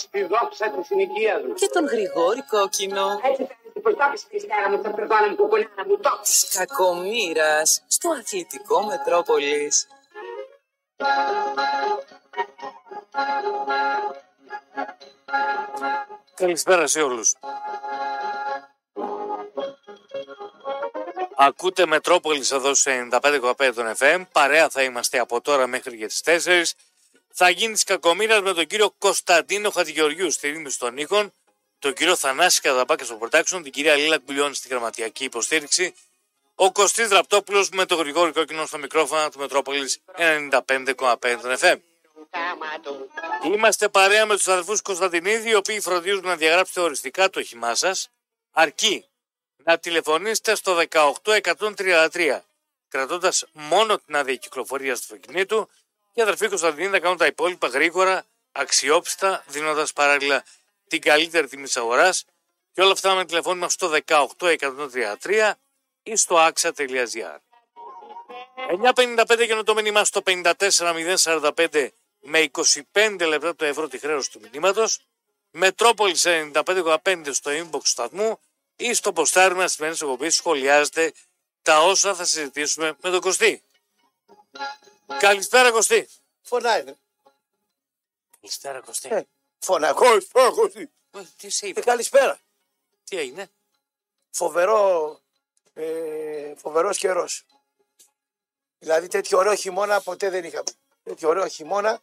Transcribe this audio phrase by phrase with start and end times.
[0.00, 1.52] στη δόξα της συνοικίας του.
[1.52, 5.84] Και τον Γρηγόρη Κόκκινο Έτσι φαίνεται την προστόπιση της μέρα μου, τα περδόνα μου, κουκουνάνα
[5.86, 6.20] μου, το.
[6.22, 9.86] της κακομήρας στο αθλητικό Μετρόπολης.
[16.34, 17.34] Καλησπέρα σε όλους.
[21.36, 24.22] Ακούτε Μετρόπολης εδώ σε 95,5 των FM.
[24.32, 26.74] Παρέα θα είμαστε από τώρα μέχρι και τις 4.
[27.42, 31.32] Θα γίνεις της κακομήρας με τον κύριο Κωνσταντίνο Χατζηγεωργιού στη ρύθμιση των ήχων,
[31.78, 35.94] τον κύριο Θανάση Καδαμπάκα στο production, την κυρία Λίλα Κμπουλιώνη στη γραμματιακή υποστήριξη,
[36.54, 41.76] ο Κωστής Ραπτόπουλος με τον Γρηγόρη Κόκκινο στο μικρόφωνο του Μετρόπολης 95,5 των FM.
[43.44, 48.08] Είμαστε παρέα με τους αδερφού Κωνσταντινίδη, οι οποίοι φροντίζουν να διαγράψετε οριστικά το όχημά σας,
[48.50, 49.04] αρκεί
[49.64, 52.44] να τηλεφωνήσετε στο 18133,
[52.88, 55.79] κρατώντας μόνο την άδεια κυκλοφορίας του αυτοκινήτου και
[56.20, 60.44] οι αδερφοί Κωνσταντινίδη θα κάνουν τα υπόλοιπα γρήγορα, αξιόπιστα, δίνοντας παράλληλα
[60.88, 62.24] την καλύτερη τιμή της αγοράς
[62.72, 65.52] και όλα αυτά με τηλεφώνημα στο 18133
[66.02, 67.38] ή στο axa.gr.
[68.94, 71.88] 9.55 για το μήνυμά στο 54.045
[72.20, 72.50] με
[72.92, 75.00] 25 λεπτά το ευρώ τη χρέωση του μηνύματος.
[75.50, 78.40] Μετρόπολης 95,5 στο inbox του σταθμού
[78.76, 81.12] ή στο ποστάρι μας στις εκπομπή σχολιάζετε
[81.62, 83.62] τα όσα θα συζητήσουμε με τον Κωστή.
[85.18, 86.08] Καλησπέρα Κωστή.
[86.42, 86.82] Φωνάει.
[86.84, 86.94] ρε.
[88.40, 89.08] Καλησπέρα Κωστή.
[89.12, 89.22] Ε,
[89.58, 89.94] Φωνάει.
[89.94, 90.90] Καλησπέρα, Κωστή.
[91.10, 92.38] Ε, Τι σε Ε, είπα, καλησπέρα.
[93.04, 93.50] τι έγινε;
[94.30, 95.20] Φοβερό,
[95.74, 97.44] ε, φοβερός καιρός.
[98.78, 100.70] Δηλαδή τέτοιο ωραίο χειμώνα ποτέ δεν είχαμε.
[101.02, 102.00] Τέτοιο ωραίο χειμώνα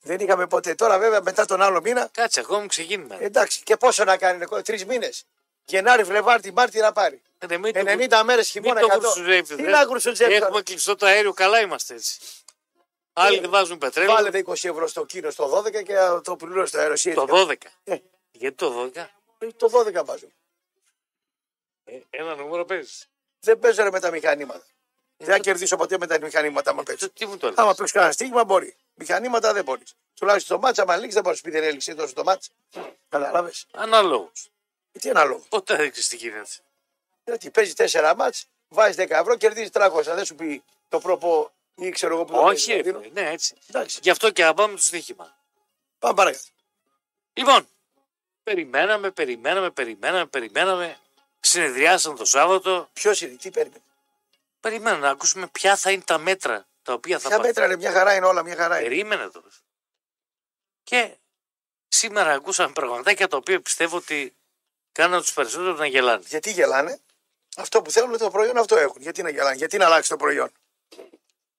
[0.00, 0.74] δεν είχαμε ποτέ.
[0.74, 3.22] Τώρα βέβαια μετά τον άλλο μήνα, Κάτσε, ακόμη ξεκίνημα.
[3.22, 5.24] εντάξει και πόσο να κάνει, τρεις μήνες.
[5.64, 7.22] Γενάρη, Φλεβάρτη, Μάρτη να πάρει.
[7.42, 8.80] Ε, ναι, μην το- 90 μέρες μην χειμώνα.
[8.80, 8.98] το 100.
[8.98, 9.70] κρουσουζεύετε, Τι ρε.
[9.70, 10.36] να κρουσουζεύετε.
[10.36, 12.18] Έχουμε κλειστό το αέριο, καλά είμαστε έτσι.
[13.12, 14.14] Άλλοι Ε, δεν βάζουν πετρέλαιο.
[14.14, 17.14] Βάλετε 20 ευρώ στο κίνο στο 12 και το πληρώνει στο αεροσύρι.
[17.14, 17.54] Το 12.
[17.84, 17.96] Ε,
[18.32, 19.10] Γιατί το 12.
[19.56, 20.26] το 12 βάζω.
[21.84, 23.06] Ε, ένα νούμερο παίζεις.
[23.40, 24.64] Δεν παίζω ρε με τα μηχανήματα.
[25.16, 27.10] Δεν θα κερδίσω ποτέ με τα μηχανήματα άμα παίξω.
[27.10, 27.54] Τι μου το λέει.
[27.58, 28.76] Άμα παίξεις κανένα στίγμα μπορεί.
[28.94, 29.94] Μηχανήματα δεν μπορείς.
[30.14, 32.50] Τουλάχιστον το μάτσα, άμα λήξεις, δεν μπορείς να πει δεν έλειξε τόσο το μάτσα.
[33.08, 33.52] Κατάλαβε.
[33.72, 34.50] Αναλόγως.
[35.00, 35.44] Τι ένα λόγο.
[35.48, 36.48] Ποτέ δεν ξέρεις τι γίνεται.
[37.24, 40.02] Γιατί παίζει 4 μάτς, βάζει 10 ευρώ, κερδίζει 300.
[40.04, 43.08] Δεν σου πει το προπό ή ξέρω εγώ που το Όχι, παίζει, ρε, δηλαδή.
[43.08, 43.54] φίλε, ναι, έτσι.
[43.68, 45.36] Εντάξει, Γι' αυτό και να πάμε το στοίχημα.
[45.98, 46.44] πάμε παρακάτω.
[47.32, 47.68] Λοιπόν,
[48.42, 50.96] περιμέναμε, περιμέναμε, περιμέναμε, περιμέναμε.
[51.40, 52.88] Συνεδριάσαν το Σάββατο.
[52.92, 53.82] Ποιος είναι, τι περίμενε;
[54.60, 57.46] Περιμέναμε να ακούσουμε ποια θα είναι τα μέτρα τα οποία θα Ποια πάρουν.
[57.46, 58.88] μέτρα είναι, μια χαρά είναι όλα, μια χαρά είναι.
[58.88, 59.42] Περίμενε το.
[60.84, 61.16] Και
[61.88, 64.36] σήμερα ακούσαμε πραγματάκια τα οποία πιστεύω ότι
[64.92, 66.22] κάναν τους περισσότερους να γελάνε.
[66.26, 67.00] Γιατί γελάνε,
[67.56, 69.02] αυτό που θέλουν το προϊόν αυτό έχουν.
[69.02, 70.50] Γιατί να γελάνε, γιατί να αλλάξει το προϊόν;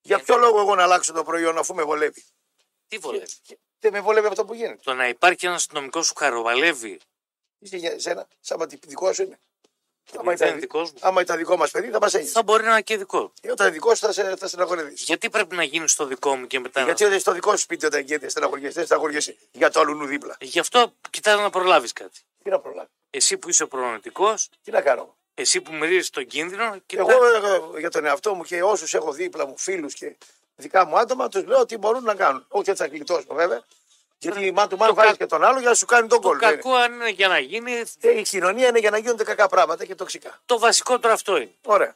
[0.02, 2.24] Για ποιο λόγο εγώ να αλλάξω το προϊόν αφού με βολεύει;
[2.88, 3.34] Τι βολεύει;
[3.80, 4.80] Δεν με βολεύει αυτό που γίνεται.
[4.84, 7.00] Το να υπάρχει ένας αστυνομικός σου χαροβαλεύει.
[7.60, 9.40] Είσαι για σένα, σαν μα δικό σου είναι.
[10.18, 10.98] Άμα δεν είναι ήταν, δικός μου.
[11.02, 12.32] άμα ήταν δικό μας παιδί, θα μας έγινε.
[12.32, 13.34] Θα μπορεί να είναι και δικό.
[13.42, 15.02] Ε, Όταν είναι δικός σου θα, σε, θα στεναχωρηθείς.
[15.04, 16.80] Γιατί πρέπει να γίνεις στο δικό μου και μετά.
[16.80, 20.06] να- Γιατί όταν στο δικό σου σπίτι όταν γίνεται στεναχωριέσαι, δεν στεναχωριέσαι για το αλλού
[20.06, 20.38] δίπλα.
[20.40, 22.20] Γι' αυτό κοιτάζει να προλάβεις κάτι.
[22.44, 25.16] Τι να προλάβεις; Εσύ που είσαι προνοητικός, Τι να κάνω.
[25.34, 27.02] Εσύ που μυρίζει τον κίνδυνο, κοιτά.
[27.10, 27.26] Εγώ
[27.76, 30.16] ε, για τον εαυτό μου και όσους έχω δίπλα μου, φίλους και
[30.56, 32.46] δικά μου άτομα, τους λέω τι μπορούν να κάνουν.
[32.48, 33.64] Όχι έτσι θα γλιτώσω βέβαια.
[34.18, 36.22] Γιατί μα του μάλλον το βάζει κα- και τον άλλο για να σου κάνει τον
[36.22, 36.46] Το κόλπο.
[36.46, 37.72] κακό αν είναι για να γίνει,
[38.02, 40.42] Η κοινωνία είναι για να γίνονται κακά πράγματα και τοξικά.
[40.46, 41.54] το βασικότερο αυτό είναι.
[41.66, 41.96] Ωραία.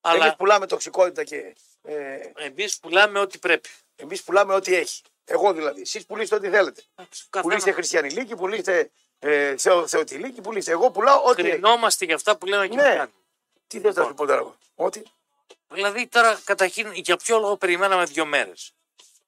[0.00, 1.94] Αλλά Εμείς πουλάμε τοξικότητα και ε,
[2.36, 3.68] εμείς πουλάμε ό,τι πρέπει.
[3.96, 5.02] εμείς πουλάμε ό,τι έχει.
[5.24, 5.80] Εγώ δηλαδή.
[5.80, 6.82] Εσείς πουλήστε ό,τι θέλετε.
[6.94, 10.70] Καθένα- Πουλήστε χριστιανιλίκη, πουλήστε ε, θεο, θεοτιλίκη, πουλήστε.
[10.70, 11.50] Εγώ πουλάω ό,τι έχει.
[11.50, 12.82] Κρινόμαστε για αυτά που λέμε και Ναι.
[12.82, 13.10] κάνουμε.
[13.66, 15.02] Τι θες να σου πω τώρα εγώ; Ότι
[15.68, 18.72] Δηλαδή τώρα καταρχήν για ποιο λόγο περιμέναμε δύο μέρες;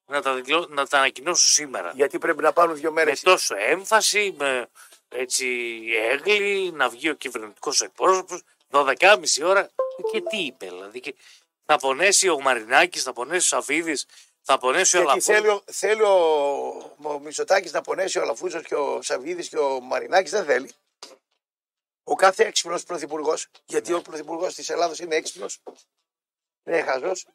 [0.07, 1.93] Να τα, δηλώ- να τα ανακοινώσω σήμερα.
[1.95, 3.23] γιατί πρέπει να πάρουν δύο μέρες.
[3.23, 4.69] Με τόσο έμφαση, με
[5.09, 5.79] έτσι
[6.11, 9.71] έγκλη, να βγει ο κυβερνητικός εκπρόσωπος 12.30 ώρα.
[10.13, 11.01] Και τι είπε, δηλαδή.
[11.01, 11.15] Και
[11.67, 13.99] θα πονέσει ο Μαρινάκης, θα πονέσει ο Σαφίδη,
[14.51, 15.35] θα πονέσει ο Γιατί Λαφούζος.
[15.37, 16.17] θέλει, ο- θέλει ο,
[17.03, 20.71] ο Μητσοτάκης να πονέσει ο Αλαφούζος και ο Σαββίδης και ο Μαρινάκης δεν θέλει.
[22.05, 25.61] Ο κάθε έξυπνος πρωθυπουργός, γιατί ο πρωθυπουργός της Ελλάδος είναι έξυπνος,
[26.63, 27.27] δεν είναι χαζός.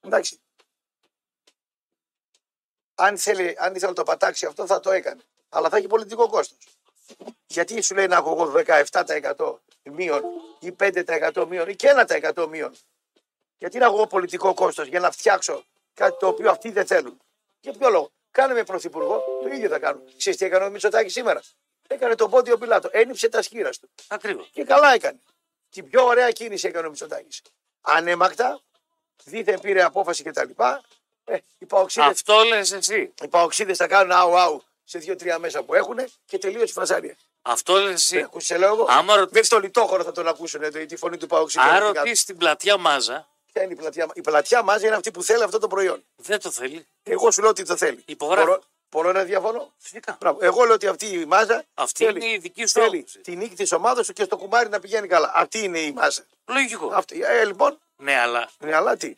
[0.00, 0.40] Εντάξει.
[2.94, 5.22] Αν, θέλει, αν ήθελε να το πατάξει αυτό θα το έκανε.
[5.48, 6.58] Αλλά θα έχει πολιτικό κόστος.
[7.46, 10.22] Γιατί σου λέει να έχω εγώ 17% μείον
[10.60, 11.88] ή 5% μείον ή και
[12.34, 12.74] 1% μείον;
[13.58, 15.64] Γιατί να έχω εγώ πολιτικό κόστος για να φτιάξω
[15.94, 17.18] κάτι το οποίο αυτοί δεν θέλουν.
[17.60, 20.02] Για ποιο λόγο; Κάνε με πρωθυπουργό, το ίδιο θα κάνουν.
[20.16, 21.42] Ξέρεις τι έκανε ο Μητσοτάκης σήμερα;
[21.88, 22.88] Έκανε τον πόντιο πιλάτο.
[22.92, 23.90] Ένιψε τα σχήρα του.
[24.08, 24.48] Ακριβώς.
[24.52, 25.20] Και καλά έκανε.
[25.70, 27.42] Την πιο ωραία κίνηση έκανε ο Μητσοτάκης.
[27.80, 28.60] Ανέμακτα,
[29.24, 30.50] δίθεν πήρε απόφαση κτλ.
[31.24, 33.12] Ε, οι παοξίδες, Αυτό λες εσύ.
[33.22, 37.16] οι παοξίδες θα κάνουν αου αου σε δύο-τρία μέσα που έχουν και τελείωσε η φασάρια.
[37.42, 38.16] Αυτό λες εσύ.
[38.16, 38.86] Ε, ακούς, σε λέω εγώ.
[38.88, 41.58] Άμα ρωτήσει Μέχρι το λιτόχωρο θα τον ακούσουν ε, τη φωνή του Παοξή.
[41.58, 45.22] αν ρωτήσεις την πλατεία μάζα, Ποια είναι η πλατιά, η πλατιά μάζα είναι αυτή που
[45.22, 46.04] θέλει αυτό το προϊόν.
[46.16, 46.86] δεν το θέλει.
[47.02, 48.02] Εγώ σου λέω ότι το θέλει.
[48.06, 48.46] Υπογράφω.
[48.46, 50.16] Μπορώ, μπορώ να διαφωνώ; Φυσικά.
[50.20, 50.38] Μπράβο.
[50.42, 53.18] Εγώ λέω ότι αυτή η μάζα Αυτή θέλει, είναι η δική σου θέλει άποψη.
[53.20, 55.32] τη νίκη της ομάδας σου και στο κουμάρι να πηγαίνει καλά.
[55.34, 56.26] Αυτή είναι η μάζα.
[56.46, 56.86] Λογικό.
[56.94, 57.20] Αυτή.
[57.22, 59.16] Ε, λοιπόν, Ναι, αλλά ναι, αλλά τι;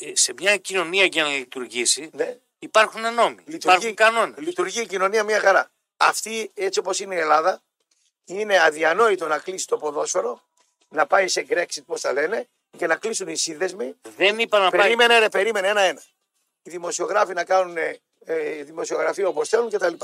[0.00, 2.36] ε, ε, σε μια κοινωνία για να λειτουργήσει Ναι.
[2.58, 4.38] υπάρχουν νόμοι, υπάρχουν κανόνες.
[4.38, 5.70] λειτουργεί η κοινωνία μια χαρά.
[5.96, 7.62] Αυτή, έτσι όπως είναι η Ελλάδα,
[8.24, 10.42] είναι αδιανόητο να κλείσει το ποδόσφαιρο,
[10.88, 13.94] να πάει σε Brexit, πώς τα λένε, και να κλείσουν οι σύνδεσμοι.
[14.16, 14.80] Δεν είπα να πάει.
[14.80, 16.02] Περίμενε, ρε, περίμενε ένα-ένα.
[16.62, 17.76] Οι δημοσιογράφοι να κάνουν
[18.24, 19.94] ε, δημοσιογραφία όπως θέλουν κτλ.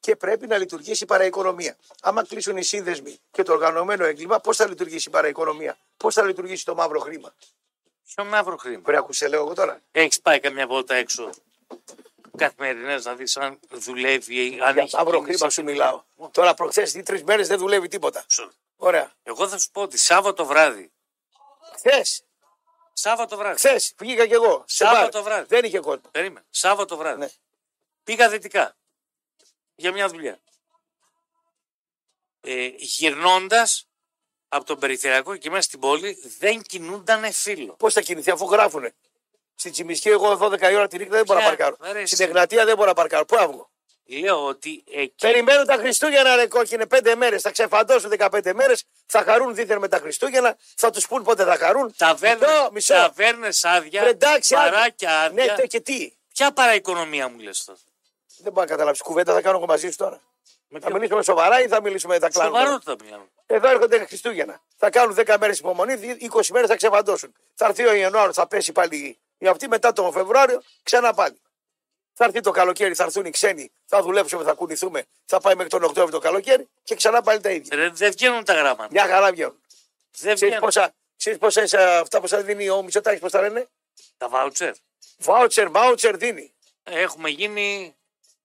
[0.00, 1.76] Και πρέπει να λειτουργήσει η παραοικονομία.
[2.02, 6.22] Άμα κλείσουν οι σύνδεσμοι και το οργανωμένο έγκλημα, πώς θα λειτουργήσει η παραοικονομία, πώς θα
[6.22, 7.34] λειτουργήσει το μαύρο χρήμα;
[8.14, 8.80] Ποιο μαύρο χρήμα.
[8.80, 9.80] Πρέπει να ακούσε, λέω εγώ τώρα.
[9.92, 11.30] Έχεις πάει καμιά βόλτα έξω;
[12.36, 15.32] Καθημερινές να δεις αν δουλεύει, αν Για έχει μαύρο κίνηση.
[15.32, 16.02] χρήμα σου μιλάω.
[16.30, 18.24] Τώρα προχθές ή τρει μέρες δεν δουλεύει τίποτα.
[18.28, 18.50] Σω.
[18.76, 19.12] Ωραία.
[19.22, 20.91] Εγώ θα σου πω ότι Σάββατο βράδυ.
[21.76, 22.24] Χθες,
[22.92, 23.56] Σάββατο βράδυ.
[23.56, 24.64] χθες πήγα κι εγώ.
[24.66, 25.32] σε Σάββατο μπαρ.
[25.32, 25.46] βράδυ.
[25.48, 26.10] Δεν είχε κόσμο.
[26.10, 26.46] Περίμενε.
[26.50, 27.18] Σάββατο βράδυ.
[27.18, 27.28] Ναι.
[28.04, 28.76] Πήγα δυτικά.
[29.74, 30.40] Για μια δουλειά.
[32.40, 33.86] Ε, Γυρνώντας
[34.48, 37.72] από τον περιφερειακό και μέσα στην πόλη δεν κινούνταν φίλο.
[37.74, 38.94] Πώς θα κινηθεί αφού γράφουνε.
[39.54, 41.92] Στην Τσιμισκή, εγώ 12 η ώρα τη νύχτα δεν μπορώ να Ποια, παρκάρω.
[41.92, 42.24] ρε, Στην εσύ.
[42.30, 43.24] Εγνατία δεν μπορώ να παρκάρω.
[43.24, 43.70] Πού αύγω.
[44.06, 47.42] Λέω ότι εκεί Περιμένουν τα Χριστούγεννα, ρε κόκκινε, πέντε μέρες.
[47.42, 48.84] Θα ξεφαντώσουν 15 μέρες.
[49.06, 50.56] Θα χαρούν δίθεν με τα Χριστούγεννα.
[50.76, 51.94] Θα τους πούν πότε θα χαρούν.
[51.96, 52.94] ταβέρνες, Μισό, μισό.
[52.94, 54.70] ταβέρνες άδεια, Ρε, εντάξει, άδεια.
[54.70, 55.44] παράκια άδεια.
[55.44, 57.78] Ναι, τε- και τι; Ποια παραοικονομία μου λες τώρα;
[58.38, 59.00] Δεν μπορώ να καταλάβεις.
[59.00, 60.20] Κουβέντα θα κάνω εγώ μαζί σου τώρα.
[60.68, 62.58] Με Θα ποιο- μιλήσουμε σοβαρά ή θα μιλήσουμε τα κλάνουμε.
[62.58, 63.24] Σοβαρότητα μιλάμε.
[63.46, 64.62] Εδώ έρχονται Χριστούγεννα.
[64.76, 67.34] Θα κάνουν 10 μέρες υπομονή, 20 μέρες θα ξεφαντώσουν.
[67.54, 71.40] Θα έρθει ο Ιανουάριος, θα πέσει πάλι η αυτή, μετά τον Φεβρουάριο ξανά πάλι.
[72.14, 75.70] Θα έρθει το καλοκαίρι, θα έρθουν οι ξένοι, θα δουλέψουμε, θα κουνηθούμε, θα πάει μέχρι
[75.70, 77.76] τον Οκτώβριο το καλοκαίρι και ξανά πάλι τα ίδια.
[77.76, 78.88] Ρε, δεν βγαίνουν τα γράμματα.
[78.90, 79.60] Μια χαρά βγαίνουν.
[80.10, 80.58] Δεν Ξέρεις βγαίνουν.
[80.60, 83.68] πόσα, ξέρεις πόσα είναι αυτά που σα δίνει ο Μητσοτάκης, πώς τα λένε;
[84.16, 84.72] Τα βάουτσερ.
[85.18, 86.52] Βάουτσερ, βάουτσερ δίνει.
[86.82, 87.94] Έχουμε γίνει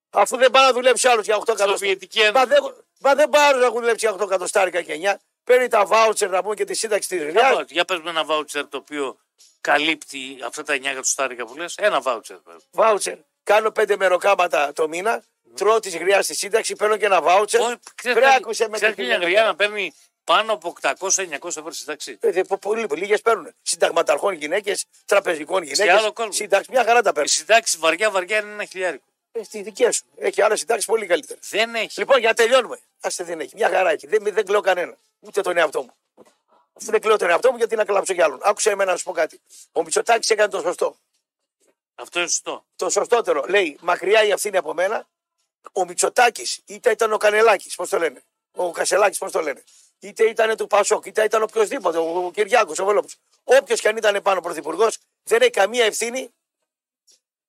[0.09, 1.77] Αφού δεν πάει να δουλέψει άλλος για 8 εκατοστάρικα.
[1.77, 2.45] Σοβιετική Μα Ένωση.
[2.47, 5.15] δεν, μα δεν πάρουν να έχουν δουλέψει για 8 εκατοστάρικα και 9.
[5.43, 7.41] Παίρνει τα βάουτσερ να πούμε και τη σύνταξη της Για, Ριάς.
[7.43, 7.71] βάουτσερ.
[7.71, 9.17] για πες με ένα βάουτσερ το οποίο
[9.61, 11.75] καλύπτει αυτά τα 9 εκατοστάρικα που λες.
[11.77, 12.37] Ένα βάουτσερ.
[12.37, 12.55] πες.
[12.71, 13.17] Βάουτσερ.
[13.47, 15.23] Κάνω πέντε μεροκάματα το μήνα.
[15.55, 17.61] Τρώω τη γριάς στη σύνταξη, παίρνω και ένα βάουτσερ.
[17.61, 19.25] Όχι, ξέρεις Βρε, κάτι- άκουσε με ξέρεις τι μια λένε.
[19.25, 23.53] γριά να παίρνει πάνω από 800-900 ευρώ σύνταξη; Ε, πο- Πολύ, λίγες παίρνουν.
[23.61, 26.11] Συνταγματαρχών γυναίκες, τραπεζικών άλλο γυναίκες.
[26.13, 26.31] κόσμο.
[26.31, 27.27] Σύνταξη, μια χαρά τα Η παίρνουν.
[27.31, 29.03] συντάξη βαριά βαριά είναι ένα χιλιάρικο.
[29.31, 30.03] Ε, Στη δικέ σου.
[30.17, 31.49] Έχει άλλες συντάξεις πολύ καλύτερες.
[31.49, 31.99] Δεν έχει.
[31.99, 32.79] Λοιπόν, για να τελειώνουμε.
[33.01, 33.51] Άστε δεν έχει.
[33.55, 34.07] Μια χαρά έχει.
[34.07, 34.97] Δεν, δεν κλαίω κανένα.
[35.19, 35.93] Ούτε τον εαυτό μου.
[36.73, 38.39] Αφού δεν κλαίω τον εαυτό μου, γιατί να κλάψω κι άλλον.
[38.43, 39.39] Άκουσε εμένα να σου πω κάτι.
[39.71, 40.97] Ο Μητσοτάκης έκανε το σωστό.
[41.99, 42.65] Αυτό είναι σωστό.
[42.75, 43.45] Το σωστότερο.
[43.47, 45.07] Λέει, μακριά η ευθύνη από μένα.
[45.71, 48.23] Ο Μητσοτάκης, είτε ήταν ο Κανελάκης, πώς το λένε.
[48.51, 49.63] Ο Κασελάκης, πώς το λένε.
[49.99, 51.97] Είτε ήταν του Πασόκ, είτε ήταν οποιοδήποτε.
[51.97, 53.13] Ο Κυριάκος, ο Βελόπουλο.
[53.43, 56.29] Όποιος και αν ήταν πάνω πρωθυπουργός, δεν έχει καμία ευθύνη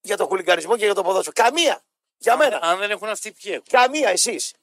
[0.00, 1.34] για το χουλικανισμό και για το ποδόσφαιρο.
[1.34, 1.82] Καμία.
[2.18, 2.58] Για μένα.
[2.62, 4.54] Αν δεν έχουν αυτοί ποιοι έχουν; Καμία εσείς.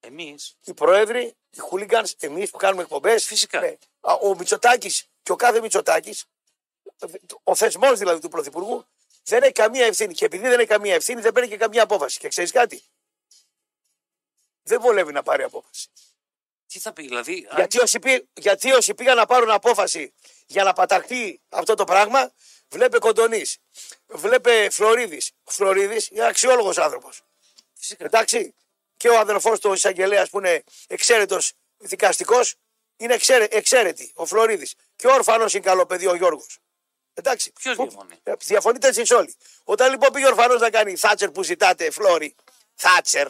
[0.00, 0.56] Εμείς.
[0.64, 3.24] οι πρόεδροι, οι χούλιγκαν, εμείς που κάνουμε εκπομπές.
[3.24, 3.76] Φυσικά.
[4.00, 6.24] Ο Μητσοτάκης και ο κάθε Μητσοτάκης,
[7.42, 8.86] ο θεσμός δηλαδή του Πρωθυπουργού,
[9.26, 10.14] δεν έχει καμία ευθύνη.
[10.14, 12.18] Και επειδή δεν έχει καμία ευθύνη, δεν παίρνει και καμία απόφαση.
[12.18, 12.82] Και ξέρεις κάτι;
[14.62, 15.88] Δεν βολεύει να πάρει απόφαση.
[16.66, 17.46] Τι θα πει, δηλαδή.
[17.50, 20.12] αν- Γιατί όσοι, πει, γιατί όσοι πήγαν να πάρουν απόφαση
[20.46, 22.32] για να παταχθεί αυτό το πράγμα,
[22.68, 23.58] βλέπε Κοντονής,
[24.06, 25.30] βλέπε Φλωρίδης.
[25.44, 27.22] Ο Φλωρίδης είναι αξιόλογος άνθρωπος.
[27.74, 28.04] Φυσικά.
[28.04, 28.54] Εντάξει.
[28.96, 32.54] Και ο αδερφός του εισαγγελέας που είναι εξαίρετος δικαστικός
[32.96, 34.74] είναι εξαίρε, εξαίρετη, ο Φλωρίδης.
[34.96, 36.58] Και ο ορφανός είναι καλό παιδί, ο Γιώργος.
[37.18, 37.52] Εντάξει.
[37.52, 39.34] Ποιος Που- διαφωνεί; Ε, Διαφωνείτε εσείς όλοι.
[39.64, 42.34] Όταν λοιπόν πήγε ο ορφανό να κάνει θάτσερ που ζητάτε, Φλόρι,
[42.74, 43.28] θάτσερ,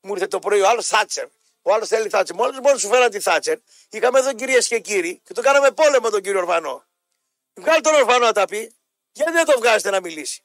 [0.00, 1.26] μου ήρθε το πρωί ο άλλος θάτσερ.
[1.62, 2.36] Ο άλλος θέλει θάτσερ.
[2.36, 3.58] Μόλις μόνο σου φέραν τη θάτσερ,
[3.90, 6.84] είχαμε εδώ κυρίες και κύριοι και το κάναμε πόλεμο τον κύριο Ορφανό.
[7.54, 8.74] Βγάλει τον Ορφανό να τα πει,
[9.12, 10.42] γιατί δεν το βγάζετε να μιλήσει;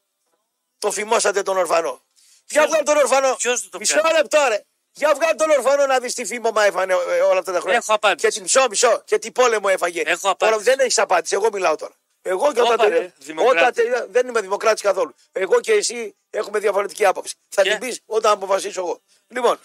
[0.79, 2.01] Το φημώσατε τον Ορφανό.
[2.49, 3.35] Για βγάλει τον Ορφανό.
[3.35, 4.63] ποιος δεν το Μισό κάνει; λεπτό ρε.
[4.95, 7.77] Για βγάλει τον Ορφανό να δεις τι φήμωμα έφανε ε, όλα αυτά τα χρόνια.
[7.77, 8.27] Έχω απάντηση.
[8.27, 9.01] Και τι μισό, μισό.
[9.05, 10.01] Και τι πόλεμο έφαγε.
[10.05, 10.55] Έχω απάντηση.
[10.57, 11.35] Όλα- δεν έχεις απάντηση.
[11.35, 11.93] Εγώ μιλάω τώρα.
[12.25, 13.57] Εγώ και Όπα, όταν ρε, τελειώ- δημοκράτη.
[13.57, 15.15] όταν τελειώ- δεν είμαι δημοκράτης καθόλου.
[15.31, 17.35] Εγώ και εσύ έχουμε διαφορετική άποψη.
[17.49, 19.01] Θα Και; την πεις όταν αποφασίσω εγώ.
[19.27, 19.59] Λοιπόν.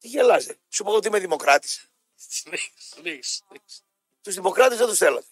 [0.00, 0.58] Τι γελάζε.
[0.68, 1.84] Σου πω ότι είμαι δημοκράτης.
[2.28, 3.80] Συνέχισε, συνέχισε, συνέχισε.
[4.22, 5.26] Τους δημοκράτες δεν τους θέλατε.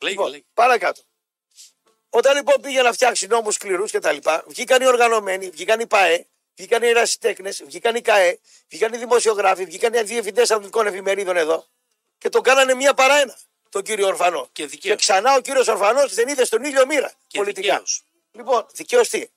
[0.00, 0.42] Λέγε, Λοιπόν, λέγε.
[0.54, 1.02] παρακάτω.
[2.10, 5.86] Όταν λοιπόν πήγε να φτιάξει νόμους σκληρούς και τα λοιπά, βγήκαν οι οργανωμένοι, βγήκαν οι
[5.86, 6.26] ΠΑΕ,
[6.56, 8.38] βγήκαν οι ερασιτέχνες, βγήκαν οι ΚΑΕ,
[8.68, 11.66] βγήκαν οι δημοσιογράφοι, βγήκαν οι διευθυντές αθλητικών εφημερίδων εδώ
[12.18, 13.38] και τον κάνανε μία παρά ένα
[13.70, 14.48] τον κύριο Ορφανό.
[14.52, 14.96] Και δικαίως.
[15.00, 17.72] ξανά ο κύριος Ορφανός δεν είδε στον ήλιο μοίρα Και πολιτικά.
[17.72, 18.02] δικαίως.
[18.32, 19.28] Λοιπόν, δικαίως τι;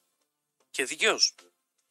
[0.71, 1.33] Και δικαίως.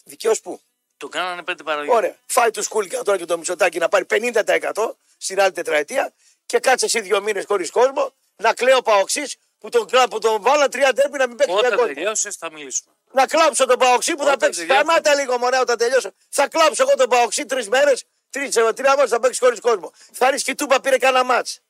[0.05, 0.61] Δικαίως πού;
[0.97, 1.91] Τον κάνανε πέντε παραγωγή.
[1.91, 2.17] Ωραία.
[2.27, 6.13] Φάει τους σκούλικα τώρα και το Μητσοτάκι να πάρει 50% στην άλλη τετραετία
[6.47, 10.43] και κάτσε εσύ δύο μήνες χωρίς κόσμο να κλαίω παοξής που τον, κλα- που τον
[10.43, 11.95] βάλα τρία τέρπι να μην παίξει για Όταν κόσμο.
[11.95, 12.95] τελειώσεις θα μιλήσουμε.
[13.13, 14.61] Να κλάψω τον παοξή που θα Όταν παίξει.
[14.61, 14.83] τελειώσεις.
[14.85, 16.11] Σταμάτα λίγο μωρέ όταν τελειώσω.
[16.29, 19.93] Θα κλάψω εγώ τον παοξή τρεις μέρες, τρία μέρε θα παίξεις χωρίς κόσμο.
[20.13, 21.61] Θα ρίξει και η Τούμπα πήρε κανένα μάτς.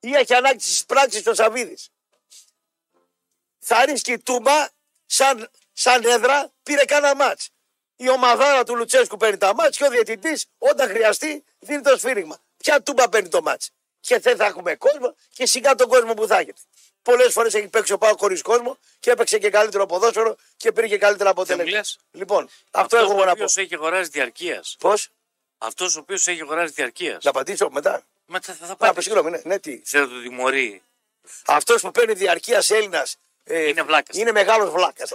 [0.00, 1.88] Ή έχει ανάγκη τη πράξη ο Σαββίδης.
[3.58, 4.68] Θα ρίξει και η Τούμπα
[5.06, 7.48] σαν, σαν έδρα πήρε κανένα μάτς.
[7.96, 12.38] Η ομαδάρα του Λουτσέσκου παίρνει τα μάτς και ο διαιτητής όταν χρειαστεί δίνει το σφύριγμα.
[12.56, 16.26] Ποια Τούμπα παίρνει το μάτς; Και δεν θα έχουμε κόσμο και σιγά τον κόσμο που
[16.26, 16.60] θα έχετε.
[17.02, 20.86] Πολλές φορές έχει παίξει ο Πάο χωρίς κόσμο και έπαιξε και καλύτερο ποδόσφαιρο και πήρε
[20.88, 21.76] και καλύτερα αποτελέσματα.
[21.76, 21.98] λες.
[22.10, 23.30] Λοιπόν, αυτό έχω εγώ ο να πω.
[23.32, 24.76] οποίος έχει αγοράσει διαρκείας.
[24.78, 25.08] Πώς,
[25.58, 27.24] Αυτός ο οποίος έχει αγοράσει διαρκείας.
[27.24, 28.02] να απαντήσω μετά.
[28.32, 28.92] Μετά θα, θα Α, πάει.
[28.92, 29.80] πες, συγγνώμη, ναι, ναι, τι.
[29.84, 30.82] Θέλω να το τιμωρεί.
[31.46, 33.16] Αυτός που παίρνει διαρκείας Έλληνας.
[33.44, 34.16] Ε, Είναι βλάκας.
[34.16, 35.12] Είναι μεγάλος βλάκας.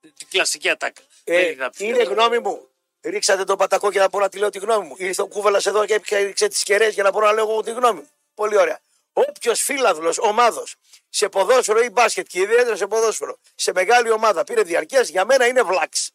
[0.00, 1.02] Την κλασική ατάκα.
[1.24, 1.84] Ε, Δεν θα πει.
[1.86, 2.68] είναι γνώμη μου.
[3.00, 4.94] Ρίξατε τον πατακό για να μπορώ να τη λέω τη γνώμη μου.
[4.98, 7.70] Ήρθε ο κούβαλας εδώ και έπιαξε τις κεραίες για να μπορώ να λέω εγώ τη
[7.70, 8.10] γνώμη μου.
[8.34, 8.80] Πολύ ωραία.
[9.12, 10.74] Όποιος φίλαδλο ομάδος
[11.08, 15.46] σε ποδόσφαιρο ή μπάσκετ και ιδιαίτερα σε ποδόσφαιρο σε μεγάλη ομάδα πήρε διαρκείας, για μένα
[15.46, 16.10] είναι βλάξ.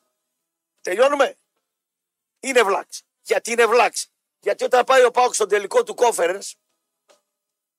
[0.82, 1.36] Τελειώνουμε.
[2.40, 3.04] Είναι βλάξ.
[3.22, 4.10] Γιατί είναι βλάξ.
[4.40, 6.52] Γιατί όταν πάει ο Πάουκ στον τελικό του conference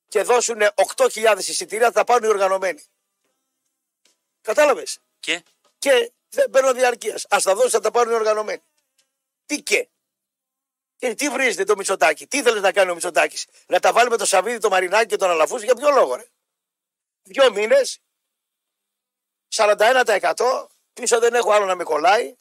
[0.09, 0.61] και δώσουν
[0.97, 2.85] 8.000 εισιτήρια, θα τα πάρουν οι οργανωμένοι.
[4.41, 5.43] Κατάλαβες; Και;
[5.79, 7.25] Και δεν παίρνω διαρκείας.
[7.25, 8.62] Α τα δώσει, θα τα πάρουν οι οργανωμένοι.
[9.47, 9.88] Τι και;
[10.97, 14.17] Και τι βρίζετε το Μητσοτάκι, τι ήθελε να κάνει ο Μητσοτάκης, Να τα βάλει με
[14.17, 16.27] το Σαββίδι, το Μαρινάκι και τον Αλαφούζη, για ποιο λόγο, ρε;
[17.23, 18.00] Δύο μήνες,
[19.49, 22.37] 41% πίσω δεν έχω άλλο να με κολλάει.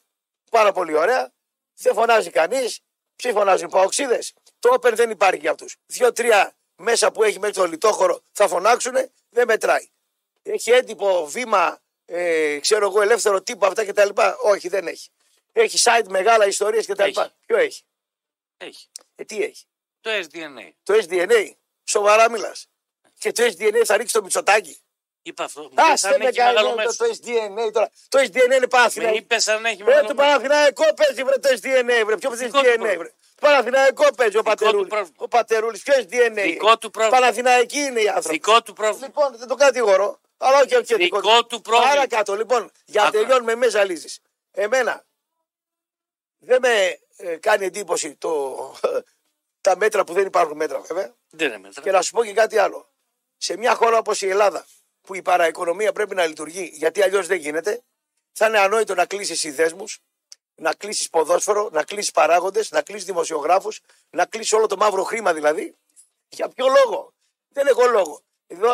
[0.50, 1.32] Πάρα πολύ ωραία.
[1.74, 2.80] Δεν φωνάζει κανείς.
[3.22, 4.18] Ποιοι φωνάζουν οι παοξίδε.
[4.58, 5.76] Το όπερ δεν υπάρχει για αυτούς.
[5.86, 8.94] Δύο-τρία μέσα που έχει μέχρι το λιτόχωρο θα φωνάξουν,
[9.28, 9.88] δεν μετράει.
[10.42, 14.08] Έχει έντυπο βήμα, ε, ξέρω εγώ, ελεύθερο τύπο αυτά κτλ.
[14.42, 15.10] Όχι, δεν έχει.
[15.52, 17.02] Έχει site μεγάλα ιστορίες κτλ.
[17.02, 17.32] Έχει.
[17.46, 17.82] Ποιο έχει;
[18.56, 18.86] έχει.
[19.14, 19.64] Ε, τι έχει;
[20.00, 20.70] Το SDNA.
[20.82, 21.50] Το SDNA.
[21.84, 22.68] Σοβαρά μιλάς.
[23.18, 24.78] Και το SDNA θα ρίξει το μυτσοτάκι.
[25.22, 25.60] Είπα αυτό.
[25.62, 26.96] Μου Α, είπες αν έχει μεγάλο το, μέσο.
[26.96, 27.90] το SDNA τώρα.
[28.08, 29.16] Το SDNA είναι Με Παναθηναϊκό.
[29.16, 30.28] είπες αν έχει Ε, μεγάλο το μέσο.
[30.28, 32.04] Παναθηναϊκό παίζει βρε το SDNA.
[32.04, 32.16] Βρε.
[32.16, 32.74] Ποιο παίζει Δικό του SDNA.
[32.74, 32.96] πρόβλημα.
[32.98, 33.08] Βρε.
[33.34, 34.88] Το Παναθηναϊκό παίζει ο του Πατερούλης.
[34.88, 35.14] πρόβλημα.
[35.16, 35.82] Ο Πατερούλης.
[35.82, 36.42] Ποιος SDNA.
[36.42, 37.18] Δικό του πρόβλημα.
[37.18, 38.28] Παναθηναϊκοί είναι οι άνθρωποι.
[38.36, 39.06] Δικό του πρόβλημα.
[39.06, 40.20] Λοιπόν, δεν το κατηγορώ.
[40.36, 40.94] Αλλά όχι, όχι.
[40.94, 41.92] Δικό του πρόβλημα.
[41.92, 42.34] Άρα κάτω.
[42.36, 43.20] Λοιπόν, για να Άκουα.
[43.20, 44.18] τελειώνουμε με ζαλίζεις.
[44.50, 45.04] Εμένα
[46.38, 48.56] δεν με ε, κάνει εντύπωση το,
[49.60, 51.14] τα μέτρα που δεν υπάρχουν μέτρα βέβαια.
[51.30, 51.82] Δεν είναι μέτρα.
[51.82, 52.88] Και να σου πω και κάτι άλλο.
[53.36, 54.66] Σε μια χώρα όπως η Ελλάδα,
[55.08, 57.82] που η παραοικονομία πρέπει να λειτουργεί, γιατί αλλιώς δεν γίνεται,
[58.32, 60.00] θα είναι ανόητο να κλείσεις συνδέσμους,
[60.54, 65.32] να κλείσεις ποδόσφαιρο, να κλείσεις παράγοντες, να κλείσεις δημοσιογράφους, να κλείσεις όλο το μαύρο χρήμα
[65.32, 65.76] δηλαδή.
[66.28, 67.12] Για ποιο λόγο;
[67.48, 68.20] Δεν έχω λόγο.
[68.46, 68.68] Εδώ,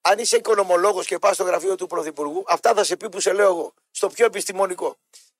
[0.00, 3.32] αν είσαι οικονομολόγος και πας στο γραφείο του Πρωθυπουργού, αυτά θα σε πει που σε
[3.32, 3.74] λέω εγώ.
[3.90, 4.96] Στο πιο επιστημονικό.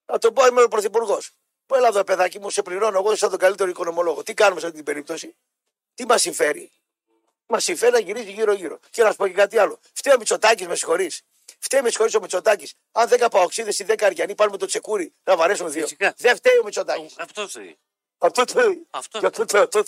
[0.06, 1.30] Να το πω, είμαι ο Πρωθυπουργός.
[1.66, 4.22] Πω, έλα εδώ, παιδάκι μου, σε πληρώνω εγώ σαν τον καλύτερο οικονομολόγο.
[4.22, 5.36] Τι κάνουμε σε αυτή την περίπτωση,
[5.94, 6.72] τι μας συμφέρει;
[7.46, 8.78] Μα συμφέρει να γυρίζει γύρω-γύρω.
[8.90, 9.80] Και να σου πω και κάτι άλλο.
[9.92, 11.20] Φταίει ο Μητσοτάκης, με συγχωρείς.
[11.58, 12.74] Φταίει με συγχωρείς ο Μητσοτάκης.
[12.92, 15.82] Αν 10 παοξίδε ή 10 αριανοί πάρουμε το τσεκούρι να βαρέσουν δύο.
[15.82, 16.14] Φυσικά.
[16.16, 17.14] Δεν φταίει ο Μητσοτάκης.
[17.18, 17.78] Αυτό θέλει.
[18.18, 18.60] Αυτό το.
[18.90, 19.18] Αυτό.
[19.18, 19.44] Για το.
[19.44, 19.84] το-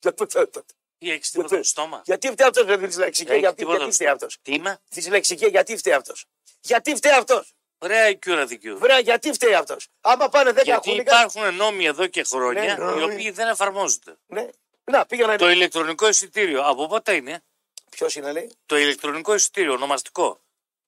[0.00, 0.26] Για το.
[0.26, 0.64] το- το-
[1.02, 4.04] Ή έχεις τίποτα στο στόμα; Γιατί φταίει αυτός με δυσλεξική, Έχεις γιατί, τίποτα γιατί στο
[4.04, 4.26] φταίει στόμα.
[4.26, 6.24] αυτός; Τι είμαι; Δυσλεξική, γιατί φταίει αυτός;
[6.60, 8.78] Γιατί φταίει αυτός; Ωραία η κιούρα δικαιού.
[8.78, 11.18] Βρέα, γιατί φταίει αυτός; Άμα πάνε 10 Γιατί χούλιγκαν.
[11.18, 13.00] υπάρχουν νόμοι εδώ και χρόνια Ναι, ναι.
[13.00, 14.16] οι οποίοι δεν εφαρμόζονται.
[14.26, 14.48] Ναι.
[14.84, 15.50] Να, πήγα Το να.
[15.52, 17.42] ηλεκτρονικό εισιτήριο από πότε είναι;
[17.90, 20.40] Ποιος είναι, λέει; Το ηλεκτρονικό εισιτήριο ονομαστικό.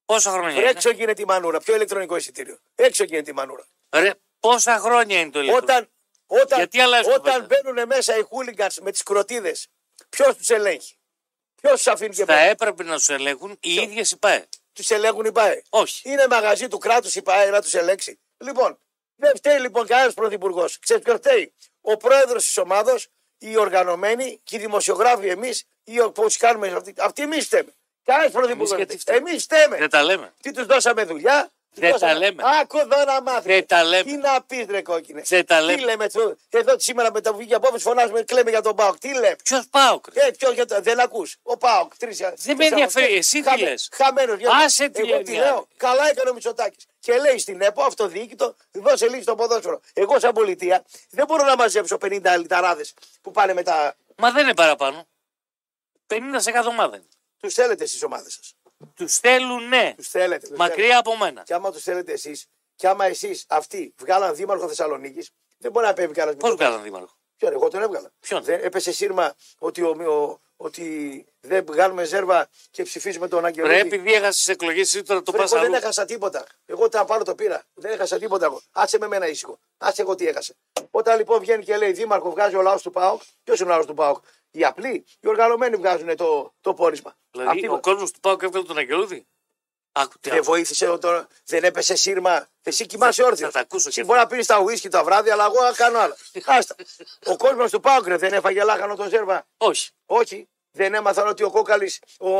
[0.05, 1.61] Πόσα χρόνια Βρε, είναι; έξω γίνεται η μανούρα.
[1.61, 3.67] Ποιο ηλεκτρονικό εισιτήριο; Έξω γίνεται η μανούρα.
[3.91, 5.73] Ρε, πόσα χρόνια είναι το ηλεκτρονικό.
[5.73, 5.89] Όταν,
[6.27, 9.67] όταν, Γιατί αλλάζει το όταν πέτρα; μπαίνουν μέσα οι χούλιγκανς με τις κροτίδες,
[10.09, 10.97] ποιος τους ελέγχει;
[11.61, 12.45] Ποιος τους αφήνει και Θα μέσα.
[12.47, 14.49] έπρεπε να τους ελέγχουν οι ίδιες οι ΠΑΕ.
[14.73, 16.09] Τους ελέγχουν οι ΠΑΕ; Όχι.
[16.11, 18.79] Είναι μαγαζί του κράτους η ΠΑΕ να τους ελέγξει; Λοιπόν,
[19.17, 20.79] δεν φταίει λοιπόν κανένας πρωθυπουργός.
[20.79, 23.09] Ξέρεις ποιος φταίει; Ο πρόεδρος της ομάδος,
[23.51, 26.95] οι οργανωμένοι και οι δημοσιογράφοι εμείς, ή πώ κάνουμε αυτοί.
[26.99, 27.73] Αυτοί εμείς φταίμε.
[28.05, 28.77] Κανένας πρωθυπουργό.
[28.77, 29.19] γιατί φταίμε.
[29.31, 29.77] Εμείς φταίμε.
[29.77, 30.33] Δεν τα λέμε.
[30.43, 32.43] Τι τους δώσαμε δουλειά; τους Δεν δώσαμε- τα λέμε.
[32.61, 33.45] Άκου εδώ να μάθεις.
[33.45, 34.03] Δεν τα λέμε.
[34.03, 35.23] Τι να πεις, ρε κόκκινε.
[35.27, 35.81] Δεν τα Τι λέμε.
[35.85, 36.07] λέμε.
[36.09, 38.99] τσου- Εδώ σήμερα με τα βγήκε απόφαση φωνάζουμε, κλαίμε για τον Πάοκ.
[38.99, 41.37] Τι λέμε; Ποιος πάω, Ε, ποιος, για το, δεν ακούς.
[41.43, 41.97] Ο Πάοκ.
[41.97, 43.15] Τρεις, Δεν με ενδιαφέρει.
[43.15, 44.39] Εσύ τι λες; Χαμένος.
[44.65, 45.55] Άσε τι Εγώ λένε τι οι λέω.
[45.55, 45.67] άλλοι.
[45.77, 46.87] Καλά έκανε ο Μητσοτάκης.
[47.03, 49.81] Και λέει στην ΕΠΟ αυτοδιοίκητο, δώσε λύση στο ποδόσφαιρο.
[49.93, 53.97] Εγώ σαν πολιτεία δεν μπορώ να μαζέψω 50 λιταράδες που πάνε με τα.
[54.17, 55.07] Μα δεν είναι παραπάνω.
[56.07, 56.17] 50%
[56.69, 57.07] ομάδα είναι.
[57.41, 58.55] Τους θέλετε στι ομάδε σας;
[58.95, 59.93] Τους θέλουν ναι.
[59.97, 60.39] Τους θέλετε.
[60.39, 60.57] τους θέλετε.
[60.57, 61.43] Μακριά από μένα.
[61.43, 65.91] Και άμα τους θέλετε εσείς, και άμα εσείς αυτοί βγάλαν δήμαρχο Θεσσαλονίκης, δεν μπορεί να
[65.91, 68.13] επέμβει κανένας Πώς βγάλαν δήμαρχο; Ποιο, εγώ τον έβγαλα.
[68.21, 73.75] Ποιον; Δεν έπεσε σύρμα ότι ο, ο, ότι δεν βγάλουμε ζέρβα και ψηφίζουμε τον Αγγελούδη.
[73.75, 75.83] Πρέπει επειδή έχασες τις εκλογές, εσύ τώρα το Βρε, πας εγώ δεν αλλού.
[75.83, 76.45] έχασα τίποτα.
[76.67, 77.63] Εγώ τα πάρω το πήρα.
[77.75, 78.61] Δεν έχασα τίποτα εγώ.
[78.73, 79.59] Άσε με μένα ήσυχο.
[79.79, 80.55] Άσε εγώ τι έχασε.
[80.91, 83.23] Όταν λοιπόν βγαίνει και λέει Δήμαρχο, βγάζει ο λαός του ΠΑΟΚ.
[83.45, 87.17] Ποιος είναι ο λαός του ΠΑΟΚ; Οι απλοί, οι οργανωμένοι βγάζουν το, το πόρισμα.
[87.31, 89.27] Δηλαδή Αυτοί- ο κόσμος του Πάου και έβγαλε τον Αγγελούδη;
[89.93, 90.45] Άκου τι δεν άκου.
[90.47, 92.47] βοήθησε, ο- το, δεν έπεσε σύρμα.
[92.63, 93.41] Εσύ κοιμάσαι όρθιος.
[93.53, 95.73] θα τα ακούσω Εσύ και μπορεί να πίνεις τα ουίσκι τα βράδυ, αλλά εγώ να
[95.73, 96.17] κάνω άλλα.
[96.45, 96.75] Άστα.
[97.27, 99.91] Ο κόσμος του ΠΑΟΚ ρε, δεν έφαγε λάχανο το ζέρβα; Όχι.
[100.07, 100.49] Όχι.
[100.73, 102.31] Δεν έμαθαν ότι ο Κόκαλης, ο,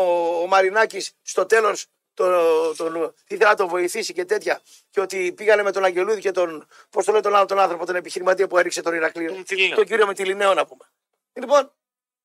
[0.43, 2.33] ο Μαρινάκης στο τέλος τον,
[2.77, 4.61] τον, ήθελε να τον βοηθήσει και τέτοια.
[4.91, 6.67] Και ότι πήγανε με τον Αγγελούδη και τον.
[6.91, 9.33] Πώς το λέει τον άλλο τον άνθρωπο, τον επιχειρηματία που έριξε τον Ηρακλείο.
[9.33, 9.77] Τον Τιλινέο.
[9.77, 10.85] Τον κύριο με τη Λινέο να πούμε.
[11.33, 11.73] Λοιπόν,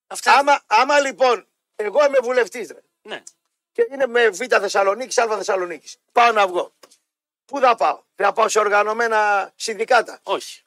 [0.07, 0.37] Αυτά.
[0.37, 3.23] άμα, άμα λοιπόν εγώ είμαι βουλευτής ρε, Ναι.
[3.71, 5.97] και είναι με Β Θεσσαλονίκης, Α Θεσσαλονίκης.
[6.11, 6.73] Πάω να βγω.
[7.45, 10.61] Πού θα πάω, θα πάω σε οργανωμένα συνδικάτα; Όχι.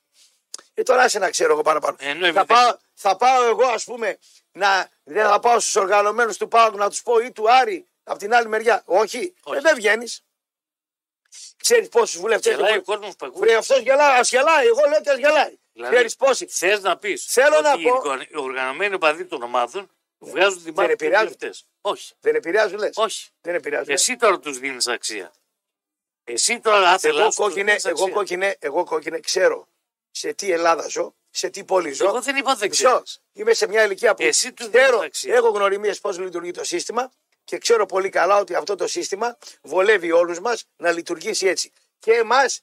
[0.75, 1.97] Και τώρα άσε να ξέρω εγώ παραπάνω.
[2.01, 4.19] Ενώ θα, εμείς πάω, θα πάω εγώ, ας πούμε,
[4.53, 8.19] να, δεν θα πάω στους οργανωμένους του ΠΑΟΚ να τους πω ή του Άρη από
[8.19, 8.83] την άλλη μεριά.
[8.85, 9.59] Όχι, Όχι.
[9.59, 10.25] Ε, δεν βγαίνεις.
[11.57, 12.55] Ξέρεις πόσους βουλευτές.
[12.55, 13.41] Γελάει ο κόσμος που ακούει.
[13.41, 14.67] Βρε, αυτός γελάει, ας γελάει.
[14.67, 15.59] Εγώ λέω και ας γελάει.
[15.73, 16.47] Δηλαδή, Ξέρεις πόσοι.
[16.47, 20.63] Θες να πεις Θέλω ότι να οι πω- οργαν- οι οργανωμένοι οπαδοί των ομάδων βγάζουν
[20.65, 21.27] την μάχη επηρεάζουν.
[21.27, 21.65] βουλευτές.
[21.81, 22.13] Όχι.
[22.21, 22.93] Δεν επηρεάζουν, λες.
[22.97, 23.29] Όχι.
[23.41, 23.93] Δεν επηρεάζουν.
[23.95, 25.33] Εσύ τώρα τους δίνεις αξία.
[26.25, 27.21] Εσύ τώρα άθελα.
[27.21, 28.15] Εγώ σου τους κόκκινε, δίνεις εγώ αξία.
[28.15, 29.69] κόκκινε, εγώ κόκκινε, ξέρω
[30.11, 32.07] σε τι Ελλάδα ζω, σε τι πόλη ζω.
[32.09, 32.85] Εγώ δεν είπα δεν Μισό.
[32.91, 33.21] ξέρεις.
[33.33, 35.35] Είμαι σε μια ηλικία που Εσύ τους ξέρω, δίνεις αξία.
[35.35, 37.11] έχω γνωριμίες πώς λειτουργεί το σύστημα
[37.45, 41.73] και ξέρω πολύ καλά ότι αυτό το σύστημα βολεύει όλους μας να λειτουργήσει έτσι.
[41.99, 42.61] Και εμάς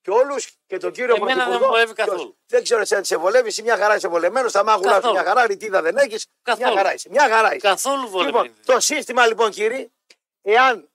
[0.00, 1.64] και όλους και τον κύριο Εμένα δεν Πρωθυπουργό.
[1.64, 2.12] με βολεύει και όλους.
[2.14, 2.36] καθόλου.
[2.46, 5.12] Δεν ξέρω εσένα τι σε βολεύει, εσύ μια χαρά είσαι βολεμένος, τα μάγουλα σου Καθόλου.
[5.14, 6.26] μια χαρά, ρητίδα δεν έχεις.
[6.46, 6.76] Μια Καθόλου.
[6.76, 7.08] χαρά είσαι.
[7.10, 7.66] Μια χαρά είσαι.
[7.68, 8.32] Καθόλου βολεύει.
[8.32, 9.88] Λοιπόν, το σύστημα λοιπόν κύριε,
[10.42, 10.88] εάν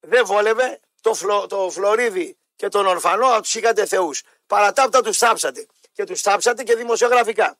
[0.00, 4.22] δεν βόλευε το, φλο, το Φλωρίδι και τον Ορφανό, να τους είχατε θεούς.
[4.46, 5.66] Παρατάπτα τους θάψατε.
[5.92, 7.58] Και τους θάψατε και δημοσιογραφικά.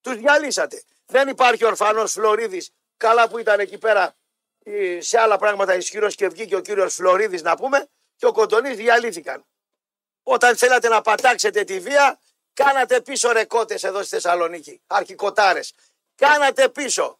[0.00, 0.82] Τους διαλύσατε.
[1.06, 4.16] Δεν υπάρχει Ορφανός Φλωρίδης, καλά που ήταν εκεί πέρα
[4.64, 8.76] ε, σε άλλα πράγματα ισχυρός και βγήκε ο κύριος Φλωρίδης να πούμε, και ο Κοντονής
[8.76, 9.46] διαλύθηκαν.
[10.22, 12.20] Όταν θέλατε να πατάξετε τη βία,
[12.52, 14.82] κάνατε πίσω ρεκότες εδώ στη Θεσσαλονίκη.
[14.86, 15.74] Αρχικοτάρες.
[16.14, 17.18] Κάνατε πίσω.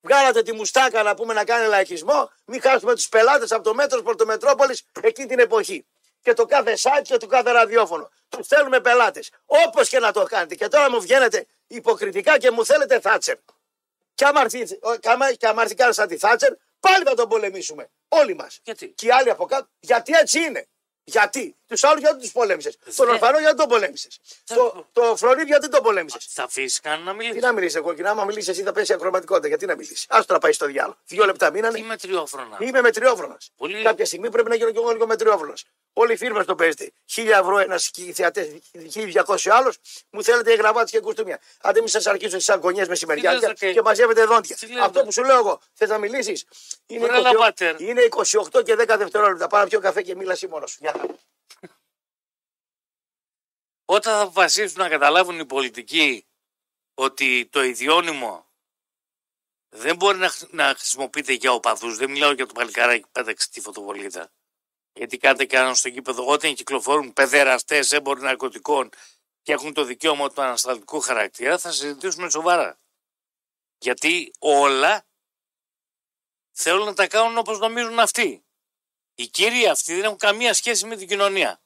[0.00, 2.30] Βγάλατε τη μουστάκα να πούμε να κάνει λαϊκισμό.
[2.44, 5.86] Μην χάσουμε τους πελάτες από το μέτρο Πορτομετρόπολη εκείνη την εποχή.
[6.28, 8.10] Και το κάθε site και το κάθε ραδιόφωνο.
[8.28, 9.30] Του θέλουμε πελάτες.
[9.46, 10.54] Όπως και να το κάνετε.
[10.54, 13.36] Και τώρα μου βγαίνετε υποκριτικά και μου θέλετε Θάτσερ.
[14.14, 17.14] Και άμα έρθει, ο- και άμα- και άμα έρθει κανένα σαν τη Θάτσερ, πάλι θα
[17.14, 17.90] τον πολεμήσουμε.
[18.08, 18.60] Όλοι μας.
[18.62, 19.68] Γιατί; Και οι άλλοι από κάτω.
[19.80, 20.66] Γιατί έτσι είναι.
[21.04, 25.68] Γιατί; Τους άλλους γιατί τους πολέμησες; Τον Ορφανό γιατί τον πολέμησες; Το, το Φλωρίδι γιατί
[25.68, 27.38] τον πολέμησες; Θα αφήσεις κανένα να Τι μιλήσει.
[27.38, 29.48] να μιλήσεις εγώ, και άμα μιλήσεις εσύ θα πέσει ακροματικότητα.
[29.48, 30.96] Γιατί να μιλήσεις; Άστο να πάει στο διάλογο.
[31.06, 31.78] Δύο λεπτά μείνανε.
[31.78, 32.56] Είμαι τριόφρονα.
[32.60, 33.50] Είμαι μετριόφρονας.
[33.56, 35.64] Πολύ- Κάποια στιγμή πρέπει να γίνω και εγώ λίγο μετριόφρονας.
[35.92, 36.90] Όλοι οι φίρμε το παίζετε.
[37.06, 37.78] 1000 ευρώ ένα
[38.14, 39.76] θεατέ, 1200 άλλος.
[40.10, 41.40] Μου θέλετε γραβάτε και κουστούμια.
[41.60, 44.56] Αν μην σας αρχίσω στις αγωνιές μεσημεριάτικα Τι λες, ρε, και μαζεύετε δόντια.
[44.56, 45.04] Τι λες, Αυτό ρε.
[45.04, 46.44] που σου λέω εγώ, θες να μιλήσεις;
[46.86, 47.80] Είναι, Βρε, 28 λαβάτερ.
[47.80, 49.46] είναι 28 και 10 δευτερόλεπτα.
[49.46, 50.78] Πάρε πιο καφέ και μίλα εσύ μόνος σου.
[53.88, 54.02] Μια χαρά.
[54.02, 56.26] Όταν θα αποφασίσουν να καταλάβουν οι πολιτικοί
[56.94, 58.46] ότι το ιδιώνυμο
[59.68, 63.50] δεν μπορεί να, χρ- να χρησιμοποιείται για οπαδούς, δεν μιλάω για το παλικάράκι που πέταξε
[63.50, 64.32] τη φωτοβολίδα.
[64.92, 68.90] Γιατί κάτι κάνουν στο γήπεδο όταν κυκλοφορούν παιδεραστές, έμποροι ναρκωτικών
[69.42, 72.80] και έχουν το δικαίωμα του ανασταλτικού χαρακτήρα, θα συζητήσουμε σοβαρά.
[73.78, 75.06] Γιατί όλα
[76.52, 78.44] θέλουν να τα κάνουν όπως νομίζουν αυτοί.
[79.14, 81.62] Οι κύριοι αυτοί δεν έχουν καμία σχέση με την κοινωνία.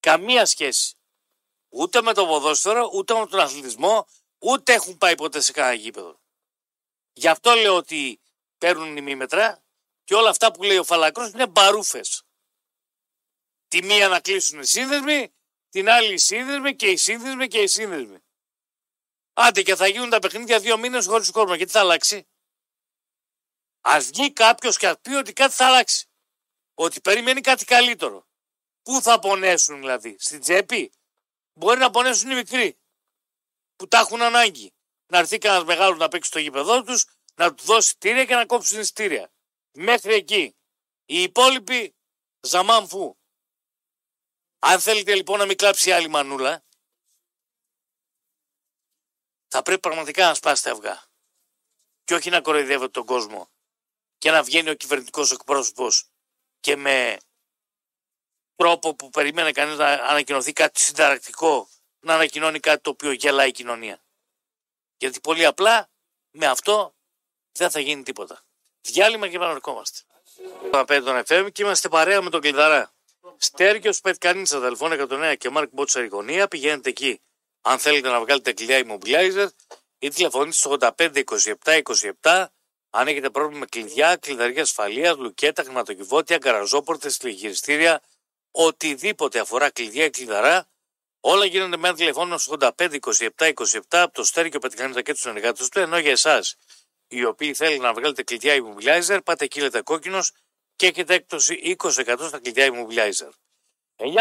[0.00, 0.97] Καμία σχέση.
[1.68, 4.06] Ούτε με το ποδόσφαιρο, ούτε με τον αθλητισμό,
[4.38, 6.20] ούτε έχουν πάει ποτέ σε κανένα γήπεδο.
[7.12, 8.20] Γι' αυτό λέω ότι
[8.58, 9.62] παίρνουν ημίμετρα
[10.04, 12.22] και όλα αυτά που λέει ο Φαλακρός είναι μπαρούφες.
[13.68, 15.34] Τη μία να κλείσουν οι σύνδεσμοι,
[15.68, 18.18] την άλλη οι σύνδεσμοι και οι σύνδεσμοι και οι σύνδεσμοι.
[19.32, 21.56] Άντε και θα γίνουν τα παιχνίδια δύο μήνες χωρίς κόσμο.
[21.56, 22.28] Και τι θα αλλάξει;
[23.80, 26.08] Ας βγει κάποιος και ας πει ότι κάτι θα αλλάξει.
[26.74, 28.26] Ότι περιμένει κάτι καλύτερο.
[28.82, 30.92] Πού θα πονέσουν δηλαδή, στην τσέπη;
[31.58, 32.78] Μπορεί να πονέσουν οι μικροί
[33.76, 34.74] που τα έχουν ανάγκη.
[35.06, 38.46] Να έρθει κανένας μεγάλος να παίξει στο γήπεδό τους, να του δώσει στήρια και να
[38.46, 39.32] κόψουν ειστήρια.
[39.72, 40.56] Μέχρι εκεί.
[41.04, 41.96] Οι υπόλοιποι
[42.40, 43.16] ζαμάμφου.
[44.58, 46.64] Αν θέλετε λοιπόν να μην κλάψει άλλη μανούλα,
[49.48, 51.02] θα πρέπει πραγματικά να σπάσετε αυγά.
[52.04, 53.50] Και όχι να κοροϊδεύετε τον κόσμο
[54.18, 56.10] και να βγαίνει ο κυβερνητικός εκπρόσωπος
[56.60, 57.18] και με
[58.58, 61.68] τρόπο που περίμενε κανείς να ανακοινωθεί κάτι συνταρακτικό,
[62.00, 64.00] να ανακοινώνει κάτι το οποίο γελάει η κοινωνία.
[64.96, 65.88] Γιατί πολύ απλά
[66.30, 66.94] με αυτό
[67.52, 68.42] δεν θα γίνει τίποτα.
[68.80, 69.98] Διάλειμμα και επαναρχόμαστε.
[70.70, 72.92] Θα πέντε τον FM και είμαστε παρέα με τον Κλειδαρά.
[73.36, 76.48] Στέργιος Πετκανίτσα, τηλεφώνη 109 και Μάρκ Μπότσα γωνία.
[76.48, 77.20] Πηγαίνετε εκεί
[77.60, 79.48] αν θέλετε να βγάλετε κλειδιά immobilizer
[79.98, 81.24] ή τηλεφωνείτε στο 85
[81.64, 81.82] 27
[82.22, 82.46] 27
[82.90, 88.02] αν έχετε πρόβλημα με κλειδιά, κλειδαριά ασφαλείας, λουκέτα, χρηματοκιβώτια, γκαραζόπορτες, τηλεγυριστήρια,
[88.50, 90.68] οτιδήποτε αφορά κλειδιά ή κλειδαρά,
[91.20, 95.02] όλα γίνονται με ένα τηλεφώνημα στο 85 27 27 από το Στέρι και ο Πετυχάνητα
[95.02, 96.56] και του συνεργάτες του, ενώ για εσάς
[97.08, 100.32] οι οποίοι θέλουν να βγάλετε κλειδιά immobilizer, πάτε εκεί λέτε κόκκινος
[100.76, 101.90] και έχετε έκπτωση 20%
[102.28, 103.30] στα κλειδιά immobilizer.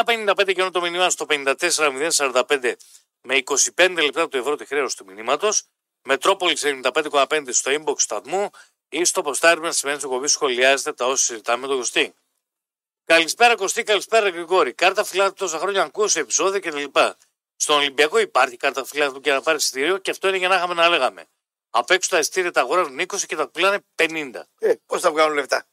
[0.06, 2.74] 9.55 και το μηνύμα στο 54.045
[3.22, 3.44] με
[3.76, 5.64] 25 λεπτά του ευρώ τη χρέωση του μηνύματος.
[6.02, 8.50] Μετρόπολης 95,5 στο inbox σταθμού
[8.90, 12.14] ή στο ποστάρισμα τη σημαίνει εκπομπή σχολιάζετε τα όσα συζητάμε με τον Κωστή.
[13.08, 14.74] Καλησπέρα Κωστή, καλησπέρα Γρηγόρη.
[14.74, 16.84] Κάρτα φυλάτου τόσα χρόνια ακούω σε επεισόδια κτλ.
[17.56, 20.74] Στον Ολυμπιακό υπάρχει κάρτα φυλάτου και να πάρει εισιτήριο και αυτό είναι για να είχαμε
[20.74, 21.26] να λέγαμε.
[21.70, 24.32] Απ' έξω τα εισιτήρια τα αγοράζουν 20 και τα πουλάνε 50.
[24.60, 25.66] Ε, πώς θα βγάλουν λεφτά;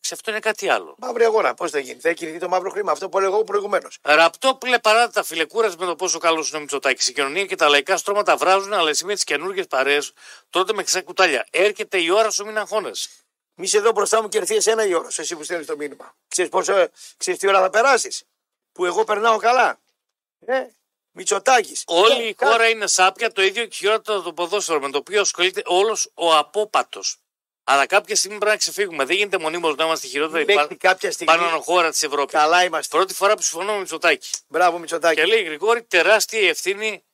[0.00, 0.94] Σε αυτό είναι κάτι άλλο.
[0.98, 2.92] Μαύρη αγορά, πώς θα γίνει; Θα κινηθεί το μαύρο χρήμα.
[2.92, 3.98] Αυτό που έλεγα εγώ προηγουμένως.
[4.02, 7.08] Ραπτό που λέει παρά τα φιλεκούρα με το πόσο καλό είναι ο Μητσοτάκης.
[7.08, 10.12] Η κοινωνία και τα λαϊκά στρώματα βράζουν, αλλά εσύ με τις καινούργιες παρέες
[10.50, 11.46] τότε με ξέ κουτάλια.
[11.50, 13.08] Έρχεται η ώρα σου, μην αγχώνεσαι.
[13.60, 15.76] Μη είσαι εδώ μπροστά μου και έρθει εσένα η ώρα σου, εσύ που στέλνεις το
[15.76, 16.14] μήνυμα.
[16.28, 18.22] Ξέρεις πόσο, ξέρεις τι ώρα θα περάσεις.
[18.72, 19.80] Που εγώ περνάω καλά.
[20.46, 20.66] Ε,
[21.12, 21.82] Μητσοτάκης.
[21.86, 25.62] Όλη η χώρα είναι σάπια, το ίδιο και χειρότερο το ποδόσφαιρο με το οποίο ασχολείται
[25.64, 27.16] όλος ο απόπατος.
[27.64, 29.04] Αλλά κάποια στιγμή πρέπει να ξεφύγουμε.
[29.04, 31.36] Δεν γίνεται μονίμως να είμαστε χειρότεροι Μέχρι κάποια στιγμή.
[31.36, 32.32] πάνω χώρα της Ευρώπης.
[32.34, 32.96] Καλά είμαστε.
[32.96, 34.28] Πρώτη φορά που συμφωνώ με Μητσοτάκη.
[34.48, 35.20] Μπράβο, Μητσοτάκη.
[35.20, 37.04] Και λέει Γρηγόρη, τεράστια η ευθύνη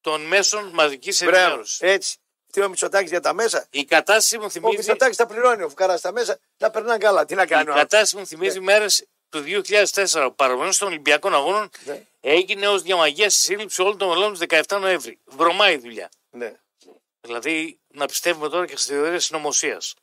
[0.00, 1.38] των μέσων μαζικής Μπράβο.
[1.38, 1.80] ενημέρωσης.
[1.80, 2.16] Έτσι.
[2.52, 5.62] Τι ο Μητσοτάκης για τα μέσα; Η κατάσταση μου Ο θυμίζει, Μητσοτάκης τα πληρώνει.
[5.62, 7.24] Ο Φουκαρά στα μέσα να περνάνε καλά.
[7.24, 7.68] Τι να η κάνει.
[7.68, 7.82] ο άλλος.
[7.82, 8.64] κατάσταση μου θυμίζει Ναι.
[8.64, 10.24] μέρες του 2004.
[10.26, 12.06] Ο παρομονή των Ολυμπιακών Αγώνων Ναι.
[12.20, 15.18] έγινε ως διαμαγεία στη σύλληψη όλων των μελών του 17 Νοέμβρη.
[15.24, 16.08] Βρωμάει η δουλειά.
[16.30, 16.54] Ναι.
[17.20, 19.94] Δηλαδή να πιστεύουμε τώρα και στις θεωρίες συνωμοσίας.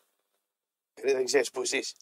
[0.93, 1.95] Ε, Δεν ξέρεις που ζεις.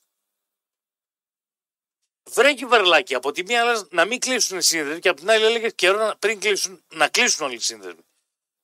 [2.30, 5.46] Βρε κυβερλάκι, από τη μία λες να μην κλείσουν οι σύνδεσμοι και από την άλλη
[5.46, 8.07] έλεγες καιρό να- πριν κλείσουν, να κλείσουν όλοι οι σύνδεσμοι.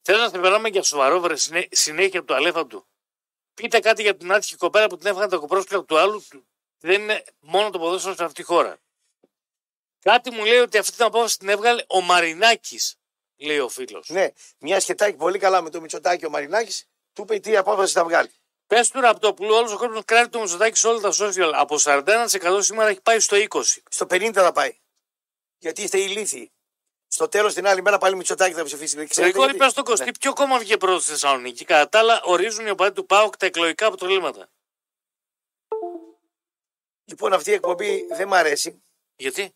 [0.06, 2.88] Θέλω να σε περάμε για σοβαρό βρε συνέ- συνέχεια από το αλέφα του.
[3.54, 6.26] Πείτε κάτι για την άτυχη κοπέλα που την έφαγαν τα κοπρόσπιτα του άλλου.
[6.80, 8.78] Δεν είναι μόνο το ποδόσφαιρο σε αυτή τη χώρα.
[10.00, 12.96] Κάτι μου λέει ότι αυτή την απόφαση την έβγαλε ο Μαρινάκης,
[13.38, 14.10] λέει ο φίλος.
[14.10, 18.04] Ναι, μια σχετάκι πολύ καλά με το Μητσοτάκη ο Μαρινάκης, του είπε τι απόφαση θα
[18.04, 18.32] βγάλει.
[18.68, 21.52] Πες του Ραπτόπουλου, όλος ο κόσμος κράτη το Μητσοτάκη σε όλα τα social.
[21.54, 23.62] Από 41% σήμερα έχει πάει στο 20%.
[23.90, 24.78] Στο 50 θα πάει.
[25.58, 26.53] Γιατί είστε ηλίθιοι.
[27.14, 28.96] Στο τέλος την άλλη μέρα πάλι Μητσοτάκη θα ψηφίσει.
[28.96, 30.12] Ξέρετε Γρηγόρη, γιατί; πε στον Κωστή, Ναι.
[30.12, 31.66] ποιο κόμμα βγήκε πρώτος στη Θεσσαλονίκη.
[31.66, 34.48] Κατά τα άλλα, ορίζουν οι οπαδοί του ΠΑΟΚ τα εκλογικά αποτελέσματα.
[37.06, 38.84] Λοιπόν, αυτή η εκπομπή δεν μ' αρέσει.
[39.16, 39.56] Γιατί;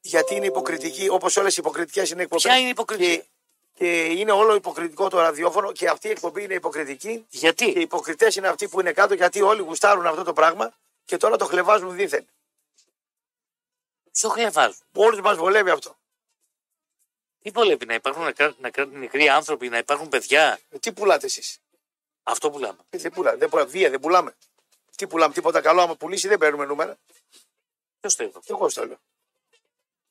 [0.00, 2.44] Γιατί είναι υποκριτική, όπως όλες οι υποκριτικές είναι εκπομπές.
[2.44, 3.28] Ποια είναι η υποκριτική; Και,
[3.74, 7.14] και είναι όλο υποκριτικό το ραδιόφωνο και αυτή η εκπομπή είναι υποκριτική.
[7.14, 10.74] Και οι Γιατί; υποκριτές είναι αυτοί που είναι κάτω γιατί όλοι γουστάρουν αυτό το πράγμα
[11.04, 12.26] και τώρα το χλεβάζουν δίθεν.
[14.12, 15.96] Ποιο χλεβάζουν; Όλου μας βολεύει αυτό.
[17.44, 21.26] Τι βολεύει να υπάρχουν νεκρά- να κρατούν νεκροί άνθρωποι, να υπάρχουν παιδιά; Ε, Τι πουλάτε
[21.26, 21.58] εσείς;
[22.22, 22.76] Αυτό που λέμε.
[22.90, 23.36] Δεν πουλάμε.
[23.36, 23.70] Δεν πουλάμε.
[23.70, 24.34] Βία δεν πουλάμε.
[24.96, 25.80] Τι πουλάμε, τίποτα καλό.
[25.82, 26.96] Άμα πουλήσει δεν παίρνουμε νούμερα.
[28.00, 28.38] Ποιος το είπε.
[28.46, 28.98] Εγώ στο λέω.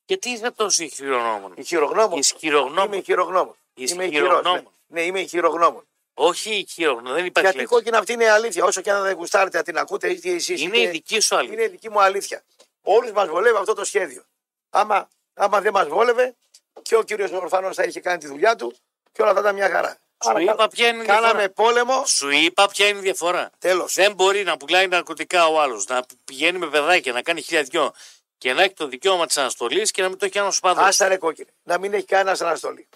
[0.06, 1.54] Γιατί είσαι τόσο χειρονόμων.
[1.65, 2.86] Χειρογνώμων; Ισχυρογνώμων.
[2.93, 3.56] Είμαι χειρογνώμων.
[3.74, 4.06] Είμαι χειρός, ναι.
[4.06, 4.72] Ισχυρογνώμων.
[4.88, 5.88] Ναι, είμαι χειρογνώμων.
[6.13, 7.13] Όχι χειρογνώμων.
[7.13, 7.74] Δεν υπάρχει Γιατί η λέξη.
[7.76, 8.63] κόκκινα αυτή είναι αλήθεια.
[8.63, 10.62] Όσο και αν δεν γουστάρετε να την ακούτε, είτε εσείς.
[10.62, 11.54] Είναι η δική σου αλήθεια.
[11.56, 12.43] Είναι η δική μου αλήθεια.
[12.82, 14.24] Όλους μας βολεύει αυτό το σχέδιο.
[14.69, 16.36] Άμα, άμα δεν μας βόλευε,
[16.82, 18.76] και ο κύριος Ορφανό θα είχε κάνει τη δουλειά του
[19.12, 19.98] και όλα θα ήταν μια χαρά.
[20.24, 21.50] Σου είπα ποια είναι η κάναμε διαφορά.
[21.50, 22.06] πόλεμο.
[22.06, 23.52] Σου είπα ποια είναι η διαφορά.
[23.60, 23.94] Τέλος.
[23.94, 27.94] Δεν μπορεί να πουλάει ναρκωτικά ο άλλος, να πηγαίνει με παιδάκια, να κάνει χίλια δυο
[28.38, 30.82] και να έχει το δικαίωμα της αναστολής και να μην το έχει ένα παδό.
[30.82, 31.48] Άστα ρε κόκκινε.
[31.64, 32.88] Να μην έχει κανένας αναστολή.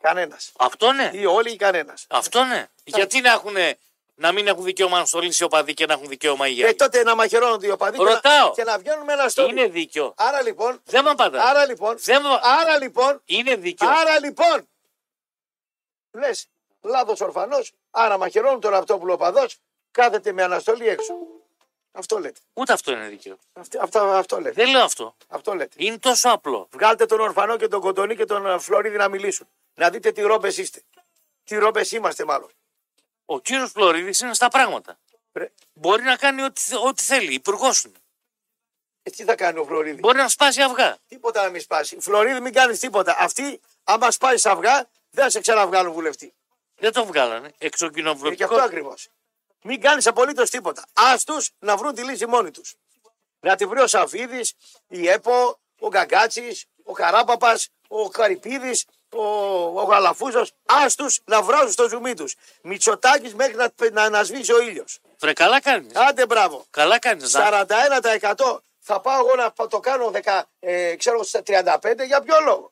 [0.00, 0.52] Κανένας.
[0.56, 1.10] Αυτό ναι.
[1.12, 2.04] Ή όλοι ή κανένας.
[2.08, 2.66] Αυτό ναι.
[2.84, 3.56] Γιατί να, έχουν,
[4.18, 6.74] να μην έχουν δικαίωμα αναστολή οι οπαδοί και να έχουν δικαίωμα οι Ε, άλλοι.
[6.74, 8.52] τότε να μαχαιρώνονται οι οπαδοί και να, Ρωτάω.
[8.54, 9.50] και να βγαίνουν με αναστολή.
[9.50, 10.14] Είναι δίκιο.
[10.16, 11.42] Άρα λοιπόν, Δεν με απαντά.
[11.44, 12.28] άρα λοιπόν, Δεν με...
[12.42, 13.88] άρα λοιπόν, Είναι δίκιο.
[13.88, 14.68] άρα λοιπόν.
[16.12, 16.46] Λες,
[16.82, 19.56] λάθο ορφανός, άρα μαχαιρώνουν τον Ραπτόπουλο οπαδός,
[19.90, 21.14] κάθεται με αναστολή έξω.
[21.92, 22.40] Αυτό λέτε.
[22.52, 23.38] Ούτε αυτό είναι δίκιο.
[23.52, 24.62] Αυτό, αυτό, αυτό λέτε.
[24.62, 25.16] Δεν λέω αυτό.
[25.28, 25.74] Αυτό λέτε.
[25.76, 26.68] Είναι τόσο απλό.
[26.72, 29.48] Βγάλτε τον Ορφανό και τον Κοντονή και τον ε, Φλωρίδη να μιλήσουν.
[29.74, 30.82] Να δείτε τι ρόμπες είστε.
[31.44, 32.50] Τι ρόμπες είμαστε μάλλον.
[33.26, 34.98] Ο κύριος Φλωρίδης είναι στα πράγματα.
[35.32, 37.34] Ρε, Μπορεί να κάνει ό,τι, ό,τι θέλει.
[37.34, 37.98] Υπουργός είναι.
[39.02, 40.98] ε, τι θα κάνει ο Φλωρίδης; Μπορεί να σπάσει αυγά.
[41.08, 41.96] Τίποτα να μην σπάσει.
[42.00, 43.16] Φλωρίδη μην κάνεις τίποτα.
[43.18, 46.34] Αυτοί, άμα σπάσεις αυγά, δεν θα σε ξαναβγάλουν βουλευτή.
[46.78, 47.46] Δεν το βγάλανε.
[47.46, 48.56] Ε, και αυτό Εξοκοινοβουλευτικό.
[48.56, 49.08] ακριβώς.
[49.62, 50.84] Μην κάνεις απολύτως τίποτα.
[50.92, 52.74] Α τους να βρουν τη λύση μόνοι τους.
[53.40, 54.54] Να τη βρει ο Σαφίδης,
[54.88, 57.58] η ΕΠΟ, ο Γκαγκάτσης, ο Καράπαπα,
[57.88, 59.24] ο Καρυπίδης, ο,
[59.80, 60.52] ο Γαλαφούζος.
[60.66, 62.34] Α τους να βράζουν στο ζουμί τους.
[62.62, 65.00] Μητσοτάκης μέχρι να, να ανασβήσει ο ήλιος.
[65.18, 65.94] Βρε, καλά κάνεις.
[65.94, 66.64] Άντε μπράβο.
[66.70, 67.36] Καλά κάνεις.
[67.36, 72.70] 41% θα πάω εγώ να το κάνω 10, ε, ξέρω, στα 35 για ποιο λόγο;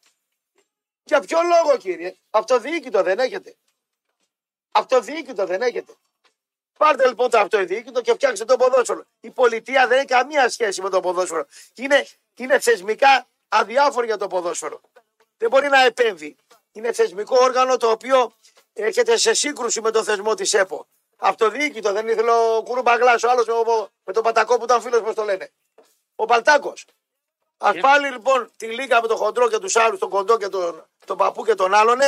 [1.04, 3.56] Για ποιο λόγο κύριε; Αυτοδιοίκητο δεν έχετε.
[4.72, 5.92] Αυτοδιοίκητο δεν έχετε.
[6.78, 9.04] Πάρτε λοιπόν το αυτοδιοίκητο και φτιάξτε το ποδόσφαιρο.
[9.20, 11.46] Η πολιτεία δεν έχει καμία σχέση με το ποδόσφαιρο.
[11.74, 14.80] Είναι, είναι θεσμικά αδιάφορη για το ποδόσφαιρο.
[15.36, 16.36] Δεν μπορεί να επέμβει.
[16.72, 18.32] Είναι θεσμικό όργανο το οποίο
[18.72, 20.86] έρχεται σε σύγκρουση με το θεσμό της ΕΠΟ.
[21.16, 23.46] Αυτοδιοίκητο δεν ήθελε ο Κουρούμπαγκλά, ο άλλος
[24.04, 25.52] με τον Πατακό που ήταν φίλος, πώς το λένε.
[26.14, 26.86] Ο Παλτάκος.
[27.58, 30.86] Α πάλι λοιπόν τη λίγα με τον χοντρό και τους άλλους, τον κοντό και τον,
[31.04, 31.98] τον παππού και τον άλλον,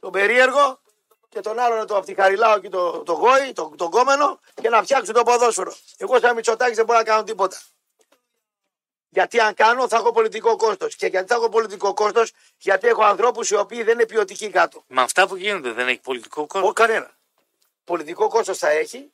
[0.00, 0.80] τον περίεργο,
[1.28, 4.68] και τον άλλον το από τη Χαριλάου και το, το γόη, τον το κόμενο και
[4.68, 5.74] να φτιάξουν το ποδόσφαιρο.
[5.96, 7.60] Εγώ σαν Μητσοτάκης δεν μπορώ να κάνω τίποτα.
[9.08, 10.96] Γιατί αν κάνω θα έχω πολιτικό κόστος.
[10.96, 14.84] Και γιατί θα έχω πολιτικό κόστος, γιατί έχω ανθρώπους οι οποίοι δεν είναι ποιοτικοί κάτω.
[14.86, 16.68] Με αυτά που γίνονται δεν έχει πολιτικό κόσμο.
[16.68, 17.10] Ο κανένα.
[17.84, 19.10] Πολιτικό κόστος θα έχει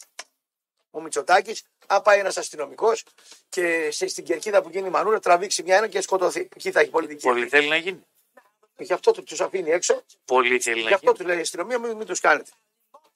[0.91, 3.05] ο Μητσοτάκης, αν πάει ένας αστυνομικός
[3.49, 6.49] και σε- στην κερκίδα που γίνει η μανούρα τραβήξει μια ένα και σκοτωθεί.
[6.57, 7.23] Εκεί θα έχει πολιτική.
[7.27, 8.07] Πολύ θέλει να γίνει.
[8.77, 11.17] Γι' αυτό τους αφήνει έξω Πολύ θέλει να Γι' αυτό γίνει.
[11.19, 12.51] τους λέει η αστυνομία, μην, μην τους κάνετε.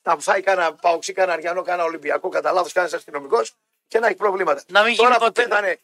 [0.02, 3.54] Να φάει κανένα παουξί, κανένα αριανό, κανένα Ολυμπιακό, κατά λάθος κανένα αστυνομικός
[3.88, 4.62] και να έχει προβλήματα.
[4.68, 5.42] Να μην γίνει Τώρα που ποτέ.
[5.42, 5.80] πέθανε,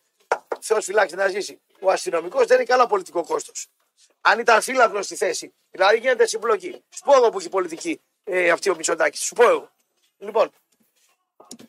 [0.66, 3.66] Θεός φυλάξει να ζήσει, ο αστυνομικός δεν έχει καλά πολιτικό κόστος.
[4.20, 6.84] Αν ήταν φύλαθρος στη θέση, δηλαδή γίνεται συμπλοκή.
[6.94, 9.20] Σου πω εγώ που έχει πολιτική ε, αυτή ο Μητσοτάκης.
[9.20, 9.70] Σου πω εγώ.
[10.18, 10.50] Λοιπόν,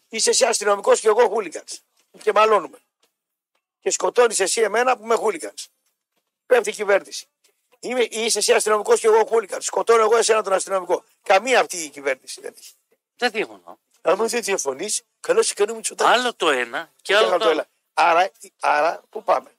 [0.10, 1.64] είσαι εσύ αστυνομικός και εγώ χούλικαν.
[2.22, 2.78] Και μαλώνουμε.
[3.80, 5.54] Και σκοτώνεις εσύ εμένα που είμαι χούλικαν.
[6.46, 7.28] Πέφτει η κυβέρνηση.
[7.80, 9.62] Είμαι, είσαι εσύ αστυνομικός και εγώ χούλικαν.
[9.62, 11.04] Σκοτώνω εγώ εσένα τον αστυνομικό.
[11.24, 12.74] Καμία αυτή η κυβέρνηση δεν έχει.
[13.16, 13.80] Δεν διαφωνώ.
[14.02, 16.14] Άμα δεν διαφωνείς, καλό σε κάνει Μητσοτάκης.
[16.14, 17.66] Άλλο το ένα και Και άλλο άλλο το το άλλο.
[17.96, 18.10] Έλα.
[18.10, 19.50] Άρα, άρα, πού πάμε;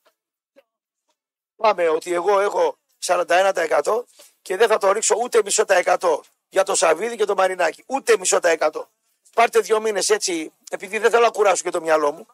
[1.57, 4.05] Πάμε ότι εγώ έχω 41%
[4.42, 7.85] και δεν θα το ρίξω ούτε μισό τα εκατό για το Σαββίδι και το Μαρινάκι.
[7.87, 8.88] Ούτε μισό τα εκατό.
[9.35, 12.27] Πάρτε δύο μήνες έτσι, επειδή δεν θέλω να κουράσω και το μυαλό μου,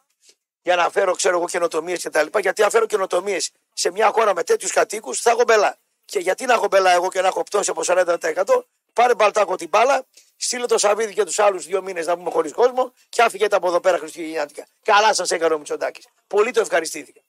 [0.61, 2.39] για να φέρω, ξέρω εγώ, καινοτομίες και τα λοιπά.
[2.39, 5.77] Γιατί αν φέρω καινοτομίες σε μια χώρα με τέτοιους κατοίκους, θα έχω μπελά.
[6.05, 9.69] Και γιατί να έχω μπελά εγώ και να έχω πτώση από 40%, πάρε μπαλτάκο την
[9.69, 13.47] μπάλα, στείλε το Σαββίδι και τους άλλους δύο μήνες να πούμε χωρίς κόσμο και άφηγε
[13.51, 14.67] από εδώ πέρα Χριστουγεννιάτικα.
[14.83, 16.07] Καλά σας έκανε ο Μητσοτάκης.
[16.27, 17.21] Πολύ το ευχαριστήθηκα.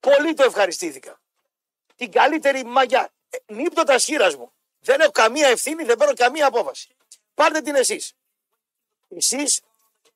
[0.00, 1.20] Πολύ το ευχαριστήθηκα.
[1.96, 3.12] Την καλύτερη μαγιά.
[3.30, 4.52] Ε, νύπτοντα χείρα μου.
[4.78, 6.96] Δεν έχω καμία ευθύνη, δεν παίρνω καμία απόφαση.
[7.34, 8.12] Πάρτε την εσείς.
[9.08, 9.60] Εσείς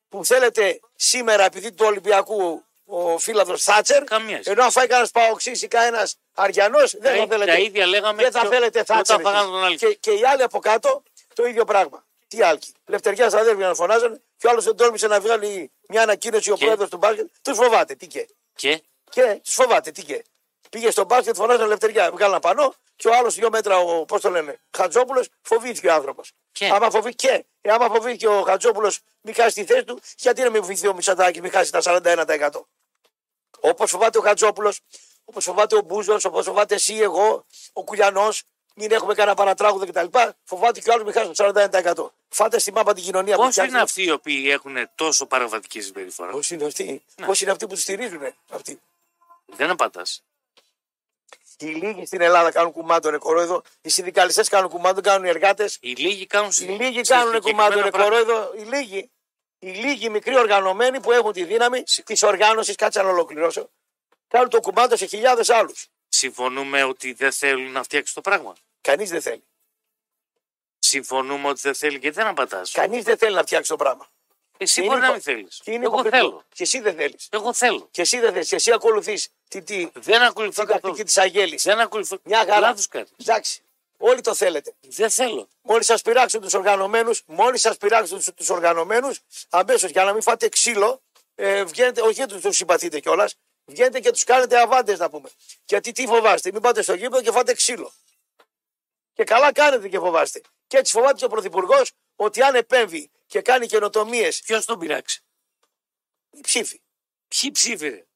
[0.08, 4.50] που θέλετε σήμερα, επειδή του Ολυμπιακού ο φίλαδρο Θάτσερ, Καμίας σχέση.
[4.50, 7.50] ενώ αν φάει κανένας παοξής ή κανένας Αριανός, δεν Τα θα ίδια- θέλετε.
[7.50, 9.20] τα ίδια λέγαμε δεν θα και θέλετε όταν Θάτσερ.
[9.20, 9.50] φάγανε εσείς.
[9.52, 9.76] τον Άλκη.
[9.86, 11.02] Και, και οι άλλοι από κάτω
[11.34, 12.04] το ίδιο πράγμα.
[12.28, 12.72] Τι άλκη.
[12.86, 16.56] Λευτεριά στα αδέρφια να φωνάζουν και ο άλλος δεν τόλμησε να βγάλει μια ανακοίνωση ο
[16.56, 17.26] Και- πρόεδρος του μπάσκετ.
[17.42, 17.94] Τους φοβάται.
[17.94, 19.90] Τι και; Και; Και; Τους φοβάται.
[19.90, 20.24] Τι και;
[20.70, 22.10] Πήγε στο μπάσκετ, φωνάζαν Λευτεριά.
[22.10, 26.32] Βγάλαν πανό και ο άλλος δύο μέτρα, ο, πώς το λένε, Χατζόπουλος, φοβήθηκε ο άνθρωπος.
[26.52, 30.42] Και; Άμα φοβήθηκε, και; Ε, άμα φοβήθηκε ο Χατζόπουλος, μην χάσει τη θέση του, γιατί
[30.42, 32.66] να μην φοβηθεί ο Μισαντάκη, μην χάσει τα 41%.
[33.60, 34.80] Όπως φοβάται ο Χατζόπουλος,
[35.24, 38.42] όπως φοβάται ο Μπούζος, όπως φοβάται εσύ, εγώ, ο Κουλιανός,
[38.74, 40.18] μην έχουμε κανένα παρατράγουδο κτλ.
[40.44, 42.12] Φοβάται και ο άλλος μην χάσει το 41%.
[42.28, 43.82] Φάτε στη μάπα την κοινωνία που πώ είναι φτιάχνετε.
[43.82, 47.82] αυτοί οι οποίοι έχουν τόσο παραβατική συμπεριφορά; Πώ είναι αυτοί, πώς είναι αυτοί που τους
[47.82, 48.80] στηρίζουν αυτοί.
[49.46, 50.22] Δεν απαντάς.
[51.58, 55.78] Οι λίγοι στην Ελλάδα κάνουν κουμάντο ρε κορόιδο, οι συνδικαλιστές κάνουν κουμάντο, κάνουν οι εργάτες.
[55.80, 59.10] Οι λίγοι κάνουν Οι λίγοι κάνουν κουμάντο ρε κορόιδο, οι λίγοι.
[59.58, 63.70] Οι λίγοι μικροί οργανωμένοι που έχουν τη δύναμη της οργάνωσης, κάτσε να ολοκληρώσω,
[64.28, 65.86] κάνουν το κουμάντο σε χιλιάδες άλλους.
[66.08, 69.44] Συμφωνούμε ότι δεν θέλουν να φτιάξει το πράγμα; Κανείς δεν θέλει.
[70.78, 72.70] Συμφωνούμε ότι δεν θέλει και δεν απαντάς.
[72.70, 74.06] Κανείς δεν θέλει να φτιάξει το πράγμα.
[74.58, 75.60] Εσύ Και μπορεί είναι να υπο- μην θέλεις.
[75.64, 76.22] Και είναι Εγώ υποκριτικό.
[76.28, 76.44] θέλω.
[76.54, 77.28] Και εσύ δεν θέλεις.
[77.30, 77.88] Εγώ θέλω.
[77.90, 78.48] Και εσύ δεν θέλεις.
[78.48, 81.04] Και εσύ ακολουθείς τη, τη, Δεν ακολουθώ την τακτική καθόλου.
[81.04, 81.56] της Αγέλη.
[81.62, 82.18] Δεν ακολουθώ.
[82.22, 82.60] Μια χαρά.
[82.60, 83.10] Λάθος κάτι.
[83.20, 83.62] Εντάξει.
[83.96, 84.74] Όλοι το θέλετε.
[84.80, 85.48] Δεν θέλω.
[85.62, 90.48] Μόλις σας πειράξουν τους οργανωμένους, μόλις σας πειράξουν τους οργανωμένους, αμέσως για να μην φάτε
[90.48, 91.02] ξύλο,
[91.34, 95.28] ε, βγαίνετε, όχι γιατί τους συμπαθείτε κιόλας, βγαίνετε και τους κάνετε αβάντες να πούμε.
[95.64, 97.92] Γιατί τι φοβάστε, μην πάτε στο γήπεδο και φάτε ξύλο.
[99.12, 100.40] Και καλά κάνετε και φοβάστε.
[100.66, 105.22] Και έτσι φοβάται και ο Πρωθυπουργός ότι αν επέμβει και κάνει καινοτομίε, Ποιος τον πειράξει;
[106.30, 106.80] οι ψήφοι.
[107.28, 108.06] Ποιοι ψήφιρε.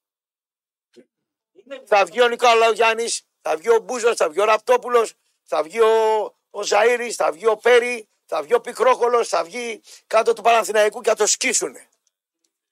[1.86, 5.14] Θα βγει ο Νικόλαος Γιάννης, θα βγει ο Μπούζος, θα βγει ο Ραπτόπουλος,
[5.50, 9.80] θα βγει ο, ο Ζαήρη, θα βγει ο Πέρι, θα βγει ο Πικρόκολος, θα βγει
[10.06, 11.88] κάτω του Παναθηναϊκού και θα το σκίσουνε.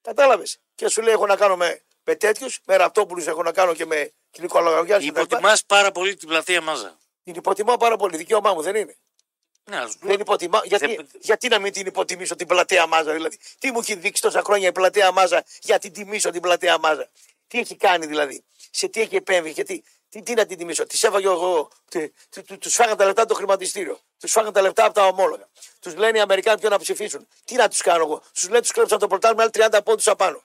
[0.00, 0.58] Κατάλαβες.
[0.74, 3.86] Και σου λέει: Έχω να κάνω με, με τέτοιους, με Ραπτόπουλους, έχω να κάνω και
[3.86, 5.06] με Νικόλαο Γιάννη.
[5.06, 6.98] Υποτιμάς πάρα πολύ την πλατεία Μάζα.
[7.24, 8.16] Την υποτιμάω πάρα πολύ.
[8.16, 8.96] Δικαίωμά μου δεν είναι.
[9.64, 10.10] Ναι, ας πούμε.
[10.10, 10.60] Δεν υποτιμά...
[10.64, 14.22] γιατί, Δεν- γιατί να μην την υποτιμήσω την πλατεία μάζα, δηλαδή; Τι μου έχει δείξει
[14.22, 17.10] τόσα χρόνια η πλατεία μάζα για την τιμήσω την πλατεία μάζα;
[17.46, 19.84] Τι έχει κάνει δηλαδή; Σε τι έχει επέμβει, γιατί.
[20.08, 21.68] Τι, τι να την τιμήσω; Τη έβαγε εγώ.
[22.58, 23.98] Τους φάγαν τα λεφτά από το χρηματιστήριο.
[24.20, 25.48] Τους φάγαν τα λεφτά από τα ομόλογα.
[25.80, 27.26] Τους λένε οι Αμερικάνοι ποιο να ψηφίσουν.
[27.44, 30.42] Τι να τους κάνω εγώ; Τους λένε τους κλέψαν το πρωτάθλημα άλλοι 30 πόντους απάνω.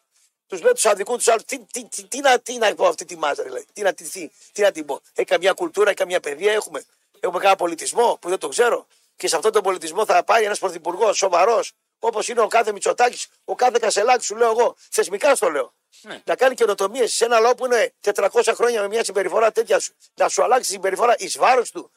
[0.47, 1.43] Τους λέω τους αδικού τους άλλους.
[1.43, 3.65] Τι, τι, τι, τι, να, τι να πω αυτή τη μάζα δηλαδή.
[3.73, 6.85] Τι να, τι, τι, τι να την πω; Έχει καμιά κουλτούρα, έχει καμιά παιδεία έχουμε.
[7.19, 8.87] Έχουμε κανένα πολιτισμό που δεν το ξέρω.
[9.15, 13.27] Και σε αυτόν τον πολιτισμό θα πάει ένας πρωθυπουργός σοβαρός, όπως είναι ο κάθε Μητσοτάκης,
[13.45, 14.75] ο κάθε Κασελάκης, σου λέω εγώ.
[14.89, 15.73] Θεσμικά στο λέω.
[16.01, 16.21] Ναι.
[16.25, 19.93] Να κάνει καινοτομίες σε ένα λαό που είναι 400 χρόνια με μια συμπεριφορά τέτοια σου.
[20.15, 21.91] Να σου αλλάξει τη συμπεριφορά εις βάρος του.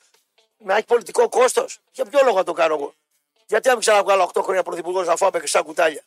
[0.58, 1.78] Να έχει πολιτικό κόστος.
[1.92, 2.94] Για ποιο λόγο να το κάνω εγώ;
[3.46, 6.02] Γιατί αν μην ξαναβγάλω 8 χρόνια πρωθυπουργός να φάω με χρυσά κουτάλια;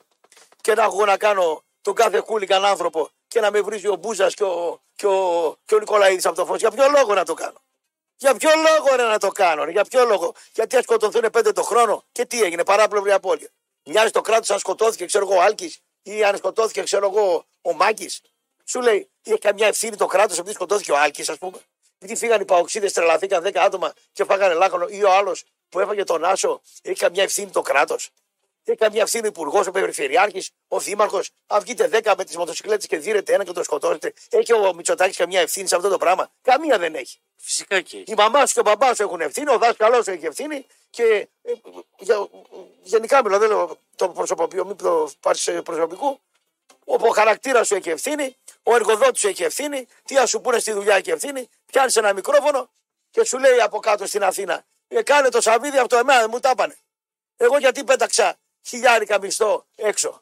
[0.61, 3.95] Και να έχω εγώ να κάνω τον κάθε χούλικαν άνθρωπο και να με βρίζει ο
[3.95, 6.59] Μπούζας και ο, και ο, και ο Νικολαίδης από το φως.
[6.59, 7.61] Για ποιο λόγο να το κάνω;
[8.17, 11.51] Για ποιο λόγο ρε, να το κάνω, ρε, για ποιο λόγο; Γιατί αν σκοτωθούν πέντε
[11.51, 13.49] το χρόνο και τι έγινε, παράπλευρη απώλεια.
[13.83, 17.73] Μοιάζει το κράτος αν σκοτώθηκε, ξέρω εγώ, ο Άλκης ή αν σκοτώθηκε, ξέρω εγώ, ο
[17.73, 18.21] Μάκης.
[18.65, 21.57] Σου λέει, έχει καμιά ευθύνη το κράτος επειδή σκοτώθηκε ο Άλκης, ας πούμε.
[21.99, 26.03] Γιατί φύγανε οι παοξίδες, τρελαθήκαν 10 άτομα και φάγανε λάκωνο ή ο άλλος που έφαγε
[26.03, 28.09] τον Άσο, έχει καμιά ευθύνη το κράτος.
[28.63, 31.29] Έχει καμιά ευθύνη ο υπουργός, ο περιφερειάρχης, ο δήμαρχος.
[31.47, 35.17] Αν βγείτε 10 με τις μοτοσυκλέτες και δίνετε ένα και τον σκοτώσετε, έχει ο Μητσοτάκης
[35.17, 37.19] καμιά ευθύνη σε αυτό το πράγμα; Καμία δεν έχει.
[37.35, 38.11] Φυσικά και έχει.
[38.11, 41.27] Η μαμάς σου και ο μπαμπάς σου έχουν ευθύνη, ο δάσκαλός σου έχει ευθύνη και
[41.41, 41.51] ε,
[41.97, 42.27] για,
[42.81, 46.19] γενικά μιλάω, δεν λέω το προσωποποιώ, μην το πάρεις προσωπικού.
[46.85, 50.71] Ο χαρακτήρας σου έχει ευθύνη, ο εργοδότης σου έχει ευθύνη, τι ας σου πούνε στη
[50.71, 51.49] δουλειά έχει ευθύνη.
[51.65, 52.69] Πιάνεις ένα μικρόφωνο
[53.11, 56.39] και σου λέει από κάτω στην Αθήνα, ε, κάνε το σαβίδι αυτό, εμένα δεν μου
[56.39, 56.77] τα πάνε.
[57.37, 58.37] Εγώ γιατί πέταξα
[58.69, 60.21] χιλιάρικα μισθό έξω.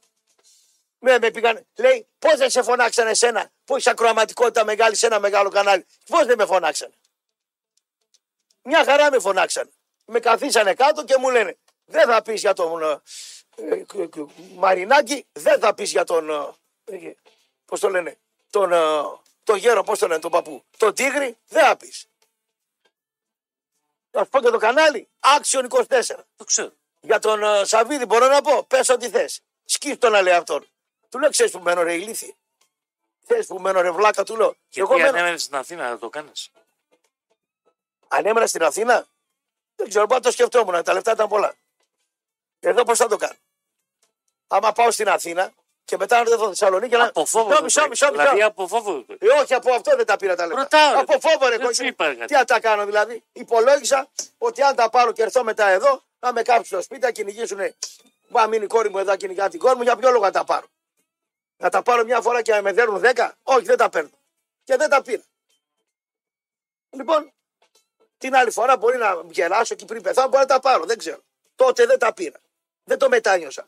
[0.99, 5.19] Ναι, με πήγαν, λέει, πώς δεν σε φωνάξανε εσένα που έχεις ακροαματικότητα μεγάλη σε ένα
[5.19, 5.85] μεγάλο κανάλι.
[6.05, 6.93] Πώς δεν με φωνάξανε.
[8.61, 9.69] Μια χαρά με φωνάξανε.
[10.05, 13.01] Με καθίσανε κάτω και μου λένε, δεν θα πεις για τον ε,
[13.55, 14.07] ε, ε, ε,
[14.55, 16.29] Μαρινάκη, δεν θα πεις για τον.
[16.85, 17.15] Ε,
[17.65, 18.17] πώς το λένε,
[18.49, 18.77] τον, ε,
[19.43, 20.63] το γέρο, πώς το λένε, τον παππού.
[20.77, 22.05] Τον τίγρη, δεν θα πεις.
[24.11, 26.25] Θα σου πω και το κανάλι, Action 24.
[26.35, 26.73] Το ξέρω.
[26.99, 29.41] Για τον uh, Σαββίδη μπορώ να πω, πες ό,τι θες.
[29.65, 30.67] Σκύφτο να λέει αυτόν.
[31.09, 32.35] Του λέω, ξέρεις που μένω ρε ηλίθι.
[33.25, 34.55] Θες που μένω ρε βλάκα, του λέω.
[34.69, 35.09] Και εγώ τι μένω.
[35.09, 36.51] ανέβαινε στην Αθήνα να το κάνεις;
[38.07, 39.05] Αν έμενα στην Αθήνα,
[39.75, 41.55] δεν ξέρω, πάντα το σκεφτόμουν, τα λεφτά ήταν πολλά.
[42.59, 43.35] Εδώ πώς θα το κάνω;
[44.47, 45.53] Άμα πάω στην Αθήνα
[45.85, 47.05] και μετά να έρθω στη Θεσσαλονίκη να...
[47.05, 47.47] Από φόβο.
[47.47, 47.89] Μισό, το μισό, λέει.
[47.89, 48.23] μισό, μισό.
[48.23, 48.91] Δηλαδή από φόβο.
[48.91, 49.31] το λέει.
[49.37, 50.61] Ε, όχι, από αυτό δεν τα πήρα τα λεφτά.
[50.61, 50.99] Ρωτάω, ρε.
[50.99, 51.87] από φόβο, ρε Δεν σου κόκκινο.
[51.87, 52.25] είπα κάτι.
[52.25, 53.23] Τι να τα κάνω δηλαδή.
[53.31, 57.11] Υπολόγισα ότι αν τα πάρω και έρθω μετά εδώ, να με κάψουν στο σπίτι, να
[57.11, 57.59] κυνηγήσουν.
[58.27, 60.31] Μα μείνει η κόρη μου εδώ, να κυνηγά την κόρη μου, για ποιο λόγο να
[60.31, 60.67] τα πάρω;
[61.57, 64.09] Να τα πάρω μια φορά και να με δέρνουν δέκα; Όχι, δεν τα παίρνω.
[64.63, 65.23] Και δεν τα πήρα.
[66.89, 67.33] Λοιπόν,
[68.17, 70.85] την άλλη φορά μπορεί να γελάσω και πριν πεθάνω, μπορεί να τα πάρω.
[70.85, 71.21] Δεν ξέρω.
[71.55, 72.39] Τότε δεν τα πήρα.
[72.83, 73.67] Δεν το μετάνιωσα.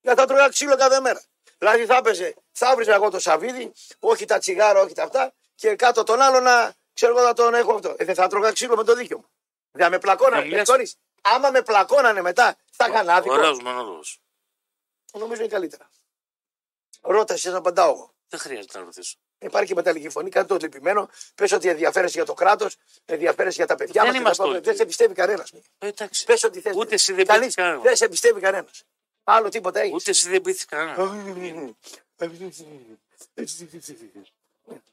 [0.00, 1.22] Γιατί θα τρώγα ξύλο κάθε μέρα.
[1.58, 5.74] Δηλαδή θα έπαιζε, θα έβριζα εγώ το σαβίδι, όχι τα τσιγάρα, όχι τα αυτά, και
[5.76, 7.94] κάτω τον άλλο να ξέρω εγώ να τον έχω αυτό.
[7.98, 9.26] Ε, δεν θα τρώγα ξύλο με το δίκιο μου.
[9.70, 10.42] Δεν με πλακώνανε.
[10.42, 10.62] Να μιλάς.
[10.62, 13.34] Ξέρεις, άμα με πλακώνανε μετά, θα είχαν άδικο.
[13.34, 14.00] Ωραίος μονόλογο.
[15.12, 15.90] Νομίζω είναι καλύτερα.
[17.00, 18.14] Ρώτα εσύ να απαντάω εγώ.
[18.28, 19.16] Δεν χρειάζεται να ρωτήσω.
[19.38, 21.08] Υπάρχει και μεταλλική φωνή, κάτι το λυπημένο.
[21.34, 24.20] Πες ότι ενδιαφέρεσαι για το κράτος, ενδιαφέρεσαι για τα παιδιά Δεν μας.
[24.20, 24.58] είμαστε όλοι.
[24.58, 25.52] Δεν σε πιστεύει κανένας.
[25.78, 26.24] Ε, εντάξει.
[26.24, 26.72] Πες ότι θε.
[26.76, 27.82] Ούτε εσύ δεν πείθεις κανένας.
[27.82, 28.84] Δεν σε πιστεύει κανένας.
[29.24, 29.92] Άλλο τίποτα έχεις.
[29.94, 30.96] Ούτε εσύ δεν πείθει κανένας.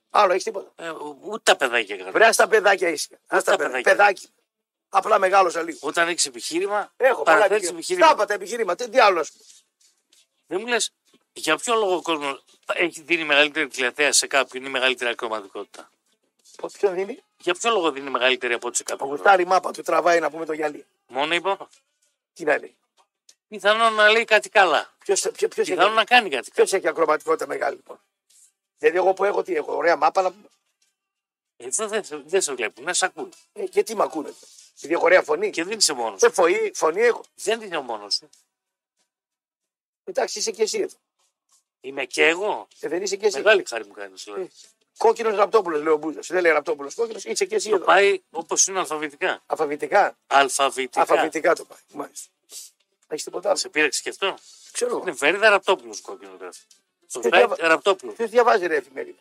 [0.10, 0.72] Άλλο έχεις τίποτα.
[0.76, 0.90] Ε,
[1.22, 2.12] ούτε τα παιδάκια έκανα.
[2.12, 3.18] Βρέα τα παιδάκια ίσια.
[3.18, 3.82] Α τα τα παιδάκια.
[3.92, 3.94] παιδάκια.
[3.94, 4.30] Παιδάκι.
[4.90, 5.78] Απλά μεγάλωσα λίγο.
[5.82, 7.78] Όταν έχεις επιχείρημα, Έχω πολλά παραθέτεις επιχειρήματα.
[7.78, 8.06] επιχείρημα.
[8.08, 8.90] Στάπα τα επιχειρήματα.
[8.90, 9.26] Τι άλλο.
[10.48, 10.92] Δεν μου λες
[11.34, 15.92] για ποιο λόγο ο κόσμος έχει δίνει μεγαλύτερη τηλεθέα σε κάποιον ή μεγαλύτερη ακροματικότητα;
[16.80, 19.10] Ποιον δίνει; Για ποιο λόγο δίνει μεγαλύτερη από ό,τι σε Ο κάποιον.
[19.10, 20.86] γουστάρι μάπα του τραβάει να πούμε το γυαλί.
[21.08, 21.70] Μόνο είπα.
[22.34, 22.76] Τι να λέει.
[23.48, 24.94] Πιθανόν να λέει κάτι καλά.
[25.06, 26.54] Ποιο ποιος Πιθανόν έχει, να κάνει κάτι καλά.
[26.54, 28.00] ποιος έχει ακροματικότητα μεγάλη λοιπόν.
[28.78, 29.76] Δηλαδή εγώ που έχω τι έχω.
[29.76, 30.48] Ωραία μάπα να πούμε.
[31.58, 33.34] Εδώ δεν σε- δεν σε βλέπουν, να σε ακούν.
[33.54, 34.34] Ε, και τι μ' ακούνε;
[34.82, 35.50] Επειδή έχω ωραία φωνή.
[35.50, 36.20] Και δεν είσαι μόνος.
[36.20, 37.24] Σε φωνή, φωνή έχω.
[37.36, 38.22] Δεν είσαι μόνος.
[40.04, 40.98] Εντάξει, είσαι και εσύ εδώ.
[41.82, 42.68] Είμαι και εγώ.
[42.80, 43.38] Ε, δεν είσαι και εσύ.
[43.38, 44.28] Μεγάλη χάρη μου κάνεις.
[44.28, 44.50] Ε,
[44.98, 46.20] Κόκκινος ραπτόπουλος, λέει ο Μπούζο.
[46.28, 47.86] Δεν λέει ραπτόπουλος κόκκινος, είσαι και εσύ Το εδώ.
[47.86, 49.44] πάει όπως είναι αλφαβητικά.
[49.46, 50.18] Αλφαβητικά.
[50.28, 51.00] Αλφαβητικά.
[51.02, 51.80] Αλφαβητικά το πάει.
[51.94, 52.30] Μάλιστα.
[53.08, 54.38] Έχεις τίποτα άλλο; Σε πήραξε και αυτό;
[54.72, 55.02] Ξέρω εγώ.
[55.02, 56.62] Είναι βέρδα ραπτόπουλος κόκκινος γράφει.
[57.12, 58.12] Το Και site διαβα- ραπτόπουλο.
[58.12, 59.18] Ποιος διαβάζει ρε εφημερίδα;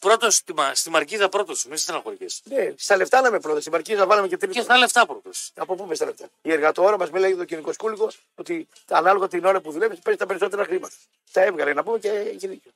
[0.00, 2.40] Πρώτος στη, μα- στη μαρκίδα πρώτος, μην στεναχωριέσαι.
[2.44, 3.60] Ναι, στα λεφτά να με πρώτα.
[3.60, 4.62] Στην Μαρκίζα βάλαμε και Και τρίτο.
[4.62, 5.50] στα λεφτά πρώτος.
[5.56, 9.28] Από πού μες στα λεφτά; Η εργατόρα μας μιλάει για το κοινικό σκούλικο ότι ανάλογα
[9.28, 10.94] την ώρα που δουλεύεις παίρνεις τα περισσότερα χρήματα.
[11.32, 12.70] Τα έβγαλε να πούμε και έχει δίκιο.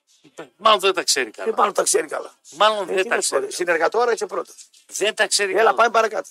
[0.56, 1.54] Μάλλον δεν τα ξέρει Και καλά.
[1.54, 2.34] πάνω τα ξέρει καλά.
[2.50, 3.52] Μάλλον Ε, δεν τι τα να σου πω, ξέρει.
[3.52, 4.54] Στην εργατόρα είσαι πρώτος.
[4.86, 5.74] Δεν τα ξέρει Έλα, καλά.
[5.74, 6.28] πάμε παρακάτω.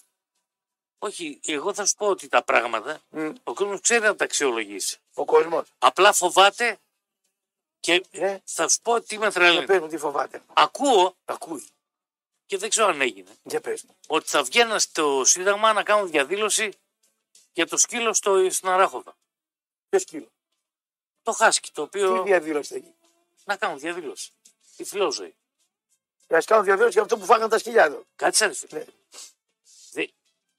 [1.00, 3.30] Όχι, εγώ θα σου πω ότι τα πράγματα Μμ.
[3.44, 4.98] ο κόσμος ξέρει να τα αξιολογήσει.
[5.14, 5.68] Ο κόσμος.
[5.80, 6.78] Απλά φοβάται
[7.80, 9.66] και Ε, θα σου πω τι με για τρελαίνει.
[9.66, 10.44] πες μου τι φοβάται.
[10.54, 11.68] Ακούω Ακούει.
[12.46, 13.38] και δεν ξέρω αν έγινε.
[13.44, 13.96] Για πες μου.
[14.08, 16.72] Ότι θα βγαίναν στο Σύνταγμα να κάνουν διαδήλωση
[17.54, 19.18] για το σκύλο στο, στην Αράχοβα.
[19.90, 20.32] Ποιο σκύλο;
[21.24, 22.96] Το χάσκι το Τι οποίο διαδήλωση θα γίνει;
[23.46, 24.32] να κάνουν διαδήλωση.
[24.78, 25.36] Η φιλόζωη.
[26.28, 28.04] Και ας κάνουν διαδήλωση για αυτό που φάγανε τα σκυλιά εδώ.
[28.16, 28.80] Κάτσε ρε φίλε.
[28.80, 28.86] Ναι.
[29.92, 30.08] Δε-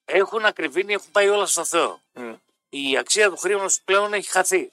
[0.04, 2.00] έχουν ακριβήνει, έχουν πάει όλα στο Θεό.
[2.68, 4.70] Η αξία του χρήματος πλέον έχει χαθεί.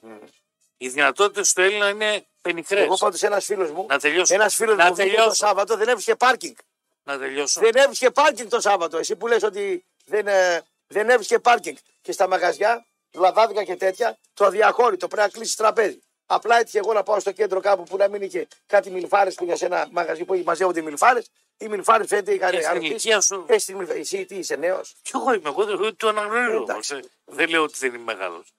[0.76, 2.82] Οι δυνατότητε του Έλληνα είναι πενιχρέ.
[2.82, 3.86] Εγώ πάντως ένας φίλος μου.
[3.88, 4.34] Να τελειώσω.
[4.34, 5.34] Ένας φίλος Να μου βγήκε το τελειώσω.
[5.46, 6.54] Σάββατο δεν έβρισκε πάρκινγκ.
[7.02, 7.60] Να τελειώσω.
[7.60, 8.98] Δεν έβρισκε πάρκινγκ το Σάββατο.
[8.98, 11.76] Εσύ που λες ότι δεν, ε, δεν έβρισκε πάρκινγκ.
[12.02, 16.00] Και στα μαγαζιά, λαδάδικα και τέτοια, το αδιαχώρητο πρέπει να κλείσεις τραπέζι.
[16.26, 19.44] Απλά έτυχε εγώ να πάω στο κέντρο κάπου που να μην είχε κάτι μιλφάρες που
[19.44, 21.26] για σε ένα μαγαζί που μαζεύονται μιλφάρες.
[21.58, 22.92] Οι μιλφάρες φαίνεται είχαν Και στην αρρωστήσει.
[22.92, 23.44] ηλικία σου.
[23.48, 26.62] Ε, στην μιλφα- Εσύ τι είσαι νέος; Κι εγώ είμαι, εγώ δεν το αναγνωρίζω.
[26.62, 26.92] Εντάξει.
[26.94, 27.10] όμως, ε.
[27.24, 28.52] Δεν λέω ότι δεν είμαι μεγάλος.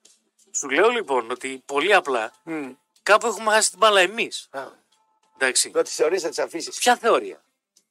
[0.52, 2.32] Σου λέω λοιπόν ότι πολύ απλά
[3.02, 4.48] κάπου έχουμε χάσει την μπάλα εμείς.
[5.38, 5.70] Εντάξει.
[5.70, 6.78] Το τι θεωρείς θα τι αφήσεις.
[6.78, 7.42] Ποια θεωρία;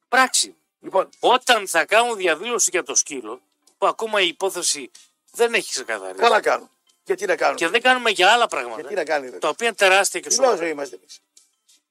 [0.10, 0.56] Πράξη.
[0.80, 3.42] Λοιπόν, Όταν θα κάνουν διαδήλωση για το σκύλο,
[3.78, 4.92] που ακόμα η υπόθεση
[5.32, 6.22] δεν έχει ξεκαθαρίσει.
[6.22, 6.70] καλά κάνουν.
[7.04, 7.56] Γιατί να κάνουν.
[7.56, 8.80] Και δεν κάνουμε για άλλα πράγματα.
[8.80, 9.32] Γιατί να κάνει.
[9.32, 10.50] Τα οποία είναι τεράστια και σοβαρά.
[10.52, 11.22] Φιλόζωοι είμαστε εμείς;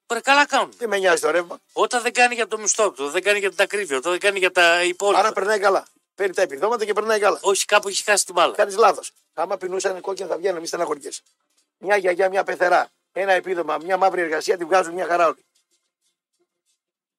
[0.07, 0.77] Πρέπει καλά κάνουν.
[0.79, 3.51] Τι με νοιάζει το ρεύμα; Όταν δεν κάνει για το μισθό του, δεν κάνει για
[3.51, 5.19] την ακρίβεια, όταν δεν κάνει για τα υπόλοιπα.
[5.21, 5.87] Άρα περνάει καλά.
[6.15, 7.39] Παίρνει τα επιδόματα και περνάει καλά.
[7.43, 8.55] Όχι, κάπου έχει χάσει την μπάλα.
[8.55, 9.13] Κάνεις λάθος.
[9.35, 11.23] Άμα πεινούσαν κόκκινα θα βγαίνουν, μη στεναχωριέσαι.
[11.79, 12.91] Μια γιαγιά, μια πεθερά,
[13.21, 15.45] ένα επίδομα, μια μαύρη εργασία τη βγάζουν μια χαρά όλοι.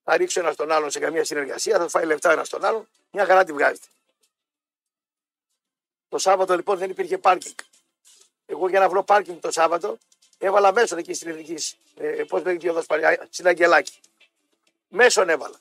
[0.04, 2.88] Θα ρίξω ένα στον άλλον σε καμία συνεργασία, θα του φάει λεφτά ένα στον άλλον,
[3.12, 3.88] μια χαρά τη βγάζετε.
[6.10, 7.56] Το Σάββατο λοιπόν δεν υπήρχε πάρκινγκ.
[8.46, 9.98] Εγώ για να βρω πάρκινγκ το Σάββατο
[10.38, 11.78] έβαλα μέσον εκεί στην ελληνική.
[11.96, 14.00] Ε, Πώς λέγεται η οδός παλιά, στην Αγγελάκη.
[14.88, 15.58] Μέσον έβαλα.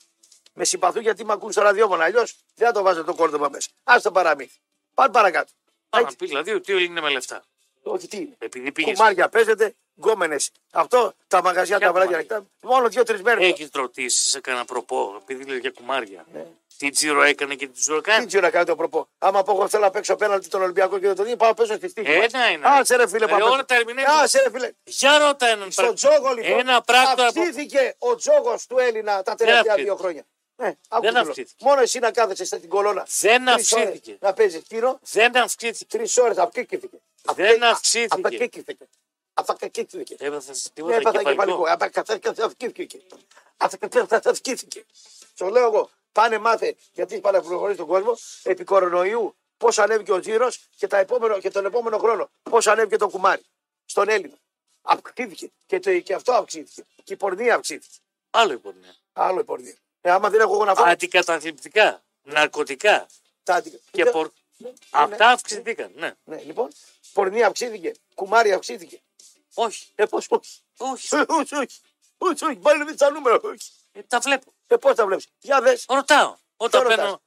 [0.53, 2.03] Με συμπαθούν γιατί με ακούν στο ραδιόφωνο.
[2.03, 3.71] Αλλιώς δεν θα το βάζω το κόρδομα μέσα.
[3.85, 4.59] Α το παραμύθι.
[4.95, 5.53] Πάμε παρακάτω.
[5.89, 7.45] Πάμε να πει δηλαδή ότι όλοι είναι με λεφτά.
[7.83, 8.35] Όχι τι είναι.
[8.39, 8.93] Επειδή πήγε.
[8.93, 10.51] Κουμάρια παίζετε, γκόμενες.
[10.73, 12.69] Αυτό τα μαγαζιά Ποια τα βράδια κουμάρια; ανοιχτά.
[12.69, 13.47] Μόνο δύο-τρεις μέρες.
[13.47, 16.25] Έχεις ρωτήσει σε κανένα προπό, επειδή λέει για κουμάρια.
[16.33, 16.47] Ναι.
[16.77, 19.53] Τι τζίρο έκανε και τι τζίρο Τι κάνει; τζιρο να κάνω το προπό; Άμα πω
[19.53, 21.89] εγώ θέλω να παίξω πέναλτι τον Ολυμπιακό και δεν το δίνει, πάω να παίζω στη
[21.89, 22.11] στήχη.
[22.11, 22.69] Ένα είναι.
[22.69, 23.65] Α, σε ρε φίλε, Ρε, πάω να όλα παίζω.
[23.65, 24.15] τα ερμηνεύουν.
[24.15, 24.71] Α, σε ρε φίλε.
[24.85, 26.59] Για ρώτα έναν Στον πρακτορ- τζόγο λοιπόν.
[26.59, 27.41] Ένα πράκτορα που.
[27.41, 29.83] Αυξήθηκε ο τζόγος του Έλληνα τα τελευταία αυξήθηκε.
[29.83, 30.27] δύο χρόνια.
[30.57, 31.23] Ναι, άκου τι λέω.
[31.23, 31.65] αυξήθηκε.
[31.65, 33.07] Μόνο εσύ να κάθεσαι στην κολόνα.
[33.21, 34.17] Δεν τρεις ώρες αυξήθηκε.
[34.21, 35.97] Να παίζεις κύριο, Δεν αυξήθηκε.
[35.99, 36.89] τρεις ώρες αυξήθηκε.
[37.35, 38.49] Δεν αυξήθηκε.
[39.39, 40.15] Απακίκηθηκε.
[40.15, 40.25] Απακίκηθηκε.
[40.27, 41.43] Έπαθε τίποτα Έπαθα κεφαλικό.
[41.47, 41.67] κεφαλικό.
[44.31, 44.85] Αυξήθηκε.
[45.35, 45.91] Στο λέω εγώ.
[46.13, 50.87] Πάνε μάθε γιατί πάνε να πληροφορεί τον κόσμο επί κορονοϊού πώς ανέβηκε ο τζίρος και,
[50.87, 53.43] τα επόμενο, και τον επόμενο χρόνο πώς ανέβηκε το κουμάρι
[53.85, 54.37] στον Έλληνα.
[54.83, 55.51] Αυξήθηκε.
[55.67, 56.85] Και, το, και αυτό αυξήθηκε.
[57.05, 57.95] Και η πορνεία αυξήθηκε.
[58.31, 58.75] Άλλο λοιπόν.
[58.81, 58.89] ναι.
[59.13, 59.77] Άλλο η πορνεία.
[60.01, 60.85] Ε, άμα δεν έχω εγώ να φάω.
[60.87, 63.07] Αντικαταθλιπτικά, ναρκωτικά
[63.43, 64.31] τα αντι- και Ναι, πορ...
[64.57, 65.93] ναι, Αυτά αυξηθήκαν.
[65.95, 66.13] Ναι.
[66.25, 66.69] Ναι, λοιπόν,
[67.13, 67.93] πορνεία αυξήθηκε.
[68.15, 69.01] Κουμάρι αυξήθηκε.
[69.55, 69.87] Όχι.
[69.95, 70.61] Ε, πώς, όχι.
[70.79, 71.17] Όχι.
[71.17, 71.79] Ε, όχι, όχι.
[72.19, 72.57] Όχι, όχι.
[72.57, 73.41] Πάλι δεν τα νούμερα.
[73.43, 73.71] Όχι.
[73.93, 74.53] Ε, τα βλέπω.
[74.67, 75.85] Ε, πώς τα βλέπεις; Για δες.
[75.89, 76.37] Ρωτάω.
[76.57, 77.21] Όταν ρωτάς; παίρνω.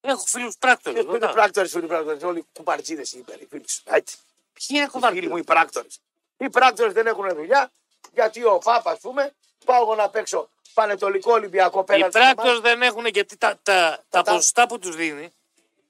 [0.00, 1.04] Έχω φίλους πράκτορες.
[1.04, 2.22] Ποιο είναι πράκτορες, φίλοι πράκτορες.
[2.22, 3.82] Όλοι κουπαρτζίδε είναι οι φίλοι σου.
[3.84, 4.16] Έτσι.
[4.52, 5.28] Ποιοι είναι Οι φίλοι κομμάτι.
[5.28, 6.00] μου οι πράκτορες.
[6.36, 7.72] Οι πράκτορες δεν έχουν δουλειά
[8.12, 9.32] γιατί ο Πάπας, ας πούμε,
[9.64, 12.06] πάω εγώ να παίξω πανετολικό Ολυμπιακό πέρα.
[12.06, 15.32] Οι πράκτορες δεν έχουν γιατί τα, τα, τα τα- ποσοστά που τους δίνει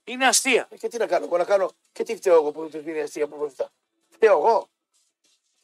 [0.04, 0.68] είναι αστεία.
[0.78, 1.70] Και τι να κάνω, εγώ να κάνω.
[1.92, 3.72] Και τι φταίω εγώ που τους δίνει αστεία ποσοστά.
[4.10, 4.68] Φταίω εγώ.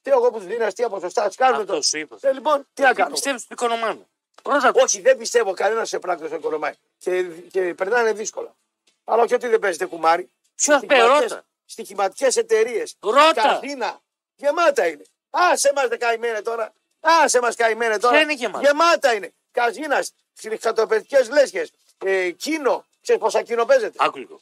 [0.00, 1.22] Φταίω εγώ που του δίνει αστεία ποσοστά.
[1.22, 1.82] Α κάνουμε Αυτό το.
[1.82, 2.16] σου είπα.
[2.20, 4.08] Ε, λοιπόν, τι να Τι κάνω; πιστεύεις στον οικονομάνο.
[4.42, 6.72] Πρώτα Όχι, δεν πιστεύω κανένας σε πράκτορα οικονομάει.
[6.98, 8.56] Και, και περνάνε δύσκολα.
[9.04, 10.30] Αλλά όχι ότι δεν παίζετε κουμάρι.
[10.54, 11.44] Ποιος ρώτα.
[11.64, 12.96] Στοιχηματικές εταιρείες.
[13.00, 13.32] Ρώτα.
[13.32, 14.00] Καθίνα.
[14.36, 15.02] Γεμάτα είναι.
[15.30, 16.72] Άσε μας καημένε τώρα.
[17.00, 18.12] Άσε μας καημένε τώρα.
[18.14, 19.32] Ποια είναι γεμάτα; Γεμάτα είναι.
[19.50, 20.04] Καζίνα,
[20.38, 21.72] χρηματοπαιδικέ λέσχες.
[22.04, 22.86] Ε, κίνο.
[23.02, 24.40] Ξέρεις πόσα κίνο παίζετε; Άκου λίγο.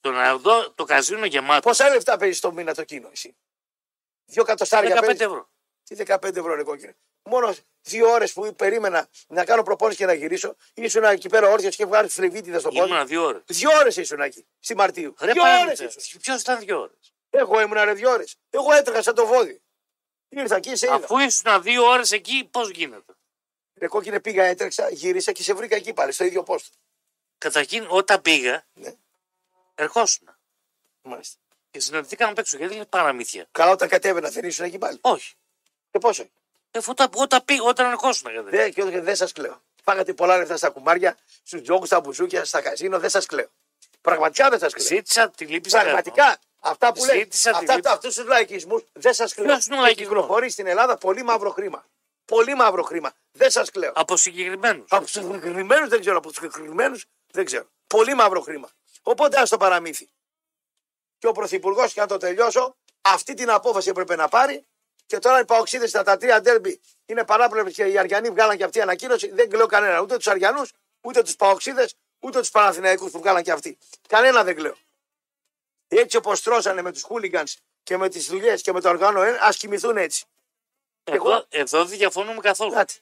[0.00, 1.60] Το να δω το καζίνο γεμάτο.
[1.60, 3.36] Πόσα λεφτά παίζεις το μήνα το κίνο, εσύ;
[4.24, 5.20] Δύο κατοστάρια 15 παίζεις.
[5.20, 5.50] ευρώ.
[5.84, 6.96] Τι 15 ευρώ, ρε κόκκινε.
[7.22, 11.76] Μόνος δύο ώρες που περίμενα να κάνω προπόνηση και να γυρίσω, ήσουν εκεί πέρα όρθιος
[11.76, 12.78] και βγάλει φλεβίτιδα στο πόδι.
[12.86, 13.42] Ήμουνα δύο ώρες.
[13.46, 15.14] Δύο ώρες ήσουν εκεί, στη Μαρτίου.
[15.18, 16.20] Ρε δύο ώρες ήσουν.
[16.20, 18.36] Ποιος ήταν δύο ώρες; Εγώ ήμουν ρε δύο ώρες.
[18.50, 19.62] Εγώ έτρεχα σαν το βόδι.
[20.28, 20.94] Ήρθα εκεί, σε είδα.
[20.94, 23.12] Αφού ήσουν δύο ώρες εκεί, πώς γίνεται;
[23.74, 26.76] Ρε κόκκινε πήγα, έτρεξα, γύρισα και σε βρήκα εκεί πάλι, στο ίδιο πόστο.
[27.38, 28.92] Καταρχήν, όταν πήγα, Ναι.
[29.74, 30.28] ερχόσουν.
[31.02, 31.38] Μάλιστα.
[31.74, 32.56] Και συναντηθήκαμε απ' έξω.
[32.56, 33.46] Γιατί είναι παραμύθια.
[33.50, 34.98] Καλά, όταν κατέβαινα δεν ήσουν εκεί πάλι.
[35.00, 35.34] Όχι.
[35.90, 36.22] Και πόσο.
[36.70, 38.26] Ε, όταν, όταν, πήγα, όταν ερχόσουν.
[38.32, 38.58] καταρχήν.
[38.58, 39.62] Δεν, και όχι, δεν σας κλαίω.
[39.84, 43.48] Φάγατε πολλά λεφτά στα κουμάρια, στους τζόγους, στα μπουζούκια, στα καζίνο, δεν σας κλαίω.
[44.00, 44.86] Πραγματικά δεν σας κλαίω.
[44.86, 47.88] Ζήτησα τη λύπη Πραγματικά αυτά που λέτε, Ζήτησα τη αυτά, λύπη.
[47.88, 49.46] αυτούς τους λαϊκισμούς δεν σας κλαίω.
[49.46, 51.84] Ποιος είναι ο λαϊκισμός; Κυκλοφορεί στην Ελλάδα πολύ μαύρο χρήμα.
[52.24, 53.12] Πολύ μαύρο χρήμα.
[53.32, 53.92] Δεν σας κλαίω.
[53.94, 54.86] Από συγκεκριμένους.
[54.90, 57.66] Από του συγκεκριμένους δεν ξέρω, από τους συγκεκριμένους δεν ξέρω.
[57.86, 58.70] Πολύ μαύρο χρήμα.
[59.02, 60.08] Οπότε ας το παραμύθι.
[61.24, 64.66] Και ο Πρωθυπουργός, και αν το τελειώσω, αυτή την απόφαση έπρεπε να πάρει.
[65.06, 68.64] Και τώρα οι παοξίδες στα τα τρία ντέρμπι είναι παράπλευρε και οι Αριανοί βγάλαν και
[68.64, 69.30] αυτή ανακοίνωση.
[69.30, 70.00] Δεν κλαίω κανένα.
[70.00, 73.78] Ούτε τους Αριανούς, ούτε τους παοξίδες, ούτε τους Παναθηναϊκούς που βγάλαν και αυτοί.
[74.08, 74.76] Κανένα δεν κλαίω.
[75.88, 79.56] Έτσι όπως τρώσανε με τους χούλιγκανς και με τις δουλειές και με το οργάνο, ας
[79.56, 80.24] κοιμηθούν έτσι.
[81.04, 82.72] Εδώ, εγώ- εδώ δεν διαφωνούμε καθόλου.
[82.72, 82.94] Κάτι.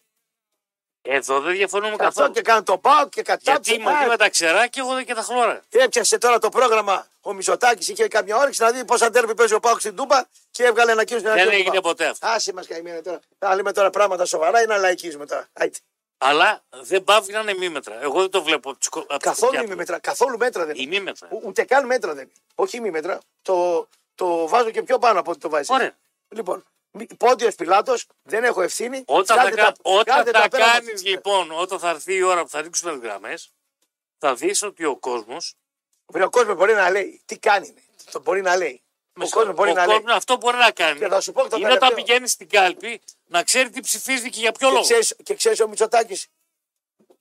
[1.05, 2.30] Εδώ δεν διαφωνούμε Αυτό καθόλου.
[2.32, 3.74] και κάνω το πάω και Γιατί κατάψε.
[3.74, 4.09] είμαι πάει.
[4.09, 5.62] με τα ξερά και εγώ δεν και τα χλώρα.
[5.68, 9.55] Και έπιασε τώρα το πρόγραμμα ο Μισοτάκης, είχε καμιά όρεξη να δει πόσα τέρμι παίζει
[9.55, 11.84] ο Πάουκ στην Τούπα και έβγαλε ένα κύριο στην Δεν αρχή του έγινε Πάουκ.
[11.84, 12.26] ποτέ αυτό.
[12.26, 13.20] Άσε μας καημένα τώρα.
[13.38, 15.48] Θα λέμε τώρα πράγματα σοβαρά ή να λαϊκίζουμε τώρα.
[15.53, 15.78] Άιτε.
[16.18, 18.03] Αλλά δεν πάβει να είναι μήμετρα.
[18.03, 19.76] Εγώ δεν το βλέπω από τις κο- από τη Καθόλου σκοπιά μη του.
[19.76, 19.98] μέτρα.
[19.98, 20.96] Καθόλου μέτρα δεν Η είναι.
[20.98, 21.28] μήμετρα.
[21.32, 22.32] Ο- Ούτε καν μέτρα δεν είναι.
[22.55, 23.18] Όχι μη μέτρα.
[23.42, 25.72] Το, το βάζω και πιο πάνω από ό,τι το βάζει.
[25.72, 25.92] Ωραία.
[26.28, 26.64] Λοιπόν,
[27.18, 29.03] Πόντιος Πιλάτος, δεν έχω ευθύνη.
[29.07, 29.64] Όταν θα, Κάντε κα...
[29.64, 31.03] τα- όταν κάντε θα τα πέρα κάνεις μας.
[31.05, 33.53] λοιπόν, όταν θα έρθει η ώρα που θα ρίξουμε τις γραμμές,
[34.18, 35.36] θα δεις ότι ο κόσμο.
[36.07, 37.74] Βρε, Ο κόσμος μπορεί να λέει τι κάνει.
[38.11, 38.82] Το μπορεί να λέει.
[39.20, 40.05] Ο κόσμος μπορεί να λέει.
[40.07, 40.99] αυτό μπορεί να κάνει.
[40.99, 42.05] Και θα σου πω και το είναι όταν τελευταίο.
[42.05, 44.84] πηγαίνει στην κάλπη να ξέρει τι ψηφίζει και για ποιο Και λόγο.
[44.86, 46.26] ξέρεις, και ξέρεις ο Μητσοτάκης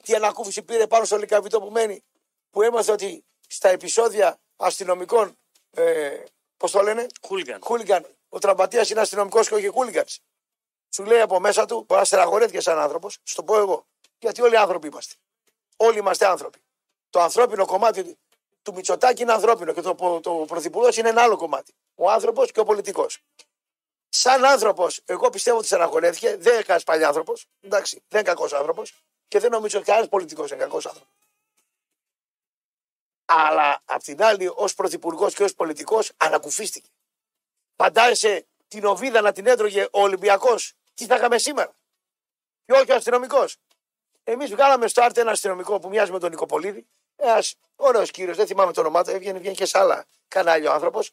[0.03, 2.03] τι ανακούφιση πήρε πάνω στο Λικαβιτό που μένει
[2.51, 5.37] που έμαθε ότι στα επεισόδια αστυνομικών
[5.71, 6.23] ε,
[6.57, 7.59] πώς το λένε; Χούλιγκαν.
[7.63, 10.19] χούλιγκαν ο τραμπατίας είναι αστυνομικός και όχι χούλιγκανς
[10.89, 13.85] σου λέει από μέσα του μπορεί να στεναχωρέθηκες σαν άνθρωπος σου το πω εγώ
[14.19, 15.15] γιατί όλοι άνθρωποι είμαστε
[15.77, 16.59] όλοι είμαστε άνθρωποι
[17.09, 18.17] το ανθρώπινο κομμάτι
[18.61, 22.59] του Μητσοτάκη είναι ανθρώπινο και το, το πρωθυπουργός είναι ένα άλλο κομμάτι ο άνθρωπος και
[22.59, 23.23] ο πολιτικός
[24.13, 26.27] σαν άνθρωπος, εγώ πιστεύω ότι στεναχωρέθηκε.
[26.27, 27.47] Δεν είναι κανένας παλιά άνθρωπος.
[27.61, 29.03] Εντάξει, δεν είναι κακός άνθρωπος.
[29.27, 31.13] Και δεν νομίζω ότι κανένας πολιτικός είναι κακός άνθρωπος.
[33.25, 36.89] Αλλά απ' την άλλη, ως πρωθυπουργός και ως πολιτικός, ανακουφίστηκε.
[37.75, 40.73] Φαντάζεσαι την οβίδα να την έτρωγε ο Ολυμπιακός.
[40.93, 41.73] Τι θα είχαμε σήμερα;
[42.65, 43.57] Και όχι ο αστυνομικός.
[44.23, 46.87] Εμείς βγάλαμε στο Άρτε ένα αστυνομικό που μοιάζει με τον Νικοπολίδη.
[47.15, 49.09] Ένας ωραίος κύριος, δεν θυμάμαι το όνομά του.
[49.09, 51.11] Έβγαινε, βγαίνει και σε άλλα κανάλια ο άνθρωπος.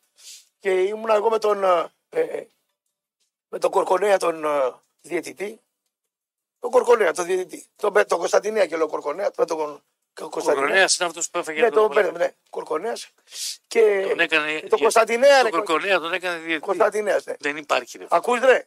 [0.58, 2.46] Και ήμουν εγώ με τον, ε, ε,
[3.48, 5.60] με τον Κορκονέα τον ε, διαιτητή.
[6.58, 7.66] Τον Κορκονέα, τον διαιτητή.
[7.76, 9.30] Τον, Πε- τον Κωνσταντινέα και λέω Κορκονέα.
[9.36, 9.82] Με τον
[10.18, 12.30] Ко- Ο Κορονέα είναι αυτός που έφαγε Ναι, τον τον πέρασε, ναι.
[12.50, 13.08] Κορκονέας.
[13.66, 14.60] Και Τον έκανε.
[14.60, 15.36] τον Κωνσταντινέα.
[15.36, 16.60] Τον ρε, Κορκονέα τον έκανε διαιτητή.
[16.60, 17.34] Κωνσταντινέας, ναι.
[17.38, 17.98] Δεν υπάρχει.
[17.98, 18.06] Ρε.
[18.10, 18.66] Ακούς ρε.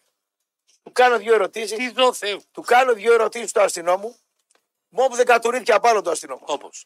[0.84, 1.78] Του κάνω δύο ερωτήσεις.
[1.78, 2.41] Τι δω Θεού.
[2.52, 4.16] Του κάνω δύο ερωτήσεις στο αστυνόμου.
[4.89, 6.41] Μόνο δεν κατουρίθηκε απάνω το αστυνόμο.
[6.45, 6.86] Όπως.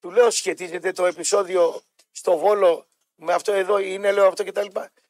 [0.00, 4.66] Του λέω σχετίζεται το επεισόδιο στο Βόλο με αυτό εδώ, είναι λέω αυτό κτλ.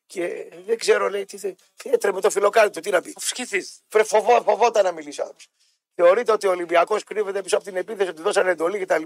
[0.07, 1.55] Και δεν ξέρω, λέει, τι θε.
[1.85, 3.15] Έτρεμε το φιλοκάρι του, τι να πει.
[3.19, 3.67] Σκεφτείτε.
[3.89, 5.49] Φρε, φοβό, φοβόταν να μιλήσει ο άνθρωπος.
[5.95, 9.03] Θεωρείτε ότι ο Ολυμπιακός κρύβεται πίσω από την επίθεση, ότι δώσανε εντολή κτλ.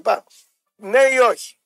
[0.74, 1.58] Ναι ή όχι;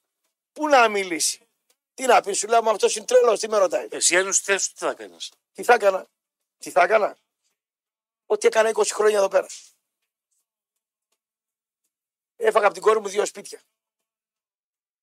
[0.52, 1.48] Πού να μιλήσει;
[1.94, 3.88] Τι να πει, σου λέω, αυτό είναι τρελός, τι με ρωτάει.
[3.90, 6.06] Εσύ αν στη θέση σου τι θα κάνεις; Τι θα έκανα;
[6.58, 7.18] Τι θα έκανα;
[8.26, 9.46] Ό,τι έκανα 20 χρόνια εδώ πέρα.
[12.36, 13.60] Έφαγα από την κόρη μου δύο σπίτια.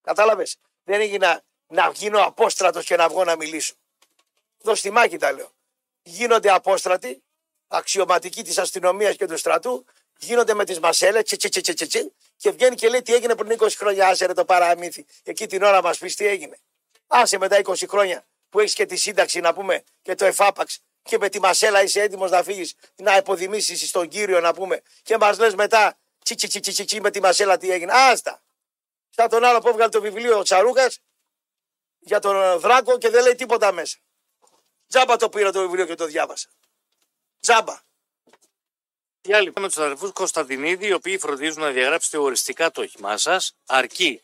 [0.02, 3.74] Κατάλαβες; Δεν έγινα να γίνω απόστρατος και να βγω να μιλήσω.
[4.58, 5.52] Δοστιμάκι τα λέω.
[6.02, 7.24] Γίνονται απόστρατοι,
[7.68, 9.86] αξιωματικοί της αστυνομίας και του στρατού,
[10.20, 13.14] γίνονται με τι μασέλε, τσι, τσι, τσι, τσι, τσι, τσι, και βγαίνει και λέει τι
[13.14, 14.08] έγινε πριν 20 χρόνια.
[14.08, 15.06] Άσε ρε το παραμύθι.
[15.24, 16.58] Εκεί την ώρα μα πει τι έγινε.
[17.08, 21.18] Άσε μετά 20 χρόνια που έχει και τη σύνταξη να πούμε και το εφάπαξ και
[21.18, 25.36] με τη μασέλα είσαι έτοιμο να φύγει να υποδημήσει στον κύριο να πούμε και μα
[25.40, 27.92] λε μετά τσι, τσι, τσι, τσι, τσι, τσι, με τη μασέλα τι έγινε.
[27.94, 28.42] Άστα.
[29.10, 30.92] Σαν τον άλλο που έβγαλε το βιβλίο ο Τσαρούκα
[32.00, 33.98] για τον ε, Δράκο και δεν λέει τίποτα μέσα.
[34.88, 36.50] Τζάμπα το πήρα το βιβλίο και το διάβασα.
[37.40, 37.88] Τζάμπα.
[39.30, 43.56] Τι άλλοι με τους αδερφούς Κωνσταντινίδη, οι οποίοι φροντίζουν να διαγράψετε οριστικά το όχημά σας,
[43.66, 44.22] αρκεί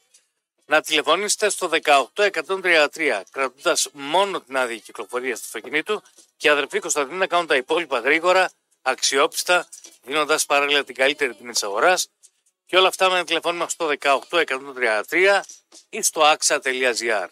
[0.66, 1.70] να τηλεφωνήσετε στο
[2.16, 6.02] 18133 κρατώντας μόνο την άδεια κυκλοφορίας του αυτοκινήτου
[6.38, 8.52] και οι αδερφοί Κωνσταντινίδη να κάνουν τα υπόλοιπα γρήγορα,
[8.82, 9.68] αξιόπιστα,
[10.04, 12.10] δίνοντας παράλληλα την καλύτερη τιμή της αγοράς
[12.66, 15.42] και όλα αυτά με ένα τηλεφώνημα στο 18133
[15.90, 17.28] ή στο axa.gr.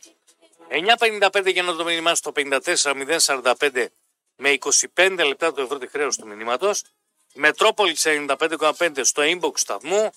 [1.29, 3.85] 9.55 για το μήνυμά στο 54.045
[4.35, 4.57] με
[4.95, 6.83] 25 λεπτά το ευρώ τη χρέωση του μηνύματος.
[7.33, 10.09] Μετρόπολης 95,5 στο inbox του σταθμού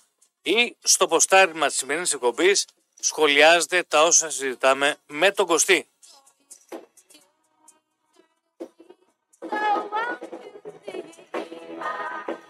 [0.42, 2.66] ή στο ποστάρισμα της σημερινής εκπομπής
[3.00, 5.86] σχολιάζετε τα όσα συζητάμε με τον Κωστή.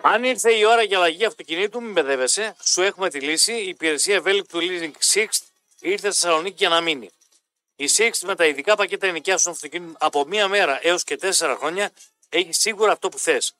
[0.00, 2.56] Αν ήρθε η ώρα για αλλαγή αυτοκινήτου, μην μπεδεύεσαι.
[2.62, 3.52] Σου έχουμε τη λύση.
[3.52, 5.26] Η υπηρεσία ευέλικτου Leasing Six
[5.80, 7.10] ήρθε στη Θεσσαλονίκη για να μείνει.
[7.76, 11.90] Η Six με τα ειδικά πακέτα ενοικιάσεων αυτοκινήτων από μία μέρα έως και τέσσερα χρόνια
[12.28, 13.54] έχει σίγουρα αυτό που θες.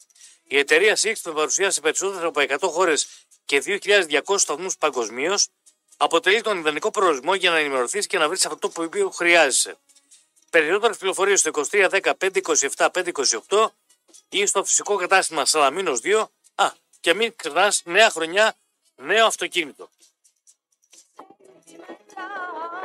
[0.49, 3.09] Η εταιρεία Six με παρουσία σε περισσότερες από 100 χώρες
[3.44, 5.49] και 2.200 σταθμούς παγκοσμίως
[5.97, 9.76] αποτελεί τον ιδανικό προορισμό για να ενημερωθείς και να βρεις αυτό που χρειάζεσαι.
[10.51, 12.12] Περισσότερες πληροφορίες στο 2310
[12.76, 12.88] 527
[13.49, 13.66] 528
[14.28, 16.26] ή στο φυσικό κατάστημα Σαλαμίνος 2.
[16.55, 16.70] Α,
[17.01, 18.55] και μην ξεχνάς νέα χρονιά,
[18.97, 19.90] νέο αυτοκίνητο.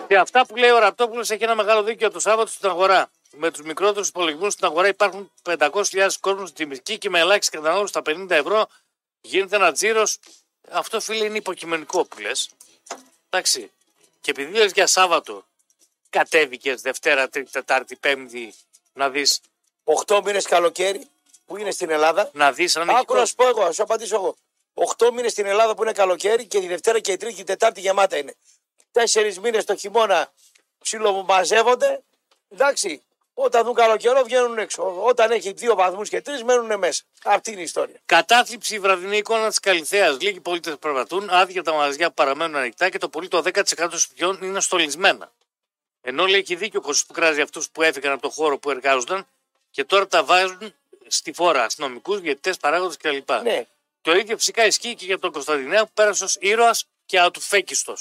[0.07, 3.11] Και αυτά που λέει ο Ραπτόπουλος έχει ένα μεγάλο δίκιο το Σάββατο στην αγορά.
[3.35, 7.87] Με τους μικρότερους υπολογισμούς στην αγορά υπάρχουν 500.000 κόσμου στην τιμητική και με ελάχιστη κατανάλωση
[7.87, 8.67] στα 50 ευρώ
[9.21, 10.17] γίνεται ένα τζίρος.
[10.69, 12.49] Αυτό φίλε είναι υποκειμενικό που λες.
[13.29, 13.71] Εντάξει.
[14.21, 15.45] Και επειδή λες για Σάββατο
[16.09, 18.53] κατέβηκες Δευτέρα, Τρίτη, Τετάρτη, Πέμπτη
[18.93, 19.41] να δεις
[20.05, 21.07] 8 μήνες καλοκαίρι
[21.45, 22.29] που είναι στην Ελλάδα.
[22.33, 23.25] να δεις αν έχει Άκου να κόσμο.
[23.25, 24.35] σου πω εγώ, να σου απαντήσω εγώ.
[24.97, 27.43] 8 μήνες στην Ελλάδα που είναι καλοκαίρι και τη Δευτέρα και η Τρίτη και η
[27.43, 28.35] Τετάρτη γεμάτα είναι.
[28.91, 30.31] Τέσσερις μήνες το χειμώνα
[30.79, 32.03] ψιλομαζεύονται.
[32.49, 33.01] Εντάξει,
[33.43, 35.03] όταν δουν καλό καιρό βγαίνουν έξω.
[35.03, 37.03] Όταν έχει δύο βαθμούς και τρεις μένουν μέσα.
[37.23, 37.99] Αυτή είναι η ιστορία.
[38.05, 40.19] Κατάθλιψη η βραδινή εικόνα της Καλυθέας.
[40.19, 43.99] Λίγοι πολίτες περπατούν, άδεια τα μαγαζιά που παραμένουν ανοιχτά και το πολύ το 10% των
[43.99, 45.31] σπιτιών είναι στολισμένα.
[46.01, 48.69] Ενώ λέει έχει δίκιο ο Κωσής που κράζει αυτούς που έφυγαν από το χώρο που
[48.69, 49.27] εργάζονταν
[49.71, 50.73] και τώρα τα βάζουν
[51.07, 53.31] στη φόρα αστυνομικούς, διαιτητές, παράγοντες κλπ.
[53.31, 53.65] Ναι,
[54.01, 57.93] Το ίδιο φυσικά ισχύει και για τον Κωνσταντινέα που πέρασε ως ήρωας και ατουφέκιστο.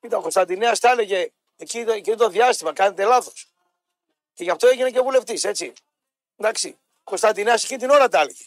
[0.00, 2.72] κοίτα, ο Κωνσταντινέας τα έλεγε εκεί, εκεί το διάστημα.
[2.72, 3.46] Κάνετε λάθος.
[4.38, 5.72] Και γι' αυτό έγινε και βουλευτής, έτσι.
[6.36, 6.78] Εντάξει.
[6.98, 8.44] Ο Κωνσταντινέα εκεί την ώρα τα έλεγε.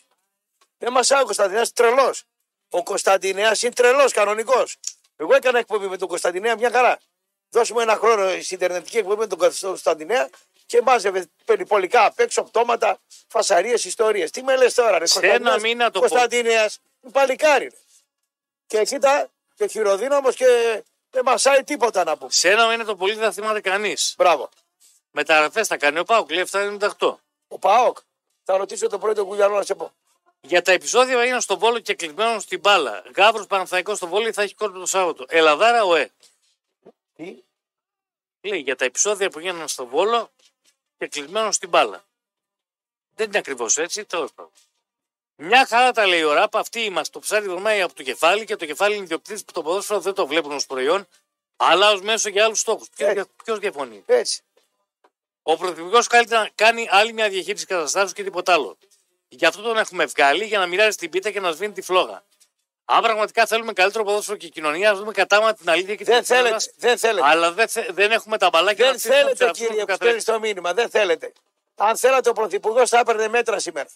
[0.77, 2.23] Δεν μας ο Κωνσταντινέα τρελός.
[2.69, 4.77] Ο Κωνσταντινέα είναι τρελός, κανονικός.
[5.15, 6.99] Εγώ έκανα εκπομπή με τον Κωνσταντινέα μια χαρά.
[7.49, 10.29] Δώσουμε ένα χρόνο στην Ιντερνετική εκπομπή με τον Κωνσταντινέα
[10.65, 14.31] και μάζευε περιπολικά απ' έξω πτώματα, φασαρίες, ιστορίες.
[14.31, 16.79] Τι με λες τώρα, ρε Σε ένα Κωνσταντινέας, μήνα το πω- Κωνσταντινέας,
[17.11, 17.63] παλικάρι.
[17.63, 17.75] ρε.
[18.67, 20.45] Και κοίτα, και χειροδύναμος και
[21.09, 22.31] δεν μασάει τίποτα να πούμε.
[22.31, 24.13] Σε ένα μήνα το πολύ δεν θα θυμάται κανείς.
[24.17, 24.49] Μπράβο.
[25.11, 27.15] Μεταγραφέ θα κάνει ο Πάουκ, λέει 798.
[27.47, 27.97] Ο Πάοκ.
[28.43, 29.93] Θα ρωτήσω τον πρώτο Κουγιανό να σε πω.
[30.41, 33.03] Για τα επεισόδια που έγιναν στον Βόλο και κλεισμένο στην μπάλα.
[33.15, 35.25] Γάβρο Παναθαϊκό στο Βόλο θα έχει κόρπο το Σάββατο.
[35.27, 36.11] Ελαδάρα ο Ε.
[37.15, 37.43] Τι;
[38.41, 40.31] Λέει για τα επεισόδια που έγιναν στον Βόλο
[40.97, 42.03] και κλεισμένο στην μπάλα.
[43.15, 44.51] Δεν είναι ακριβώς έτσι, τέλος πάντων.
[45.35, 47.11] Μια χαρά τα λέει ο Ράπ, αυτοί είμαστε.
[47.13, 50.13] Το ψάρι βρωμάει από το κεφάλι και το κεφάλι είναι ιδιοκτήτης που το ποδόσφαιρο δεν
[50.13, 51.07] το βλέπουν ως προϊόν,
[51.55, 52.87] αλλά ως μέσο για άλλους στόχους.
[52.97, 53.29] Έτσι.
[53.43, 54.43] Ποιος διαφωνεί; Έτσι.
[55.43, 58.77] Ο Πρωθυπουργός καλύτερα να κάνει άλλη μια διαχείριση καταστάσεων και τίποτα άλλο.
[59.27, 62.23] Γι' αυτό τον έχουμε βγάλει για να μοιράζει την πίτα και να σβήνει τη φλόγα.
[62.85, 66.37] Αν πραγματικά θέλουμε καλύτερο ποδόσφαιρο και κοινωνία, ας δούμε κατάμα την αλήθεια και την Δεν
[66.37, 66.73] αλήθεια θέλετε.
[66.77, 67.27] Δεν θέλετε.
[67.27, 69.85] Αλλά δεν, θε- δεν έχουμε τα μπαλάκια Δεν να στήσουμε τους θέλετε, εαυτούς κύριε, μας
[69.85, 70.21] που καθρέφτη.
[70.21, 70.73] στέλνεις το μήνυμα.
[70.73, 71.31] Δεν θέλετε.
[71.75, 73.89] Αν θέλατε, ο Πρωθυπουργός θα έπαιρνε μέτρα σήμερα.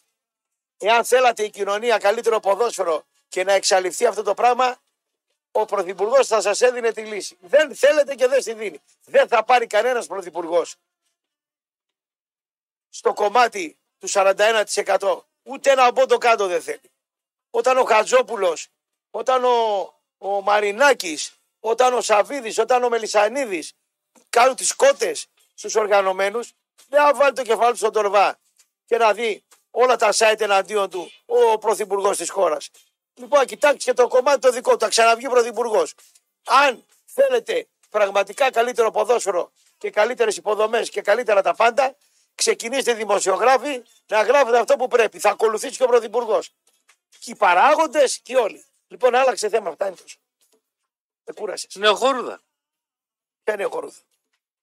[0.78, 4.78] Εάν θέλατε η κοινωνία καλύτερο ποδόσφαιρο και να εξαλειφθεί αυτό το πράγμα,
[5.52, 7.38] ο Πρωθυπουργός θα σας έδινε τη λύση.
[7.42, 8.82] Δεν θέλετε και δεν στη δίνει.
[9.06, 10.76] Δεν θα πάρει κανένας Πρωθυπουργός
[12.98, 15.20] στο κομμάτι του 41%.
[15.44, 16.92] Ούτε ένα πόντο κάτω δεν θέλει.
[17.50, 18.68] Όταν ο Χατζόπουλος,
[19.12, 23.74] όταν ο, ο Μαρινάκης, όταν ο Σαββίδης, όταν ο Μελισανίδης
[24.30, 26.54] κάνουν τις κότες στους οργανωμένους,
[26.90, 28.38] δεν θα βάλει το κεφάλι του στον τορβά
[28.86, 32.70] και να δει όλα τα site εναντίον του ο πρωθυπουργός της χώρας.
[33.14, 35.94] Λοιπόν, κοιτάξτε και το κομμάτι το δικό του, θα ξαναβγεί πρωθυπουργός.
[36.46, 41.96] Αν θέλετε πραγματικά καλύτερο ποδόσφαιρο και καλύτερες υποδομές και καλύτερα τα πάντα,
[42.36, 45.20] ξεκινήστε δημοσιογράφοι να γράφετε αυτό που πρέπει.
[45.20, 46.52] Θα ακολουθήσει και ο πρωθυπουργός.
[47.20, 48.66] Και οι παράγοντες και όλοι.
[48.88, 49.72] Λοιπόν, άλλαξε θέμα.
[49.72, 50.18] Φτάνει τόσο.
[51.24, 51.76] Δεν κούρασες.
[51.76, 52.42] Νεοχόρουδα.
[53.44, 54.00] Ποια είναι ο χορούδα.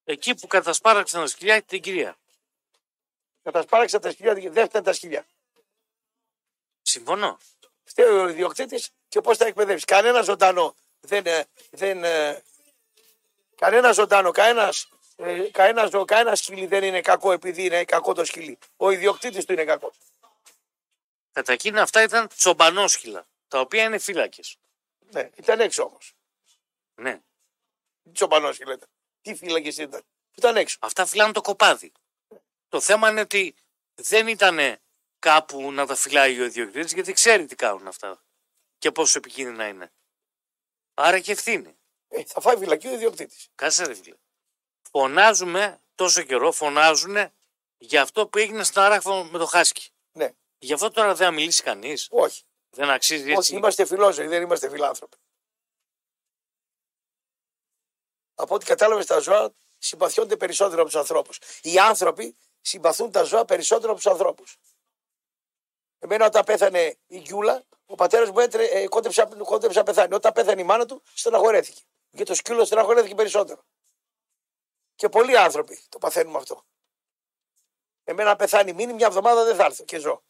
[0.04, 2.16] Εκεί που κατασπάραξαν τα σκυλιά την κυρία.
[3.42, 5.26] Κατασπάραξα τα σκυλιά, δεν φταίνουν τα σκυλιά.
[6.82, 7.38] Συμφωνώ.
[7.84, 9.84] Φταίει ο ιδιοκτήτης και πώς θα εκπαιδεύσει.
[9.84, 11.26] Κανένα ζωντανό δεν.
[11.26, 12.42] ε, δεν ε,
[13.62, 18.24] κανένα ζωντανό, κανένας ε, κανένας, ζω- κανένας σκυλί δεν είναι κακό επειδή είναι κακό το
[18.24, 18.58] σκυλί.
[18.76, 19.96] Ο ιδιοκτήτης του είναι κακός.
[21.32, 24.56] Κατά εκείνα αυτά ήταν τσομπανόσχυλα, τα οποία είναι φύλακες.
[24.98, 26.14] Ναι, ήταν έξω όμως.
[26.94, 27.20] Ναι.
[28.02, 28.88] Τι τσοπανό σκυλί ήταν.
[29.22, 30.02] Τι φύλακες ήταν.
[30.34, 30.76] Ήταν έξω.
[30.80, 31.92] Αυτά φυλάνε το κοπάδι.
[32.68, 33.54] Το θέμα είναι ότι
[33.94, 34.78] δεν ήταν
[35.18, 38.22] κάπου να τα φυλάει ο ιδιοκτήτης γιατί ξέρει τι κάνουν αυτά
[38.78, 39.92] και πόσο επικίνδυνα είναι.
[40.94, 41.76] Άρα και ευθύνη.
[42.08, 43.48] Ε, θα φάει φυλακή ο ιδιοκτήτης.
[43.54, 44.16] Κάτσε ρε φίλε.
[44.94, 47.16] Φωνάζουμε τόσο καιρό, φωνάζουν
[47.78, 49.90] για αυτό που έγινε στην Αράχφα με το Χάσκι.
[50.12, 50.32] Ναι.
[50.58, 52.08] Γι' αυτό τώρα δεν θα μιλήσει κανείς.
[52.10, 52.42] Όχι.
[52.70, 53.54] Δεν αξίζει Όχι, έτσι.
[53.54, 55.16] είμαστε φιλόζωοι, δεν είμαστε φιλάνθρωποι.
[58.34, 61.38] Από ό,τι κατάλαβες, τα ζώα συμπαθιόνται περισσότερο από τους ανθρώπους.
[61.62, 64.56] Οι άνθρωποι συμπαθούν τα ζώα περισσότερο από τους ανθρώπους.
[65.98, 70.14] Εμένα, όταν πέθανε η Γκιούλα, ο πατέρας μου έτρε, ε, κόντεψε, κόντεψε να πεθάνει.
[70.14, 71.82] Όταν πέθανε η μάνα του, στεναχωρέθηκε.
[72.16, 73.64] Και το σκύλο στεναχωρέθηκε περισσότερο.
[74.94, 76.64] Και πολλοί άνθρωποι το παθαίνουν αυτό.
[78.04, 80.22] Εμένα, αν πεθάνει μήνυ, μια εβδομάδα δεν θα έρθω και ζω.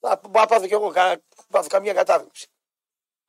[0.00, 2.46] Θα θα πάθω κι εγώ κα, πάθω καμία κατάθλιψη.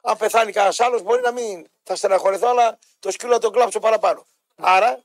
[0.01, 3.79] Αν πεθάνει κανένας άλλος, μπορεί να μην θα στεναχωρεθώ, αλλά το σκύλο θα τον κλάψω
[3.79, 4.25] παραπάνω.
[4.55, 5.03] Άρα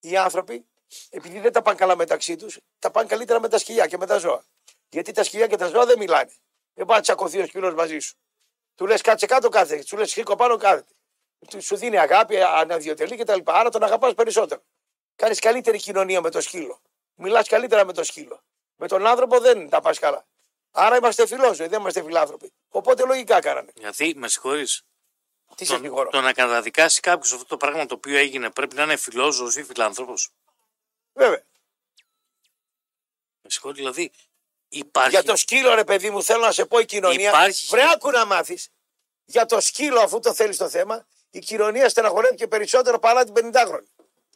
[0.00, 0.66] οι άνθρωποι,
[1.10, 4.06] επειδή δεν τα πάνε καλά μεταξύ τους, τα πάνε καλύτερα με τα σκυλιά και με
[4.06, 4.44] τα ζώα.
[4.88, 6.32] Γιατί τα σκυλιά και τα ζώα δεν μιλάνε.
[6.74, 8.16] Δεν πάει να τσακωθεί ο σκύλος μαζί σου.
[8.74, 10.92] Του λες κάτσε κάτω κάθεται, του λες σήκω πάνω κάθεται.
[11.48, 13.40] Του- Σου δίνει αγάπη, αναδιοτελεί κτλ.
[13.44, 14.62] Άρα τον αγαπάς περισσότερο.
[15.16, 16.80] Κάνεις καλύτερη κοινωνία με το σκύλο.
[17.14, 18.42] Μιλάς καλύτερα με το σκύλο.
[18.76, 20.26] Με τον άνθρωπο δεν τα πας καλά.
[20.70, 22.52] Άρα είμαστε φιλόζωοι, δεν είμαστε φιλάνθρωποι.
[22.68, 23.72] Οπότε λογικά κάνανε.
[23.74, 24.82] Γιατί, με συγχωρείς,
[25.54, 26.10] Τι σε συγχωρώ.
[26.10, 29.62] το να καταδικάσει κάποιος αυτό το πράγμα το οποίο έγινε πρέπει να είναι φιλόζωος ή
[29.62, 30.28] φιλάνθρωπος;
[31.12, 31.42] Βέβαια.
[33.42, 34.10] Με συγχωρείς, δηλαδή,
[34.68, 35.10] Υπάρχει.
[35.10, 37.28] Για το σκύλο, ρε παιδί μου, θέλω να σε πω η κοινωνία.
[37.28, 38.68] Υπάρχει- Βρε, άκου να μάθεις.
[39.24, 43.86] Για το σκύλο, αφού το θέλεις το θέμα, η κοινωνία στεναχωρέθηκε περισσότερο παρά την 50χρονη.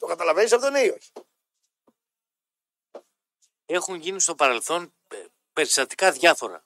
[0.01, 1.13] Το καταλαβαίνεις αυτό, ναι ή όχι;
[3.67, 6.65] Έχουν γίνει στο παρελθόν ε, περιστατικά διάφορα.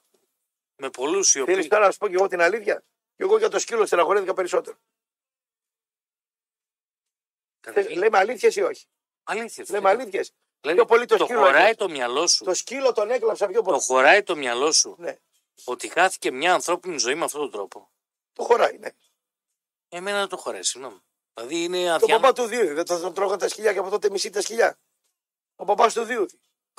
[0.76, 1.68] Με πολλούς οι Θέλει οποίοι.
[1.68, 2.84] τώρα να σου πω και εγώ την αλήθεια.
[3.16, 4.76] Και εγώ για το σκύλο στεναχωρέθηκα περισσότερο.
[7.60, 8.86] Καταρχήν, Λέμε αλήθειες ή όχι;
[9.22, 9.64] Αλήθεια.
[9.68, 10.32] Λέμε αλήθειες.
[10.60, 11.74] Δηλαδή, πιο πολύ το το σκύλο χωράει έκλαψε.
[11.74, 12.44] το μυαλό σου.
[12.44, 13.76] Το σκύλο τον έκλαψα πιο πολύ.
[13.78, 15.16] Το χωράει το μυαλό σου Ναι,
[15.64, 17.90] ότι χάθηκε μια ανθρώπινη ζωή με αυτόν τον τρόπο.
[18.32, 18.88] το χωράει, ναι.
[19.88, 21.00] Εμένα δεν το χωράει, συγγνώμη.
[21.34, 22.20] Δηλαδή είναι Το αδιάνο.
[22.20, 24.78] παπά του Δίου, δεν τον, τον τρώγαν τα σκυλιά και από τότε μισή τα σκυλιά.
[25.56, 26.26] Ο παπάς του Δίου.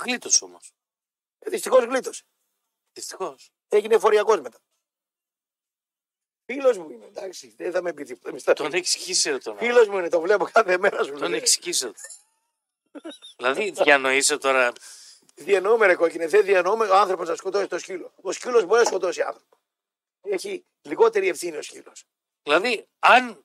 [0.01, 0.71] Γλίτω όμως.
[1.39, 2.23] Ε, Δυστυχώς γλίτωσε.
[2.93, 3.51] Δυστυχώς.
[3.69, 4.57] Έγινε εφοριακός μετά.
[6.45, 8.53] Φίλος μου είναι, εντάξει, δεν θα με πει τίποτα.
[8.53, 9.65] Τον εξηγήσε τον άλλο.
[9.67, 11.11] Φίλος μου είναι, το βλέπω κάθε μέρα σου.
[11.13, 11.39] Τον λέει.
[11.39, 11.91] εξηγήσε.
[13.37, 14.73] δηλαδή διανοείσαι τώρα.
[15.35, 18.11] Διανοούμε, ρε κόκκινε, δεν διανοούμε ο άνθρωπος να σκοτώσει το σκύλο.
[18.21, 19.57] Ο σκύλος μπορεί να σκοτώσει άνθρωπο.
[20.21, 22.05] Έχει λιγότερη ευθύνη ο σκύλος.
[22.43, 23.44] Δηλαδή, αν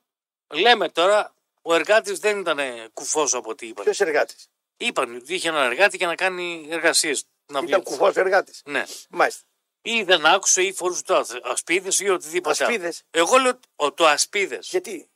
[0.51, 2.59] λέμε τώρα ο εργάτης δεν ήταν
[2.93, 3.83] κουφός από ό,τι είπαν.
[3.83, 4.47] Ποιος εργάτης;
[4.77, 7.23] Είπαν ότι είχε έναν εργάτη για να κάνει εργασίες.
[7.45, 7.89] Να Ήταν βγει.
[7.89, 8.61] κουφός εργάτης.
[8.65, 8.83] Ναι.
[9.09, 9.41] Μάλιστα.
[9.81, 12.63] Ή δεν άκουσε ή φορούσε το ασπίδες ή οτιδήποτε.
[12.63, 12.73] άλλο.
[12.73, 13.03] Ασπίδες.
[13.11, 14.67] Εγώ λέω ο, το ασπίδες.
[14.69, 15.09] Γιατί;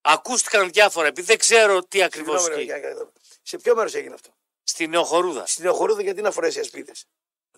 [0.00, 2.80] Ακούστηκαν διάφορα επειδή δεν ξέρω τι ακριβώς Συγγνώμη, ρε, ισχύει.
[2.88, 4.30] για- για- Σε ποιο μέρος έγινε αυτό;
[4.62, 5.46] Στη Νεοχορούδα.
[5.46, 7.04] Στην Οχορούδα γιατί να φορέσει ασπίδες;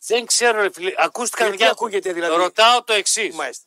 [0.00, 0.94] Δεν ξέρω, ρε φίλε.
[0.96, 1.86] Ακούστηκαν Γιατί διάφορα.
[1.88, 3.34] ακούγεται δηλαδή; Ρωτάω το εξής.
[3.34, 3.64] Μάλιστα.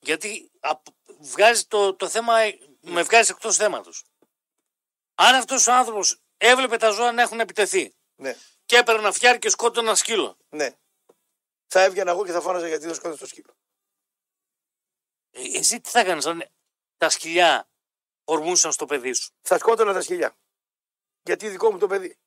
[0.00, 0.86] Γιατί απ-
[1.20, 4.04] βγάζει το, το θέμα, ε, με βγάζει εκτός θέματος.
[5.14, 9.38] Αν αυτός ο άνθρωπος έβλεπε τα ζώα να έχουν επιτεθεί Ναι, και έπαιρνε ένα φτιάρι
[9.38, 10.36] και σκότωνε ένα σκύλο.
[10.48, 10.74] ναι.
[11.72, 13.56] Θα έβγαινα εγώ και θα φώναζα γιατί δεν σκότωσε το σκύλο.
[15.30, 16.44] Ε, Εσύ τι θα έκανε αν
[16.96, 17.68] τα σκυλιά
[18.24, 20.36] ορμούσαν στο παιδί σου; Θα σκότωνα τα σκυλιά.
[21.22, 22.18] Γιατί δικό μου το παιδί.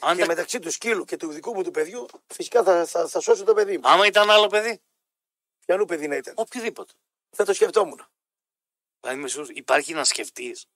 [0.00, 3.08] Αν Και τα- μεταξύ του σκύλου και του δικού μου του παιδιού, φυσικά θα, θα,
[3.08, 3.88] θα σώσω το παιδί μου.
[3.88, 4.82] Άμα ήταν άλλο παιδί,
[5.64, 6.34] Ποιανού παιδί να ήταν.
[6.36, 6.92] οποιοδήποτε.
[7.30, 8.06] Θα το σκεφτόμουν.
[9.00, 10.66] Δηλαδή, είμαι σίγουρος, υπάρχει να σκεφτείς.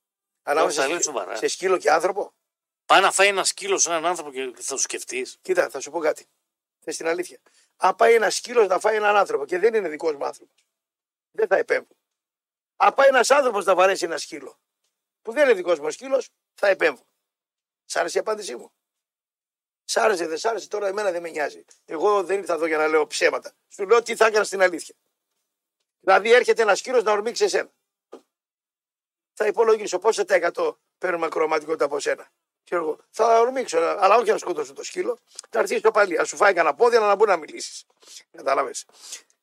[0.43, 1.37] Ανάμεσα τα λέω σε, σοβαρά.
[1.37, 2.35] σε σκύλο και άνθρωπο.
[2.85, 5.39] Πάει να φάει ένα σκύλο σε έναν άνθρωπο και θα το σκεφτείς.
[5.41, 6.27] Κοίτα, θα σου πω κάτι.
[6.81, 7.41] Θες την αλήθεια.
[7.77, 10.65] Αν πάει ένα σκύλος να φάει έναν άνθρωπο και δεν είναι δικός μου άνθρωπος,
[11.31, 11.97] δεν θα επέμβω.
[12.77, 14.61] Αν πάει ένας άνθρωπος να βαρέσει ένα σκύλο
[15.23, 17.07] που δεν είναι δικός μου σκύλος, θα επέμβω.
[17.85, 18.73] Σ' άρεσε η απάντησή μου;
[19.91, 21.65] Σ' άρεσε, δεν σ' άρεσε, τώρα εμένα δεν με νοιάζει.
[21.85, 23.53] Εγώ δεν ήρθα εδώ για να λέω ψέματα.
[23.69, 24.95] Σου λέω τι θα έκανα στην αλήθεια.
[26.01, 27.71] Δηλαδή έρχεται ένας σκύλο να ορμήξει εσένα.
[29.33, 32.31] Θα υπολογίσω πόσο τα εκατό παίρνουμε κροματικότητα από σένα.
[32.65, 35.19] Ξέρω εγώ, θα ορμήξω, αλλά όχι να σκοτώσω το σκύλο.
[35.51, 36.19] Θα έρθει στο παλί.
[36.19, 37.85] Α σου φάει κανένα πόδι, αλλά να μπορεί να μιλήσεις.
[38.31, 38.85] Κατάλαβες.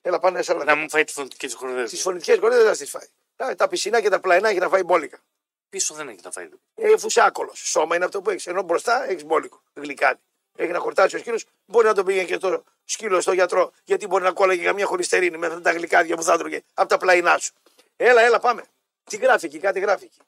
[0.01, 0.75] Έλα, πάνε σε Να άλλα.
[0.75, 1.87] μου φάει τις φωνητικές Τις χορδέ.
[1.87, 3.07] φωνητικές κορδέ δεν θα τις φάει.
[3.35, 5.23] Τα, τα πισινά και τα πλαϊνά έχει να φάει μπόλικα.
[5.69, 6.49] Πίσω δεν έχει να φάει.
[6.75, 7.51] Ε, αφού είσαι άκολο.
[7.55, 8.47] Σώμα είναι αυτό που έχεις.
[8.47, 9.61] Ενώ μπροστά έχεις μπόλικο.
[9.73, 10.19] Γλυκάνι.
[10.55, 11.45] Έχει να χορτάσει ο σκύλος.
[11.65, 15.37] Μπορεί να τον πήγαινε και το σκύλο στο γιατρό, γιατί μπορεί να κόλλαγε καμία χολυστερίνη
[15.37, 17.53] με αυτά τα γλυκάδια που θα έτρωγε από τα πλαϊνά σου.
[17.95, 18.65] Έλα, έλα, πάμε.
[19.03, 20.19] Τι γράφει εκεί, κάτι γράφει εκεί.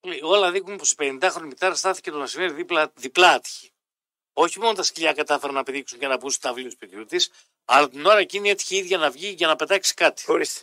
[0.00, 3.72] Λέει, Όλα δείχνουν πως η 50χρονη μητέρα στάθηκε το μεσημέρι δίπλα, διπλά άτυχη.
[4.32, 7.30] Όχι μόνο τα σκυλιά κατάφεραν να πηδήξουν και να πούν στο ταυλίο του σπιτιού της,
[7.64, 10.24] αλλά την ώρα εκείνη έτυχε η ίδια να βγει για να πετάξει κάτι.
[10.26, 10.60] Ορίστε.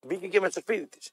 [0.00, 1.10] Μπήκε και με στο σπίτι της.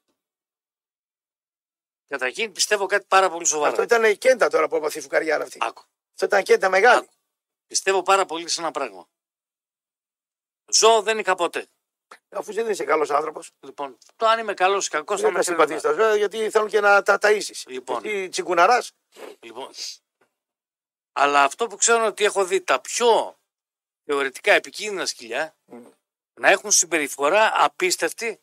[2.08, 3.70] Καταρχήν πιστεύω κάτι πάρα πολύ σοβαρό.
[3.70, 5.58] Αυτό ήταν η κέντα τώρα που έπαθε η φουκαριάρα αυτή.
[5.60, 5.82] Άκου.
[6.12, 6.98] Αυτό ήταν κέντα μεγάλη.
[6.98, 7.12] Άκου.
[7.66, 9.08] Πιστεύω πάρα πολύ σε ένα πράγμα.
[10.72, 11.66] Ζώο δεν είχα ποτέ.
[12.28, 15.38] Αφού δεν είσαι καλός άνθρωπος, Λοιπόν, το αν είμαι καλός ή κακός θα δεν με
[15.38, 17.62] τα συμπαθείς τα ζώα γιατί θέλουν και να τα ταΐσεις.
[17.66, 18.04] Λοιπόν.
[18.04, 18.92] Εσύ τσιγκουναράς,
[19.40, 19.70] Λοιπόν,
[21.12, 23.38] αλλά αυτό που ξέρω είναι ότι έχω δει τα πιο
[24.04, 25.56] θεωρητικά επικίνδυνα σκυλιά
[26.34, 28.40] να έχουν συμπεριφορά απίστευτη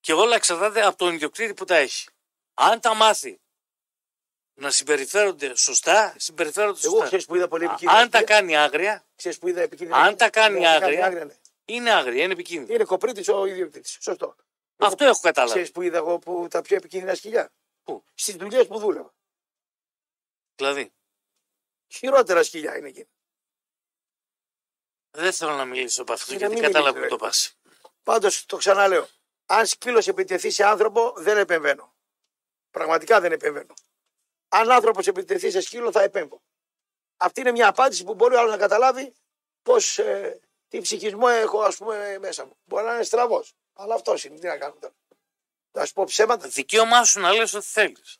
[0.00, 2.08] και όλα εξαρτάται από τον ιδιοκτήτη που τα έχει.
[2.54, 3.40] Αν τα μάθει
[4.58, 7.06] να συμπεριφέρονται σωστά, συμπεριφέρονται εγώ σωστά.
[7.06, 8.00] ξέρεις που είδα πολύ επικίνδυνα.
[8.00, 8.36] Αν τα σκυλιά.
[8.36, 9.98] κάνει άγρια, Ξέρεις που είδα επικίνδυνα.
[9.98, 11.34] αν τα κάνει Ναι, άγρια, ναι.
[11.64, 12.74] είναι άγρια, είναι επικίνδυνα.
[12.74, 13.96] Είναι κοπρίτης ο ιδιοκτήτης.
[14.00, 14.36] Σωστό.
[14.76, 15.52] Αυτό έχω καταλάβει.
[15.52, 17.52] Ξέρεις που είδα εγώ που τα πιο επικίνδυνα σκυλιά;
[17.84, 19.14] Πού; Στις δουλειές που δούλευα.
[20.56, 20.92] Δηλαδή,
[21.88, 23.08] Χειρότερα σκυλιά είναι εκεί.
[25.10, 27.56] δεν θέλω να μιλήσω από αυτό Ε, να γιατί μην κατάλαβα μιλήσεις, που το πας.
[28.02, 29.08] Πάντως το ξαναλέω.
[29.46, 31.94] Αν σκύλος επιτεθεί σε άνθρωπο, δεν επεμβαίνω.
[32.70, 33.74] Πραγματικά δεν επεμβαίνω.
[34.60, 36.42] Αν άνθρωπος επιτεθεί σε σκύλο, θα επέμβω.
[37.16, 39.12] Αυτή είναι μια απάντηση που μπορεί ο άλλος να καταλάβει
[39.62, 42.56] πώς ε, τι ψυχισμό έχω ας πούμε, μέσα μου.
[42.64, 43.54] Μπορεί να είναι στραβός.
[43.74, 44.38] Αλλά αυτός είναι.
[44.38, 44.94] Τι να κάνω τώρα.
[45.72, 46.48] Να σου πω ψέματα.
[46.48, 48.18] Δικαίωμά σου να λες ό,τι θέλεις.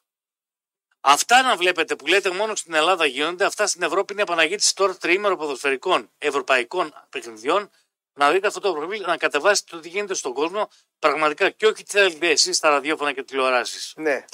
[1.01, 4.97] Αυτά να βλέπετε που λέτε μόνο στην Ελλάδα γίνονται, αυτά στην Ευρώπη είναι επαναγήτηση τώρα
[4.97, 7.71] τριήμερο ποδοσφαιρικών ευρωπαϊκών παιχνιδιών.
[8.13, 10.69] Να δείτε αυτό το προφίλ, να κατεβάσετε το τι γίνεται στον κόσμο
[10.99, 13.93] πραγματικά και όχι τις θέλετε εσεί στα ραδιόφωνα και τηλεοράσεις.
[13.97, 14.25] Ναι.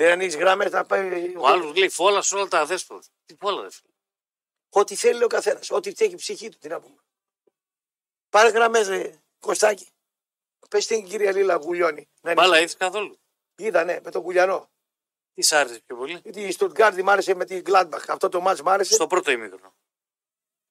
[0.00, 1.36] Δεν ανοίξεις γραμμές να πάει.
[1.36, 3.06] Ο άλλος λέει φόλα σε όλα τα αδέσποτα.
[3.26, 3.92] Τι φόλα, ρε φίλε.
[4.68, 5.70] Ό,τι θέλει ο καθένας.
[5.70, 6.58] Ό,τι έχει η ψυχή του.
[6.58, 6.96] Τι να πούμε.
[8.28, 9.88] Πάρες γραμμές, ρε Κωστάκι.
[10.68, 12.08] Πες την κυρία Λίλα Γουλιώνη.
[12.20, 12.62] Να Μπάλα ανοίξει.
[12.62, 13.20] είδες καθόλου;
[13.56, 14.70] Είδα, ναι, με τον Κουλιανό.
[15.34, 18.04] Τι σ' άρεσε πιο πολύ; Γιατί η Στουτγκάρδη μ' άρεσε με την Gladbach.
[18.08, 18.94] Αυτό το μάτς μ' άρεσε.
[18.94, 19.74] Στο πρώτο ημίχρονο.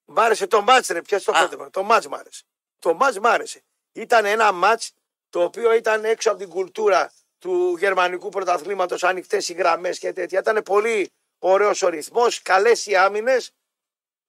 [0.04, 1.48] Μ' άρεσε το μάτς ρε, πια στο Α.
[1.48, 1.70] πρώτο.
[1.70, 2.44] Το μάτς μ' άρεσε.
[2.78, 3.64] Το μάτς μ' άρεσε.
[3.92, 4.92] Ήταν ένα μάτς
[5.28, 10.38] το οποίο ήταν έξω από την κουλτούρα του γερμανικού πρωταθλήματος, ανοιχτέ οι γραμμές και τέτοια.
[10.38, 13.52] Ήταν πολύ ωραίος ο ρυθμός, καλές οι άμυνες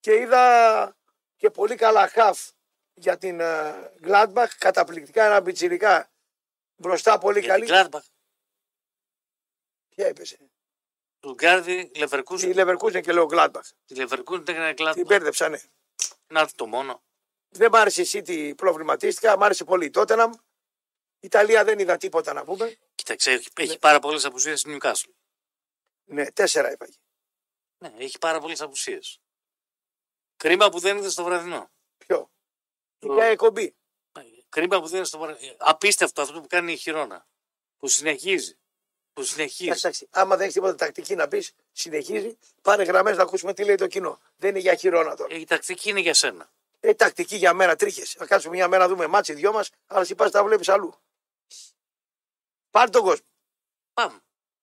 [0.00, 0.96] και είδα
[1.36, 2.48] και πολύ καλά χαφ
[2.94, 6.10] για την ε, Gladbach, καταπληκτικά ένα πιτσιρικά
[6.76, 7.64] μπροστά πολύ Για καλή.
[7.66, 8.04] την Gladbach.
[9.88, 10.50] Ποια είπες, ε;
[11.20, 12.54] Του Γκάρδι Τη Leverkusen.
[12.56, 13.68] Leverkusen και λέω Gladbach.
[13.86, 15.06] Τη Leverkusen έκανε Την Gladbach.
[15.06, 15.58] μπέρδεψα, ναι.
[16.26, 17.02] Να το μόνο.
[17.48, 19.36] Δεν μ' άρεσε η City, προβληματίστηκα.
[19.38, 20.30] Μ' άρεσε πολύ η Tottenham.
[21.20, 22.76] Ιταλία δεν είδα τίποτα να πούμε.
[23.02, 23.64] Κοίταξε, έχει, Ναι.
[23.64, 25.10] έχει πάρα πολλές απουσίες στην Newcastle.
[26.04, 26.96] Ναι, τέσσερα έφαγε.
[27.78, 29.20] Ναι, έχει πάρα πολλές απουσίες.
[30.36, 31.70] Κρίμα που δεν είδε στο βραδινό.
[32.06, 32.30] Ποιο;
[32.98, 33.76] Το- Για εκπομπή.
[34.48, 35.54] Κρίμα που δεν είναι στο βραδινό.
[35.58, 37.26] Απίστευτο αυτό που κάνει η Χιρόνα.
[37.76, 38.58] Που συνεχίζει.
[39.12, 39.68] Που συνεχίζει.
[39.70, 42.38] Εντάξει, άμα δεν έχεις τίποτα τακτική να πεις, συνεχίζει.
[42.62, 44.20] Πάρε γραμμές να ακούσουμε τι λέει το κοινό.
[44.36, 45.34] Δεν είναι για χειρόνα τώρα.
[45.34, 46.52] Ε, Η τακτική είναι για σένα.
[46.80, 48.12] Ε, τακτική για μέρα τρίχες.
[48.12, 50.68] Θα κάτσουμε μια μέρα να δούμε ματς οι δυο μας, αλλά εσύ πας τα βλέπεις
[50.68, 50.94] αλλού.
[52.72, 53.26] Πάρε τον κόσμο.
[53.94, 54.18] Πάμε.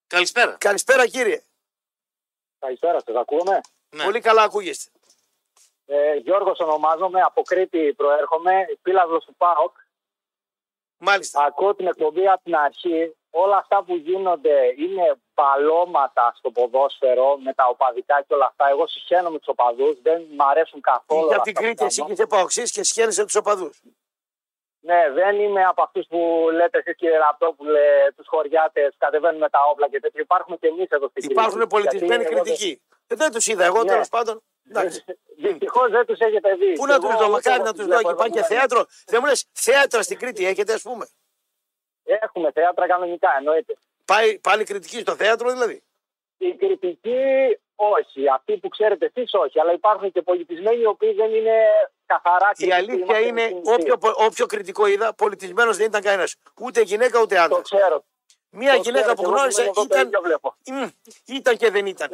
[0.06, 0.56] Καλησπέρα.
[0.60, 1.42] Καλησπέρα κύριε.
[2.58, 3.60] Καλησπέρα σας, ακούγομαι;
[3.96, 4.04] Ναι.
[4.04, 4.90] Πολύ καλά ακούγεστε.
[5.86, 8.52] Ε, Γιώργος ονομάζομαι, από Κρήτη προέρχομαι,
[8.82, 9.76] φίλαθλος του ΠΑΟΚ.
[10.96, 11.44] Μάλιστα.
[11.44, 13.14] Ακούω την εκπομπή από την αρχή.
[13.30, 18.68] Όλα αυτά που γίνονται είναι μπαλώματα στο ποδόσφαιρο με τα οπαδικά και όλα αυτά.
[18.68, 21.20] Εγώ σιχαίνομαι τους οπαδούς, δεν μ' αρέσουν καθόλου.
[21.20, 22.16] Είχε όλα από την αυτά που Κρήτη, εσύ κάνουν.
[22.16, 23.80] και είσαι παοξή και σχένεσαι τους οπαδούς.
[24.82, 27.80] Ναι, δεν είμαι από αυτούς που λέτε εσείς κύριε Ραπτόπουλε,
[28.16, 30.20] τους χωριάτες, κατεβαίνουν με τα όπλα και τέτοια.
[30.20, 31.66] Υπάρχουν και εμείς εδώ στην Υπάρχουν Κρήτη.
[31.74, 32.82] πολιτισμένοι Γιατί εγώ δεν- κριτικοί.
[33.06, 33.90] Ε, δεν τους είδα εγώ Ναι.
[33.90, 34.42] τέλος πάντων.
[34.68, 35.04] Εντάξει.
[35.36, 36.72] Δυστυχώς δεν τους έχετε δει.
[36.72, 38.18] Πού να Εγώ τους δω, ούτε μακάρι εγώ να τους του δω βλέπω εκεί.
[38.18, 38.46] Πάνε και εδώ.
[38.46, 38.84] θέατρο.
[39.06, 41.06] Δεν μου λες θέατρα στην Κρήτη έχετε, ας πούμε.
[42.04, 43.74] Έχουμε θέατρα κανονικά, εννοείται.
[44.04, 45.82] Πάει πάλι κριτική στο θέατρο δηλαδή.
[46.38, 47.22] Η κριτική
[47.76, 48.28] όχι.
[48.28, 49.60] Αυτοί που ξέρετε εσείς όχι.
[49.60, 51.56] Αλλά υπάρχουν και πολιτισμένοι οι οποίοι δεν είναι
[52.14, 52.72] καθαρά Η κριτικοί.
[52.72, 53.94] αλήθεια Είμαστε είναι, συνηθισμένοι.
[53.96, 56.36] όποιο, όποιο κριτικό είδα, πολιτισμένος δεν ήταν κανένας.
[56.60, 57.62] Ούτε γυναίκα ούτε Το άντρας.
[57.62, 58.04] ξέρω.
[58.50, 60.06] Μία το γυναίκα ξέρω που και εγώ γνώρισα μένω εδώ, το ήταν.
[60.06, 60.54] ίδιο βλέπω.
[60.66, 60.86] Μμ,
[61.38, 62.08] ήταν και δεν ήταν.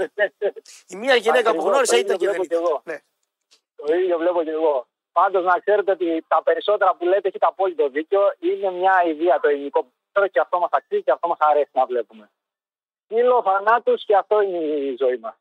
[0.86, 2.64] Η μία γυναίκα που Ακριβώς, γνώρισα το ήταν και ίδιο δεν βλέπω κι ήταν.
[2.64, 2.82] εγώ.
[2.84, 2.98] Ναι.
[3.76, 4.86] Το ίδιο βλέπω και εγώ.
[5.12, 8.20] Πάντως να ξέρετε ότι τα περισσότερα που λέτε έχετε απόλυτο δίκιο.
[8.38, 11.86] Είναι μια ιδέα το ελληνικό ποδόσφαιρο και αυτό μας αξίζει και αυτό μας αρέσει να
[11.86, 12.30] βλέπουμε.
[13.08, 15.34] Κύλο θανάτους και αυτό είναι η ζωή μας.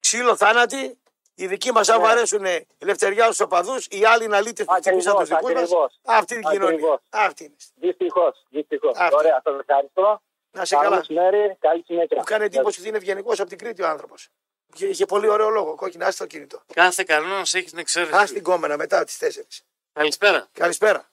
[0.00, 0.98] Ξύλο θάνατη.
[1.40, 2.12] Οι δικοί μας, άμα Ναι.
[2.12, 5.62] αρέσουν η ελευθεριά στους οπαδούς, οι άλλοι να λύτε που Ακριβώς, χτυπήσαν τους δικούς μας.
[5.62, 6.00] ακριβώς.
[6.04, 6.68] Αυτή την κοινωνία.
[6.74, 6.98] Ακριβώς.
[7.10, 7.56] Αυτή είναι.
[7.74, 8.46] Δυστυχώς.
[8.50, 8.96] Δυστυχώς.
[8.96, 9.16] Αυτό.
[9.16, 10.22] Ωραία, σας ευχαριστώ.
[10.50, 10.96] Να σε Καλό καλά.
[10.96, 12.16] μεσημέρι, καλή συνέχεια.
[12.16, 14.28] Μου κάνει εντύπωση ότι είναι ευγενικός από την Κρήτη ο άνθρωπος.
[14.74, 15.74] Είχε, είχε πολύ ωραίο λόγο.
[15.74, 16.62] Κόκκινα, άσε το κινητό.
[16.72, 18.14] Κάθε κανόνας έχεις την εξαίρεση.
[18.14, 18.32] Α του.
[18.32, 19.62] την κόμενα μετά τις 4.
[19.92, 20.48] Καλησπέρα.
[20.52, 21.10] Καλησπέρα.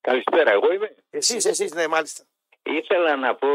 [0.00, 0.94] Καλησπέρα, εγώ είμαι.
[1.10, 2.24] Εσείς, εσείς, ναι, μάλιστα.
[2.66, 3.48] Ήθελα να πω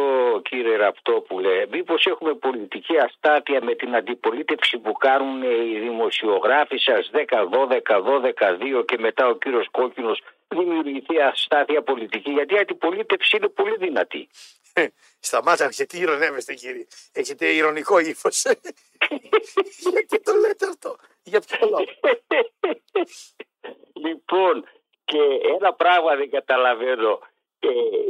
[0.49, 7.47] κύριε Ραπτόπουλε, μήπως έχουμε πολιτική αστάθεια με την αντιπολίτευση που κάνουν οι δημοσιογράφοι σας 10,
[7.49, 13.47] 12, 12, 2 και μετά ο κύριος Κόκκινος δημιουργηθεί αστάθεια πολιτική γιατί η αντιπολίτευση είναι
[13.47, 14.29] πολύ δυνατή.
[15.19, 16.87] Σταμάτα, γιατί ηρωνεύεστε, κύριε.
[17.13, 18.45] Έχετε ηρωνικό ύφος.
[19.91, 21.85] γιατί το λέτε αυτό; Για ποιο λόγο;
[23.93, 24.69] λοιπόν,
[25.05, 25.17] και
[25.59, 27.19] ένα πράγμα δεν καταλαβαίνω.
[27.59, 27.67] Ε,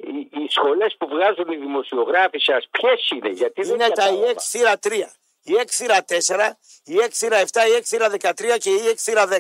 [0.10, 4.32] οι, οι σχολές που βγάζουν οι δημοσιογράφοι σας ποιες είναι, γιατί δεν Είναι τα κατάλαβα.
[4.34, 4.92] EX σειρά 3,
[5.44, 6.52] η EX σειρά 4,
[6.84, 9.40] η EX σειρά 7, η EX σειρά 13 και η EX σειρά 10.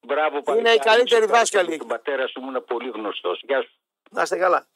[0.00, 1.58] Μπράβο, Είναι παλικάρι, οι καλύτεροι σε ευχαριστώ.
[1.58, 1.76] δάσκαλοι.
[1.78, 3.40] Τον πατέρα σου ήμουν πολύ γνωστός.
[3.44, 3.70] Γεια σου.
[4.10, 4.68] Να είστε καλά.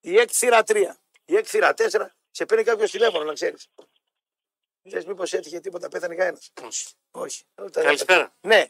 [0.00, 0.76] Η EX σειρά 3,
[1.24, 3.68] η EX σειρά 4, σε παίρνει κάποιος τηλέφωνο, να ξέρεις.
[4.90, 6.52] Θε μήπως έτυχε τίποτα, πέθανε κανένας.
[6.64, 6.86] Όχι.
[7.10, 7.42] Όχι.
[7.72, 8.34] Καλησπέρα.
[8.40, 8.64] Ναι,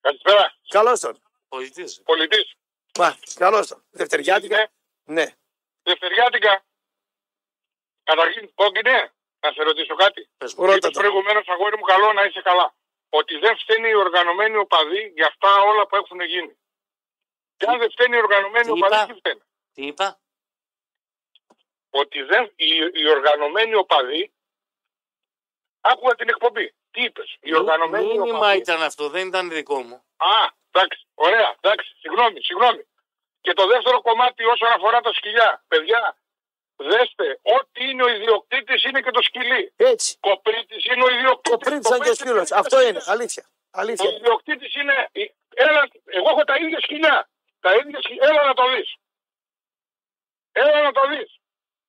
[0.00, 0.54] Καλησπέρα.
[0.68, 1.22] καλώς τον.
[1.48, 2.02] Πολιτής.
[2.04, 2.54] Πολιτής.
[2.98, 3.84] Μα, καλώς τον.
[3.90, 4.70] Δευτεριάτικα.
[5.04, 5.26] Ναι.
[5.82, 6.64] Δευτεριάτικα.
[8.02, 10.28] Καταρχήν, κόκκινε, να σε ρωτήσω κάτι.
[10.56, 11.00] Ρώτα Είπες το.
[11.00, 12.74] προηγουμένως, αγόρι μου, καλό να είσαι καλά.
[13.10, 16.58] Ότι δεν φταίνει οι οργανωμένοι οπαδοί για αυτά όλα που έχουν γίνει.
[17.56, 19.40] Και αν δεν φταίνει οι οργανωμένοι Τι οπαδοί, είπα; τι φταίνει;
[19.72, 20.20] Τι είπα;
[21.90, 24.32] Ότι δεν, οι, οι οργανωμένοι οπαδοί.
[25.80, 26.74] Άκουγα την εκπομπή.
[26.90, 28.58] Τι είπες, Οι οργανωμένοι Μήνυμα οπαδοί.
[28.58, 29.94] ήταν αυτό, δεν ήταν δικό μου.
[30.16, 30.32] Α,
[30.70, 32.86] εντάξει, ωραία, εντάξει, συγγνώμη, συγγνώμη.
[33.40, 35.64] Και το δεύτερο κομμάτι όσον αφορά τα σκυλιά.
[35.68, 36.16] Παιδιά,
[36.76, 39.72] δέστε, ό,τι είναι ο ιδιοκτήτης είναι και το σκυλί.
[39.76, 40.16] Έτσι.
[40.20, 41.58] Κοπρίτης είναι ο ιδιοκτήτης.
[41.58, 42.46] Το πρίντζαν και ο σκύλο.
[42.54, 43.00] Αυτό είναι.
[43.06, 43.44] Αλήθεια.
[43.48, 44.10] Ο Αλήθεια.
[44.10, 45.08] ιδιοκτήτης είναι.
[45.54, 47.28] Έλα, εγώ έχω τα ίδια σκυλιά.
[47.60, 48.26] Τα ίδια σκυλιά.
[48.28, 48.94] Έλα να το δεις.
[50.52, 51.38] Έλα να το δεις.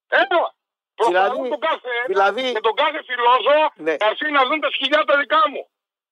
[0.08, 0.56] Έλα.
[1.02, 3.96] Προσκαλούν Δηλαδή- τον κάθε ένα δηλαδή- και τον κάθε φιλόζωο Ναι.
[4.02, 5.62] να έρθει να δουν τα σκυλιά τα δικά μου.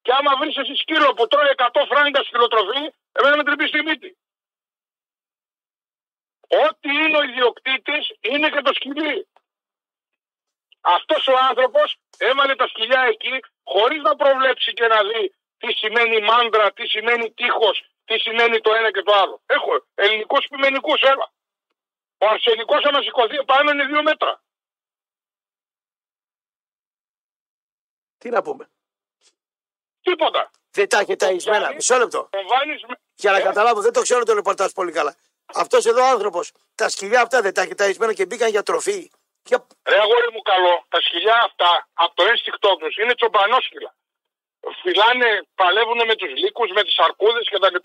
[0.02, 2.84] Και άμα βρεις εσύ σκύλο που τρώει 100 φράγκα σκυλοτροφή,
[3.18, 4.10] εμένα με τρυπεί στη μύτη.
[6.66, 9.28] Ό,τι είναι ο ιδιοκτήτης είναι και το σκυλί.
[10.82, 16.22] Αυτός ο άνθρωπος έβαλε τα σκυλιά εκεί χωρίς να προβλέψει και να δει τι σημαίνει
[16.22, 19.42] μάντρα, τι σημαίνει τείχος, τι σημαίνει το ένα και το άλλο.
[19.46, 21.32] Έχω ελληνικούς πειμενικού, έλα.
[22.18, 24.42] Ο αρσενικός, άμα σηκωθεί πάνω, είναι δύο μέτρα.
[28.20, 28.70] Τι να πούμε;
[30.02, 30.52] Τίποτα.
[30.72, 31.60] Δεν τα έχει ταϊσμένα.
[31.60, 31.76] πιάνει.
[31.76, 32.28] Μισό λεπτό.
[32.32, 32.96] Το βάνεις με...
[33.16, 35.16] Για να Ε, καταλάβω, δεν το ξέρω το ρεπορτάζ πολύ καλά.
[35.46, 39.12] Αυτός εδώ άνθρωπος, τα σκυλιά αυτά δεν τα έχει ταϊσμένα και μπήκαν για τροφή.
[39.44, 39.68] Για...
[39.92, 43.96] Ρε αγόρι μου καλό, τα σκυλιά αυτά από το ένστικτό τους είναι τσομπανόσκυλα.
[44.82, 47.76] Φυλάνε, παλεύουν με τους λύκους, με τις αρκούδες κτλ.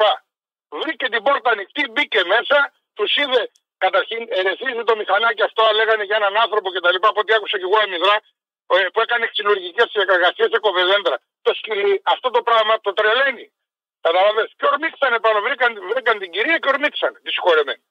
[0.69, 6.17] Βρήκε την πόρτα ανοιχτή, μπήκε μέσα, τους είδε καταρχήν ερεθίζει το μηχανάκι αυτό, λέγανε για
[6.17, 6.97] έναν άνθρωπο κτλ.
[7.01, 8.21] Από ό,τι άκουσα και εγώ αμυδρά, ε,
[8.67, 11.17] που έκανε ξυλουργικές εργασίε σε κοβεδέντρα.
[11.43, 13.53] Το σκυλί αυτό το πράγμα το τρελαίνει.
[14.01, 14.53] Καταλαβες.
[14.57, 17.83] Και ορμήξανε πάνω, βρήκαν, βρήκαν την κυρία και ορμήξανε τη συγχωρεμένη.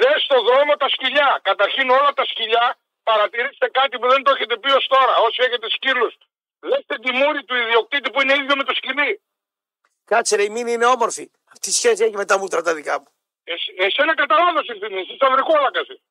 [0.00, 1.40] Δες στο δρόμο τα σκυλιά.
[1.42, 5.16] Καταρχήν όλα τα σκυλιά παρατηρήστε κάτι που δεν το έχετε πει ως τώρα.
[5.16, 6.14] Όσοι έχετε σκύλους,
[6.58, 9.22] δέστε τη μούρη του ιδιοκτήτη που είναι ίδιο με το σκυλί.
[10.04, 11.30] Κάτσε ρε, η μήνυ είναι όμορφη.
[11.60, 13.08] Τι σχέση έχει με τα μούτρα τα δικά μου.
[13.44, 16.02] Εσ- εσένα καταλάβω ευθύνη, εσύ θα βρικόλακα εσύ.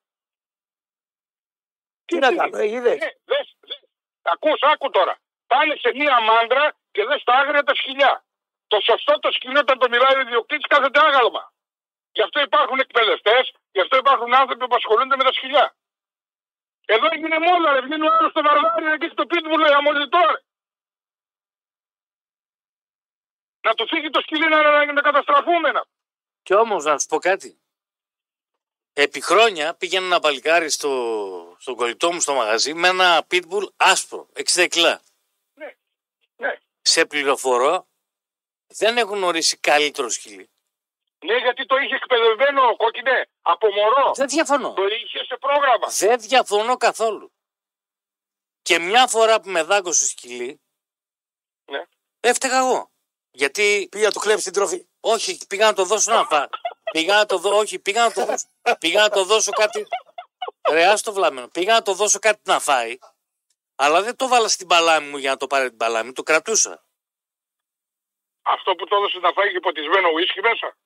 [2.06, 2.98] Τι να κάνω, ε, είδες.
[3.00, 3.84] Ναι, δες, δες.
[4.22, 5.18] Ακούς, άκου τώρα.
[5.48, 8.26] Πάνε σε μία μάντρα και δες τα άγρια τα σκυλιά.
[8.68, 11.54] Το σωστό το σκυλί όταν το μιλάει ο ιδιοκτήτης κάθεται άγαλμα.
[12.12, 15.76] Γι' αυτό υπάρχουν εκπαιδευτές, γι' αυτό υπάρχουν άνθρωποι που ασχολούνται με τα σκυλιά.
[16.86, 20.20] Εδώ έγινε μόνο ρε, βγαίνει ο άλλος στο βαρδάρι εκεί στο πίτι μου λέει αμολυτό
[20.32, 20.40] ρε.
[23.62, 25.72] Να του φύγει το σκυλί να, να, να καταστραφούμε.
[25.72, 25.84] να.
[26.44, 27.62] Και όμως να σου πω κάτι.
[28.94, 34.28] Επί χρόνια πήγαινε ένα παλικάρι στο, στον κολλητό μου στο μαγαζί με ένα pitbull άσπρο,
[34.54, 35.02] 60 κιλά.
[35.54, 35.76] Ναι,
[36.36, 36.58] ναι.
[36.82, 37.88] Σε πληροφορώ,
[38.68, 40.50] δεν έχουν ορίσει καλύτερο σκυλί.
[41.26, 44.14] Ναι, γιατί το είχε εκπαιδευμένο κόκκινε από μωρό.
[44.16, 44.74] Δεν διαφωνώ.
[44.74, 45.88] Το είχε σε πρόγραμμα.
[45.88, 47.34] Δεν διαφωνώ καθόλου.
[48.62, 50.62] Και μια φορά που με δάγκωσε σκυλί,
[51.66, 51.84] Ναι.
[52.20, 52.92] έφταιγα εγώ.
[53.32, 54.88] Γιατί Πήγα να του κλέψει την τροφή.
[55.00, 56.50] όχι, πήγα να το δώσω να φά.
[56.92, 58.46] Πήγα να το δω, όχι, πήγα να το δώσω,
[58.80, 59.88] πήγα να το δώσω κάτι.
[60.70, 61.48] Ρε, ας το βλάμενο.
[61.48, 62.98] Πήγα να το δώσω κάτι να φάει,
[63.76, 66.86] αλλά δεν το βάλα στην παλάμη μου για να το πάρει την παλάμη, το κρατούσα.
[68.42, 70.78] Αυτό που το έδωσε να φάει και ποτισμένο ουίσκι μέσα.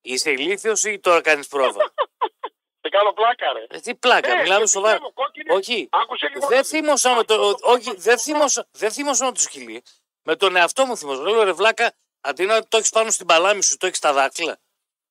[0.00, 1.92] Είσαι ηλίθιος ή τώρα κάνεις πρόβα;
[2.80, 3.66] Σε κάνω πλάκα, ρε.
[3.68, 4.92] Ε, τι πλάκα, Ε, μιλάμε σε σοβαρά.
[4.94, 5.54] πιστεύω, κόκκινε.
[5.54, 6.46] Όχι, Άκουσε λίγο.
[6.48, 7.56] δεν θύμωσα με το.
[7.62, 9.82] Όχι, δεν θύμωσα, δεν θύμωσα με το σκυλί.
[10.22, 11.22] Με τον εαυτό μου θύμωσα.
[11.22, 14.58] Λέω ρε βλάκα, αντί να το έχεις πάνω στην παλάμη σου, το έχεις στα δάκτυλα.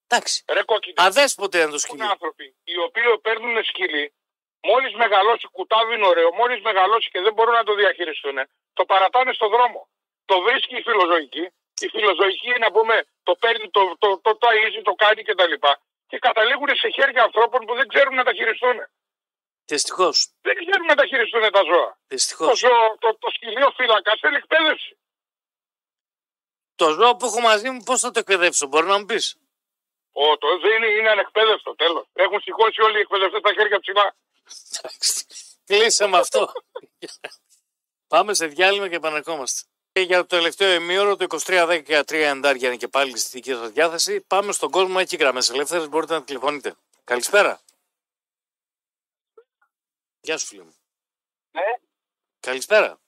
[0.08, 0.44] Εντάξει.
[0.48, 0.96] Ρε κόκκινε.
[0.98, 2.12] Αδέσποτε είναι το Υπάρχουν σκυλί.
[2.12, 4.14] άνθρωποι οι οποίοι παίρνουν σκυλί,
[4.70, 8.38] μόλις μεγαλώσει, κουτάβι είναι ωραίο, μόλις μεγαλώσει και δεν μπορούν να το διαχειριστούν,
[8.74, 9.90] το παρατάνε στο δρόμο.
[10.26, 11.46] Το βρίσκει η φιλοζωική.
[11.80, 15.54] Η φιλοζωική, να πούμε, το παίρνει, το, το, το, το ταΐζει, το κάνει κτλ.
[16.08, 18.78] Και καταλήγουν σε χέρια ανθρώπων που δεν ξέρουν να τα χειριστούν.
[19.66, 20.30] Δυστυχώς.
[20.42, 21.98] Δεν ξέρουν να τα χειριστούν τα ζώα.
[22.08, 22.48] Δυστυχώς.
[22.48, 24.98] Το, ζώο, το, το σκυλίο φύλακα θέλει εκπαίδευση.
[26.76, 29.38] Το ζώο που έχω μαζί μου, πώς θα το εκπαιδεύσω, μπορεί να μου πεις;
[30.20, 32.08] Ο, το δεν είναι, είναι ανεκπαίδευτο, τέλος.
[32.14, 34.16] Έχουν σηκώσει όλοι οι εκπαιδευτές τα χέρια ψηλά.
[35.66, 36.52] Κλείσε με αυτό.
[38.08, 39.62] Πάμε σε διάλειμμα και επαναρχόμαστε.
[39.92, 43.54] Και για το τελευταίο ημίωρο, το 23-10 και 3 εντάρια είναι και πάλι στη δική
[43.54, 44.22] σας διάθεση.
[44.22, 46.76] Πάμε στον κόσμο, έχει γραμμές ελεύθερες, μπορείτε να τηλεφωνείτε.
[47.04, 47.62] Καλησπέρα.
[50.22, 50.76] Γεια σου, φίλε μου.
[51.52, 51.62] Ναι.
[52.40, 53.00] Καλησπέρα.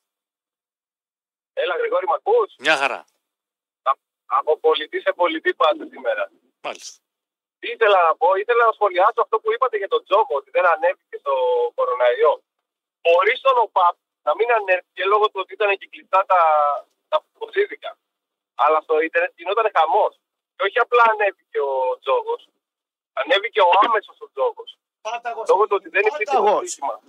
[1.54, 3.06] Έλα, Γρηγόρη, μ' ακούς; Μια χαρά.
[4.26, 6.32] Από πολιτή σε πολιτή πάτε σήμερα.
[6.66, 6.98] Μάλιστα.
[7.60, 10.66] Τι ήθελα να πω, ήθελα να σχολιάσω αυτό που είπατε για τον Τζόκο, ότι δεν
[10.74, 11.34] ανέβηκε στο
[11.76, 12.34] κοροναϊό.
[13.04, 13.96] Μπορεί στον ΟΠΑΠ
[14.28, 16.42] να μην ανέβηκε λόγω του ότι ήταν και κλειστά τα,
[17.08, 17.92] τα ποζίδικα.
[18.56, 20.14] Αλλά στο ίντερνετ γινόταν χαμός.
[20.56, 22.42] Και όχι απλά ανέβηκε ο Τζόγος.
[23.14, 24.78] Ανέβηκε ο άμεσος ο Τζόγος.
[25.02, 25.50] Πάταγος.
[25.50, 26.64] Λόγω του ότι δεν υπήρχε το Πάταγος.
[26.64, 27.00] σύστημα.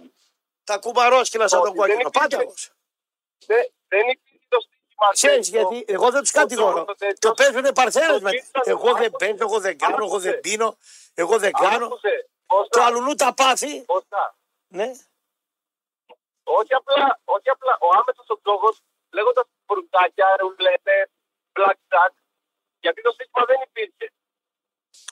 [0.65, 2.09] Τα κουμπαρόσκυλα σαν τον Όχι, δεν κόκκινο.
[2.09, 2.29] υπήρχε.
[2.29, 2.73] Πάταγος.
[3.47, 4.30] Δεν, δεν υπήρχε
[5.09, 5.33] το σύστημα.
[5.33, 5.69] Ξέρεις τέτοιο.
[5.69, 6.85] γιατί εγώ δεν τους κατηγορώ.
[6.85, 7.17] το τέτοιο.
[7.29, 8.31] Το παίζουν παρθένες Το με.
[8.31, 9.11] πήραν, Εγώ δεν άκουσε.
[9.19, 10.41] παίζω, εγώ δεν κάνω, εγώ δεν Άκουσε.
[10.41, 10.77] πίνω,
[11.15, 11.87] εγώ δεν κάνω.
[11.87, 13.85] Άκουσε, Κώστα, Το αλουνού τα πάθη.
[13.85, 14.37] Κώστα,
[14.69, 14.89] Ναι.
[16.45, 18.83] όχι απλά, όχι απλά ο άμεσο ο τζόγος
[19.13, 21.11] λέγοντας φρουτάκια, ρουλέτε,
[21.57, 22.13] blackjack,
[22.81, 24.13] γιατί το σύστημα δεν υπήρχε.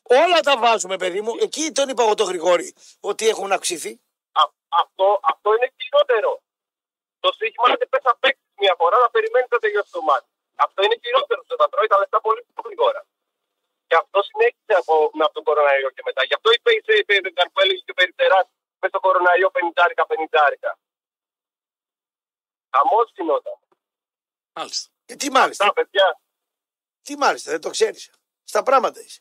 [0.03, 1.33] Όλα τα βάζουμε, παιδί μου.
[1.41, 4.01] Εκεί τον είπα εγώ τον Γρηγόρη ότι έχουν αυξηθεί.
[4.33, 6.41] Α, αυτό, αυτό είναι χειρότερο.
[7.21, 10.31] Το σύστημα είναι πες να παίξει μια φορά να περιμένει να τελειώσει το μάτι.
[10.65, 11.41] Αυτό είναι χειρότερο.
[11.49, 13.01] Σε τα τρώει τα λεφτά πολύ πιο γρήγορα.
[13.89, 16.21] Και αυτό συνέχισε από, με από τον κοροναϊό και μετά.
[16.29, 17.21] Γι' αυτό είπε η Σέιπερ
[17.53, 18.41] που έλεγε και ο Περιτερά
[18.81, 20.79] μες το κοροναϊό 50 σαραντάρικα, πενηντάρικα.
[22.77, 23.59] Χαμός γινόταν.
[24.53, 24.89] Μάλιστα.
[25.05, 26.21] Και τι μάλιστα, Τα παιδιά.
[27.03, 28.11] τι μάλιστα, δεν το ξέρεις.
[28.45, 29.21] Στα πράγματα είσαι.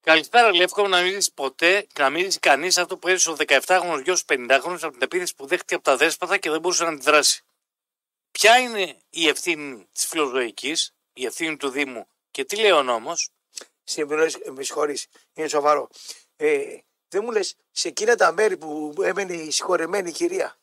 [0.00, 0.60] Καλησπέρα, λέει.
[0.60, 4.24] Εύχομαι να μην ζήσει ποτέ, να μην ζήσει κανείς αυτό που έζησε ο 17χρονο γιος
[4.28, 7.45] 50χρονο από την επίθεση που δέχτηκε από τα δέσποτα και δεν μπορούσε να αντιδράσει.
[8.36, 13.30] Ποια είναι η ευθύνη της φιλοζωικής, η ευθύνη του Δήμου και τι λέει ο νόμος;
[13.84, 15.88] Σύμφωνα, με συγχωρείς, είναι σοβαρό.
[16.36, 16.78] Ε,
[17.08, 20.58] δεν μου λες, σε εκείνα τα μέρη που έμενε η συγχωρεμένη κυρία,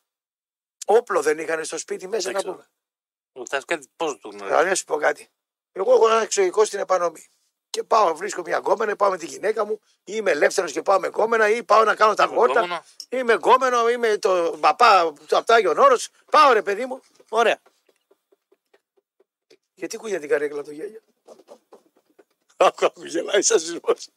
[0.85, 2.53] όπλο δεν είχαν στο σπίτι μέσα Δεν να ξέρω.
[2.53, 2.69] πούμε.
[3.33, 4.53] Ρωτάς κάτι, πώς το γνωρίζει.
[4.53, 5.29] Θα να σου πω κάτι.
[5.71, 7.27] Εγώ έχω ένα εξωτερικό στην επανομή.
[7.69, 10.99] Και πάω, βρίσκω μια γκόμενα, πάω με τη γυναίκα μου, ή είμαι ελεύθερος και πάω
[10.99, 12.59] με γκόμενα, ή πάω να κάνω τα γόρτα.
[12.59, 12.83] Γκόμενο.
[13.09, 16.09] Είμαι γκόμενο, είμαι το παπά του Απτάγιον Όρος.
[16.31, 17.01] Πάω ρε παιδί μου.
[17.35, 17.61] Ωραία.
[19.73, 21.01] Γιατί ακούγεται την καρέκλα το γέλιο.
[22.57, 24.09] Άκου, άκου, γελάει σαν σεισμός.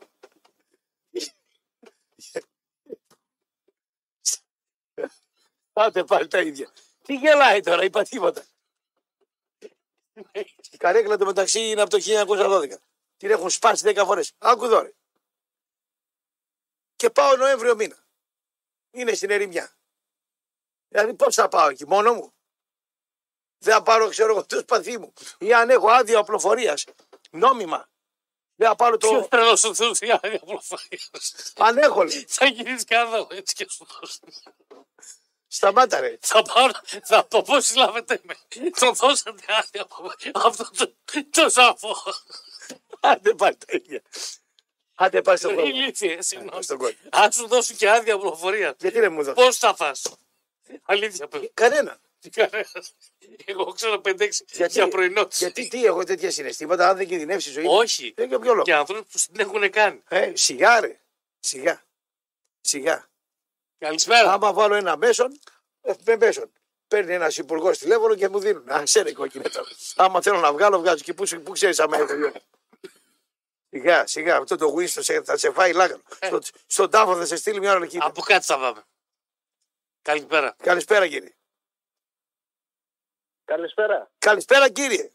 [5.73, 6.73] Πάτε πάλι τα ίδια.
[7.03, 8.45] Τι γελάει τώρα, είπα τίποτα.
[10.71, 12.79] Η καρέκλα το μεταξύ είναι από το 1912.
[13.17, 14.35] Την έχουν σπάσει 10 φορές.
[14.39, 14.93] Άκου εδώ, ρε.
[16.97, 18.07] Και πάω Νοέμβριο μήνα.
[18.91, 19.77] Είναι στην ερημιά.
[20.89, 22.36] Δηλαδή πώς θα πάω εκεί, μόνο μου;
[23.59, 25.13] Δεν θα πάρω, ξέρω εγώ, το σπαθί μου.
[25.39, 26.85] Ή αν έχω άδεια οπλοφορίας.
[27.31, 27.89] Νόμιμα.
[28.57, 29.29] Δεν θα πάρω Ποιο το.
[29.29, 30.99] τρελό σου θέλει η άδεια πληροφορία.
[31.57, 32.25] Αν έχω, λέει.
[32.29, 34.21] Θα γυρίσεις κάτω έτσι και σου δώσω.
[35.49, 36.17] Σταμάτα, ρε.
[36.21, 36.71] Θα πάω,
[37.05, 38.37] θα πω πώς συλλάβετε με.
[38.81, 40.93] Το δώσατε άδεια από αυτό το,
[41.31, 41.97] το σαφό.
[43.01, 44.03] Άντε πάλι τα ίδια.
[44.95, 45.71] Άντε πάλι στον κόσμο.
[45.71, 46.63] Ηλίθιε, συγγνώμη.
[46.63, 46.99] Στον κόσμο.
[47.11, 50.03] Αν σου δώσουν και άδεια πληροφορία, Γιατί δεν μου δώσεις; πώς θα φας;
[50.83, 51.51] Αλήθεια πες.
[51.55, 51.99] Κανένα.
[52.31, 52.95] Κανένας.
[53.45, 55.39] Εγώ ξέρω 5-6 Γιατί, για πρωινό τους.
[55.39, 57.65] γιατί τι έχω τέτοια συναισθήματα, αν δεν κινδυνεύσεις η ζωή.
[57.65, 57.73] μου.
[57.73, 58.13] Όχι.
[58.17, 58.63] Δεν για ποιο λόγο.
[58.65, 60.03] Και ανθρώπους που την έχουν κάνει.
[60.09, 61.01] Ε, σιγά, ρε.
[61.41, 61.83] Σιγά.
[62.61, 63.09] Σιγά.
[63.79, 64.33] Καλησπέρα.
[64.33, 65.41] Άμα βάλω ένα μέσον,
[65.81, 66.51] ε, με μέσον.
[66.89, 68.71] Παίρνει ένας υπουργός τηλέφωνο και μου δίνουν.
[68.71, 69.69] Α, ξέρει κόκκινε τώρα.
[69.97, 71.03] Άμα θέλω να βγάλω, βγάζω.
[71.05, 72.33] Και πού, πού ξέρεις άμα έχω δυο.
[73.71, 74.37] Σιγά, σιγά.
[74.37, 76.03] Αυτό το Winston σε- θα σε φάει λάγανο.
[76.21, 78.85] Στο, στον τάφο θα σε στείλει μια ώρα Από κάτι θα πάμε.
[80.03, 80.57] Καλησπέρα.
[80.63, 81.35] Καλησπέρα κύριε.
[83.47, 84.11] Καλησπέρα.
[84.19, 85.11] Καλησπέρα κύριε.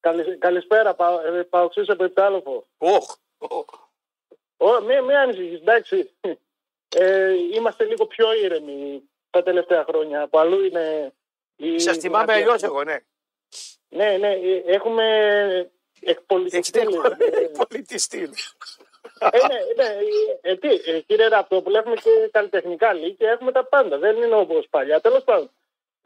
[0.00, 2.66] Καλη- Καλησπέρα, πα, ε, Παοξής από Υπτάλοφο.
[2.78, 3.16] Οχ.
[4.56, 6.10] Ω, Μην μη ανησυχείς, εντάξει.
[6.96, 10.22] Ε, είμαστε λίγο πιο ήρεμοι τα τελευταία χρόνια.
[10.22, 11.12] Από αλλού είναι...
[11.56, 12.96] η Σας θυμάμαι δυνατή- αλλιώς εγώ, ναι.
[13.88, 15.04] Ναι, ναι, ε, έχουμε
[16.00, 16.78] εκπολιτιστεί.
[16.78, 18.30] Έχετε πολιτιστή.
[19.18, 19.96] Ε, ναι, ναι,
[20.40, 23.98] ε, τι, ε, κύριε Ραπτόπουλο, έχουμε και καλλιτεχνικά λύκεια, έχουμε τα πάντα.
[23.98, 25.00] Δεν είναι όπως παλιά.
[25.00, 25.50] Τέλος πάντων,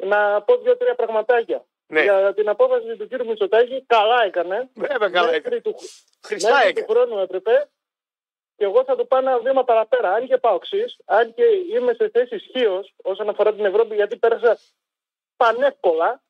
[0.05, 1.65] να πω δύο-τρία πραγματάκια.
[1.87, 2.03] Ναι.
[2.03, 4.71] Για την απόφαση του κύριου Μητσοτάκη, καλά έκανε.
[4.75, 5.61] Βέβαια καλά Μέχρι έκανε.
[5.61, 5.75] του,
[6.23, 6.87] Χρυσά μέχρι έκανε.
[6.87, 7.69] του χρόνου έπρεπε.
[8.57, 10.13] Και εγώ θα το πάω ένα βήμα παραπέρα.
[10.13, 14.17] Αν και πάω οξύ, αν και είμαι σε θέση ισχύως όσον αφορά την Ευρώπη, γιατί
[14.17, 14.59] πέρασα
[15.37, 16.23] πανεύκολα.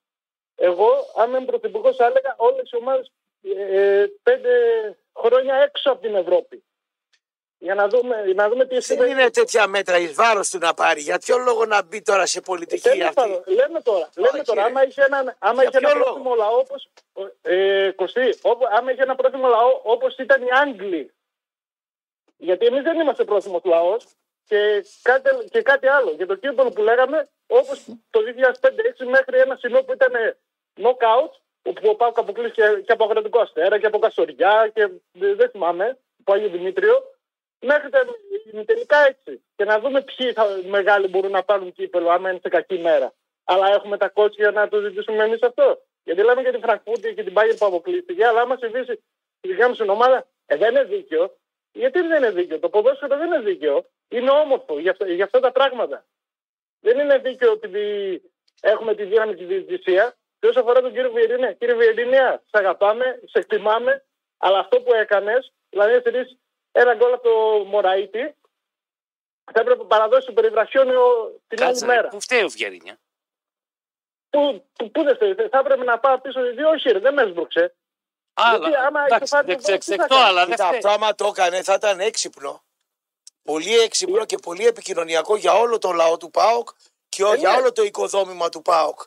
[0.54, 3.12] Εγώ, αν είμαι πρωθυπουργός, θα έλεγα όλες οι ομάδες
[3.56, 4.50] ε, πέντε
[5.18, 6.64] χρόνια έξω από την Ευρώπη.
[7.62, 9.10] Για να δούμε, να δούμε τι Δεν συμβαίνει.
[9.10, 11.00] είναι τέτοια μέτρα εις βάρος του να πάρει.
[11.00, 14.42] Για ποιο λόγο να μπει τώρα σε πολιτική Τέλος αυτή; πάντων, λέμε τώρα, λέμε Όχι,
[14.42, 14.68] τώρα ρε.
[14.68, 16.88] άμα είχε ένα, άμα Για είχε ένα ποιο λόγο; πρόθυμο λαό όπως,
[17.42, 21.12] ε, Κωστή, όπου, άμα είχε ένα πρόθυμο λαό όπως ήταν οι Άγγλοι.
[22.36, 24.04] Γιατί εμείς δεν είμαστε πρόθυμος λαός
[24.44, 26.10] και κάτι, και κάτι άλλο.
[26.10, 30.12] Για το κύπελο που λέγαμε, όπως το 2005-2006 μέχρι ένα σημείο που ήταν
[30.76, 31.30] knockout,
[31.62, 36.32] όπου ο Πάουκ αποκλείστηκε και από Αγροτικό Αστέρα και από Καστοριά και δεν θυμάμαι, από
[36.32, 37.11] Άγιο Δημήτριο,
[37.62, 38.00] μέχρι τα,
[38.66, 39.44] τελικά έτσι.
[39.56, 43.12] Και να δούμε ποιοι θα, μεγάλοι μπορούν να πάρουν κύπελο, άμα είναι σε κακή μέρα.
[43.45, 45.82] Αλλά έχουμε τα κότσια να το ζητήσουμε εμείς αυτό.
[46.04, 49.00] Γιατί λέμε για την Φραγκφούρτη και την Πάγερ που αποκλείστηκε, αλλά άμα συμβεί στη
[49.41, 51.37] δικιά μου στην ομάδα, ε, δεν είναι δίκαιο.
[51.72, 53.84] Γιατί δεν είναι δίκαιο; Το ποδόσφαιρο δεν είναι δίκαιο.
[54.08, 56.04] Είναι όμορφο για, αυτά- για αυτά τα πράγματα.
[56.80, 57.68] Δεν είναι δίκαιο ότι
[58.61, 60.14] έχουμε τη δύναμη τη διαιτησία.
[60.38, 64.04] Και όσο αφορά τον κύριο Βιερίνια, κύριε Βιερίνια, σε αγαπάμε, σε εκτιμάμε,
[64.38, 66.38] αλλά αυτό που έκανες, δηλαδή να στηρίσει
[66.72, 68.34] ένα γκολ από το Μωραήτη,
[69.53, 71.03] θα έπρεπε να παραδώσει το περιβρασιόνιο
[71.49, 72.08] την άλλη Κάτσε, ρε, μέρα.
[72.08, 72.99] Πού φταίει ο Βιερίνια.
[74.30, 77.14] Πού, πού, πού δεν φταίει, θα έπρεπε να πάω πίσω οι δύο, όχι, ρε, δεν
[77.14, 77.74] με έσπρωξε.
[78.50, 80.26] Γιατί άμα Αλλά, είχε εντάξει, πάρει δεν τον γκολ, τι θα ξεξεκτό, κάνει.
[80.28, 80.78] αλλά δεν Κοίτα, φταίει.
[80.78, 82.62] αυτό άμα το έκανε θα ήταν έξυπνο.
[83.42, 86.68] Πολύ έξυπνο και πολύ επικοινωνιακό για όλο το λαό του ΠΑΟΚ
[87.08, 87.57] και Ε, για ναι.
[87.57, 89.00] όλο το οικοδόμημα του ΠΑΟΚ.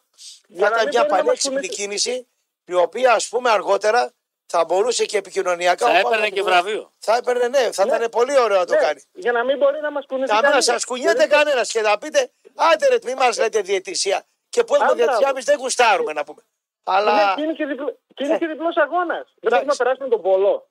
[0.48, 1.76] Για Θα να ήταν μην μια μπορεί να μας πανέξυπνη κουνήσει.
[1.82, 2.28] κίνηση
[2.66, 4.12] η οποία ας πούμε αργότερα
[4.46, 5.86] θα μπορούσε και επικοινωνιακά.
[5.86, 6.92] Θα ο ΠΑΟΚ έπαιρνε να και το- βραβείο.
[7.00, 7.96] Θα έπαιρνε, ναι, θα Ναι.
[7.96, 9.02] ήταν πολύ ωραίο να το Ναι, κάνει.
[9.14, 10.32] για να μην μπορεί να μας κουνήσει.
[10.34, 10.66] Να μην κανείς.
[10.66, 14.24] σας κουνιέται Γιατί- κανένα και να πείτε, άντε ρε, μη μας λέτε διαιτησία.
[14.50, 15.10] Και που έχουμε Α, μπράβο.
[15.10, 16.42] διαιτησία, εμεί δεν γουστάρουμε να πούμε.
[16.42, 19.26] Ναι, Αλλά και είναι και, διπλό, και, είναι και διπλός αγώνας.
[19.26, 19.66] Δεν Εντάξει.
[19.66, 20.70] πρέπει να περάσουμε τον Βόλο.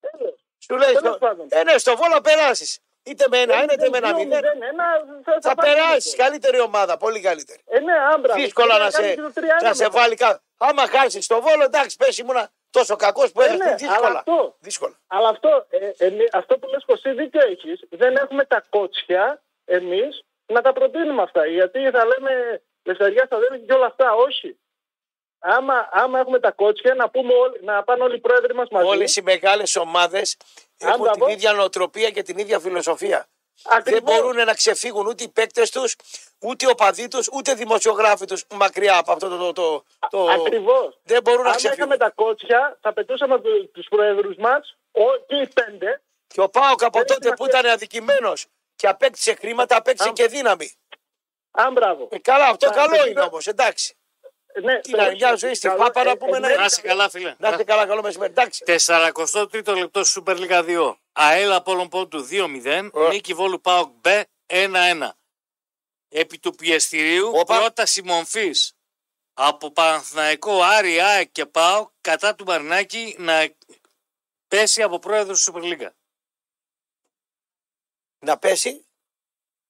[0.00, 0.34] Τέλος.
[0.58, 1.46] σου λέει, τέλος στο, πάντων.
[1.50, 2.78] ε, ναι, στο βόλο περάσεις.
[3.02, 4.42] Είτε με ένα-ένα είτε με ένα Δύο μηδέν.
[4.42, 4.84] μηδέν, ένα,
[5.24, 6.10] θα, Θα πάρει περάσεις.
[6.12, 6.22] αυτό.
[6.22, 6.96] Καλύτερη ομάδα.
[6.96, 7.60] Πολύ καλύτερη.
[7.66, 8.34] Ε, ναι, άμπρα.
[8.34, 9.14] Δύσκολα να σε,
[9.62, 10.38] να σε βάλει κάτω.
[10.58, 13.56] Άμα χάσεις το βόλο, εντάξει, πες ήμουνα τόσο κακός που Ε, έρθει.
[13.56, 14.18] ναι, αλλά δύσκολα.
[14.18, 14.94] αυτό- δύσκολα.
[15.06, 20.22] Αλλά αυτό, ε, εμεί- αυτό που λες Κωστή δίκιο έχεις, δεν έχουμε τα κότσια εμείς
[20.46, 21.46] να τα προτείνουμε αυτά.
[21.46, 24.14] Γιατί θα λέμε Λευταριά στα δέντρα και όλα αυτά.
[24.14, 24.58] Όχι.
[25.38, 28.86] Άμα, άμα έχουμε τα κότσια να, πούμε όλοι, να πάνε όλοι οι πρόεδροι μας μαζί.
[28.86, 30.36] Όλες οι μεγάλες ομάδες
[30.78, 31.24] έχουν μπράβο.
[31.24, 33.26] την ίδια νοοτροπία και την ίδια φιλοσοφία.
[33.62, 34.02] Ακριβώς.
[34.14, 35.96] Δεν μπορούν να ξεφύγουν ούτε οι παίκτες τους,
[36.38, 39.36] ούτε οι οπαδοί τους, ούτε οι δημοσιογράφοι τους μακριά από αυτό το.
[39.38, 40.28] το, το, το...
[40.30, 40.98] Ακριβώς.
[41.02, 41.78] Δεν μπορούν να Αν ξεφύγουν.
[41.78, 46.02] είχαμε τα κότσια, θα πετούσαμε του τους πρόεδρους μας, ο, και οι πέντε.
[46.26, 47.60] Και ο Πάοκ από Δεν τότε έχει που σημασία.
[47.60, 50.12] ήταν αδικημένος και απέκτησε χρήματα, απέκτησε Α.
[50.12, 50.72] και δύναμη.
[51.50, 52.08] Αν μπράβο.
[52.10, 53.96] Ε, καλά, αυτό Α, καλό και είναι τώρα- όμως, εντάξει.
[54.62, 56.64] Ναι, Τι να, μια ζωή στη καλό, Φάπα να ε, πούμε ε, να- ναι, Να
[56.64, 57.34] είσαι καλά, φίλε.
[57.38, 58.32] Να είστε καλά, καλό μεσημέρι.
[58.32, 58.64] Εντάξει.
[58.66, 60.96] 43ο λεπτό Super League 2.
[61.12, 62.90] ΑΕΛ Απόλλων Πόντου 2-0.
[62.92, 63.08] Ω.
[63.08, 64.06] Νίκη Βόλου Πάοκ Μπ
[64.46, 65.08] 1-1.
[66.08, 67.56] Επί του πιεστηρίου Όπα.
[67.58, 68.72] πρόταση μομφής
[69.34, 73.48] από Παναθηναϊκό Άρη ΑΕΚ και ΠΑΟΚ κατά του Μαρινάκη να
[74.48, 75.88] πέσει από πρόεδρο της Super League.
[78.18, 78.86] Να πέσει.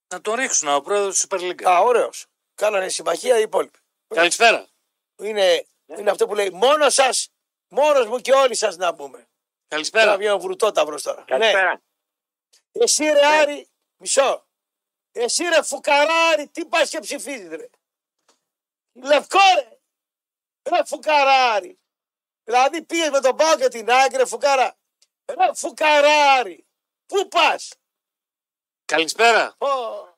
[0.09, 1.63] Να τον ρίξουν από πρόεδρος της Super League.
[1.69, 2.27] Α, ωραίος.
[2.55, 3.79] Κάνανε συμμαχία οι υπόλοιποι.
[4.09, 4.67] Καλησπέρα.
[5.19, 7.33] Είναι, είναι αυτό που λέει μόνος σας,
[7.69, 9.17] μόνος μου και όλοι σας να πούμε.
[9.19, 9.29] Πέρα
[9.69, 10.17] Καλησπέρα.
[10.17, 11.19] βγαίνω βρουτόταυρος τώρα.
[11.21, 11.25] Ναι.
[11.27, 11.83] Καλησπέρα.
[12.73, 14.47] Εσύ ρε Άρη, μισό.
[15.13, 17.69] Εσύ ρε φουκαράρι, τι πας και ψηφίζεις ρε.
[18.93, 19.79] Λευκό ρε.
[20.77, 21.79] Ρε φουκαράρι.
[22.45, 24.77] Δηλαδή πήγες με τον Πάο και την άκρη ρε φουκαρά.
[25.33, 26.67] Ρε φουκαράρι.
[27.07, 27.73] Πού πας;
[28.85, 29.55] Καλησπέρα.
[29.59, 29.67] Ο,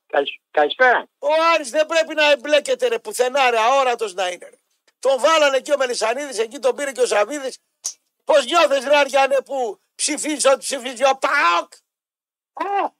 [0.07, 1.09] Καλησ- Καλησπέρα.
[1.19, 4.57] ο Άρης δεν πρέπει να εμπλέκεται ρε πουθενά ρε αόρατος να είναι ρε.
[4.99, 7.59] Τον βάλανε εκεί ο Μελισανίδης, εκεί τον πήρε και ο Σαβίδης.
[8.25, 11.73] Πώς νιώθεις ρε Αριανέ που ψηφίζει ό,τι ψηφίζει ο ΠΑΟΚ;
[12.53, 12.91] Α,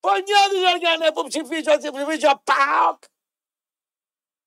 [0.00, 3.02] Πώς νιώθεις ρε Αριανέ που ψηφίζει ό,τι ψηφίζει ο ΠΑΟΚ;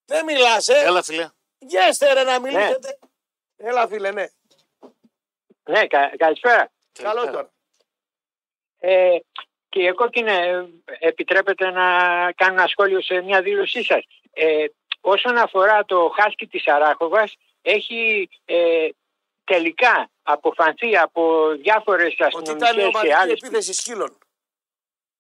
[0.06, 0.80] Δεν μιλάς ε.
[0.80, 1.30] Έλα φίλε.
[1.58, 3.00] Γέστε ρε να μιλήσετε.
[3.58, 4.26] Έλα φίλε ναι.
[5.64, 6.72] Ναι, κα, καλησπέρα.
[6.92, 7.52] Καλό τώρα.
[8.80, 9.18] Ε,
[9.70, 10.68] κύριε Κόκκινε,
[11.00, 11.88] επιτρέπετε να
[12.32, 14.04] κάνω ένα σχόλιο σε μια δήλωσή σας.
[14.34, 14.66] Ε,
[15.02, 18.88] όσον αφορά το χάσκι της Αράχοβας, έχει ε,
[19.44, 23.42] τελικά αποφανθεί από διάφορες Ότι ήταν αστυνομικές και ομαδική άλλες.
[23.42, 24.18] επίθεση σκύλων.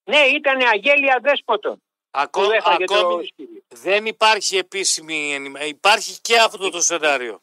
[0.03, 1.81] Ναι, ήταν αγέλια δέσποτων που
[2.11, 3.61] Ακό, έφαγε το ακόμη σκύλο.
[3.67, 5.69] δεν υπάρχει επίσημη ενημέρωση.
[5.69, 7.41] Υπάρχει και αυτό το σενάριο.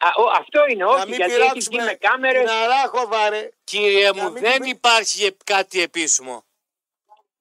[0.00, 2.40] Α, ο, αυτό είναι, Να όχι, μην γιατί έχεις βγει πειράξουμε με κάμερες.
[2.42, 3.48] την Αράχοβα ρε.
[3.64, 6.44] Κύριε Να μου, μην δεν πει- υπάρχει ε- κάτι επίσημο.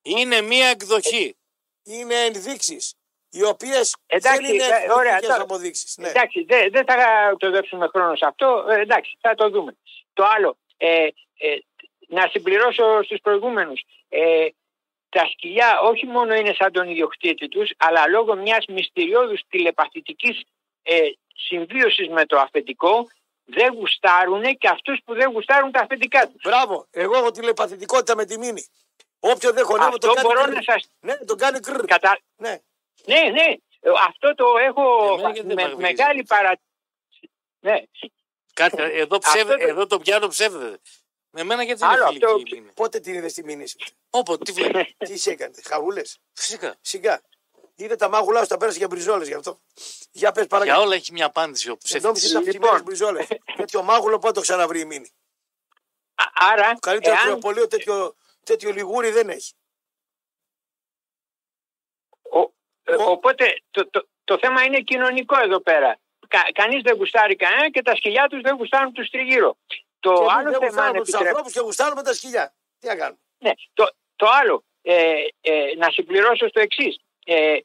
[0.02, 1.36] Είναι μία εκδοχή.
[1.84, 2.94] Είναι ενδείξεις.
[3.30, 5.98] Οι οποίες Εντάξει, δεν είναι ε, ωραία, εθνικές τώρα- αποδείξεις.
[5.98, 6.10] Ναι.
[6.10, 6.96] Εντάξει, δεν δεν θα
[7.38, 8.66] το δέψουμε χρόνο σε αυτό.
[8.70, 9.78] Ε, εντάξει, θα το δούμε.
[10.14, 11.58] Το άλλο, ε, ε,
[12.08, 13.84] να συμπληρώσω στους προηγούμενους.
[14.10, 14.48] Ε,
[15.10, 20.44] τα σκυλιά όχι μόνο είναι σαν τον ιδιοκτήτη τους, αλλά λόγω μιας μυστηριώδους τηλεπαθητικής
[20.84, 21.00] ε,
[21.36, 23.08] συμβίωσης με το αφεντικό,
[23.46, 26.42] δεν γουστάρουν και αυτούς που δεν γουστάρουν τα αφεντικά τους.
[26.44, 26.88] Μπράβο.
[26.92, 28.66] Εγώ έχω τηλεπαθητικότητα με τη μήνυ.
[29.20, 30.54] Όποιον δεν χωνεύω Αυτό τον κάνει μπορώ κρρ.
[30.54, 30.90] να σας...
[31.00, 31.86] Ναι, τον κάνει κρρ.
[31.86, 32.20] Κατα...
[32.36, 32.58] Ναι.
[33.06, 35.94] Ναι, ναι, ε, αυτό το έχω Εμένα γιατί δεν με παραγωνίζεται.
[36.04, 36.60] μεγάλη παρα...
[37.60, 37.82] Ναι,
[38.54, 40.80] Κάτι, εδώ, ψεύδε, Αυτό το- εδώ το πιάνω ψεύδεται.
[41.30, 42.72] Με μένα γιατί Άλλο είναι αυτό- φιλική η μήνυ.
[42.74, 43.66] Πότε την είδες τη μήνυ.
[44.10, 46.02] Όποτε, τι βλέπεις; Τι σε έκανε, χαγούλε.
[46.34, 46.76] Φυσικά.
[46.82, 47.22] Σιγά.
[47.76, 49.60] Είδε τα μάγουλά σου, τα πέρασε για μπριζόλες γι' αυτό.
[50.12, 50.82] Για πες Για παρακαλώ.
[50.82, 52.30] όλα έχει μια απάντηση ο Νόμιζες ψεύτης.
[52.32, 52.60] ήταν Λοιπόν.
[52.60, 53.28] ψημένε μπριζόλες.
[53.56, 55.10] τέτοιο μάγουλο πότε το ξαναβρει η μήνυ.
[56.16, 59.54] Α- άρα, Το καλύτερο εάν κρεοπολείο τέτοιο, τέτοιο λιγούρι δεν έχει.
[62.22, 62.54] Ο- ε, Ο-
[62.98, 65.98] Οπότε το, το, το θέμα είναι κοινωνικό εδώ πέρα.
[66.28, 69.58] Κα, κανείς δεν γουστάρει κανένα και τα σκυλιά τους δεν γουστάρουν τους τριγύρω.
[70.00, 72.54] Το και εμείς άλλο δεν θέμα, αν γουστάρουμε τους επιτρέπετε- ανθρώπους και γουστάρουμε τα σκυλιά.
[72.80, 77.00] Τι να κάνουμε; ναι, το, το άλλο, ε, ε, να συμπληρώσω στο εξής.
[77.26, 77.58] Ε,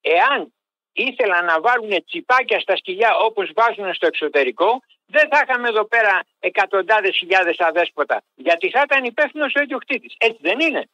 [0.00, 0.52] εάν
[0.92, 6.24] ήθελαν να βάλουν τσιπάκια στα σκυλιά όπως βάζουν στο εξωτερικό, δεν θα είχαμε εδώ πέρα
[6.38, 8.22] εκατοντάδες χιλιάδες αδέσποτα.
[8.34, 10.14] Γιατί θα ήταν υπεύθυνος ο ιδιοκτήτης.
[10.18, 10.88] Έτσι δεν είναι.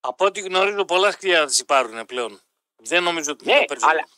[0.00, 2.40] Από ό,τι γνωρίζω, πολλά σκυλιά τις υπάρχουν πλέον.
[2.82, 3.98] Δεν νομίζω ότι Ναι, είναι τα περισσότερα.
[3.98, 4.08] αλλά-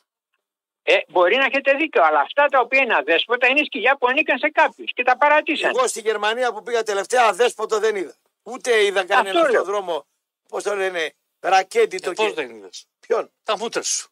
[0.85, 4.39] Ε, μπορεί να έχετε δίκιο, αλλά αυτά τα οποία είναι αδέσποτα είναι σκυλιά που ανήκαν
[4.39, 5.71] σε κάποιους και τα παρατήσαν.
[5.77, 8.15] Εγώ στη Γερμανία που πήγα τελευταία αδέσποτο δεν είδα.
[8.43, 9.65] Ούτε είδα κανένα Αυτό λέω.
[9.65, 10.07] δρόμο.
[10.49, 12.33] Πώς το λένε, ρακέτιτο Ε, Πώς και.
[12.33, 14.11] δεν είδες; Ποιον; Τα μούτρα σου.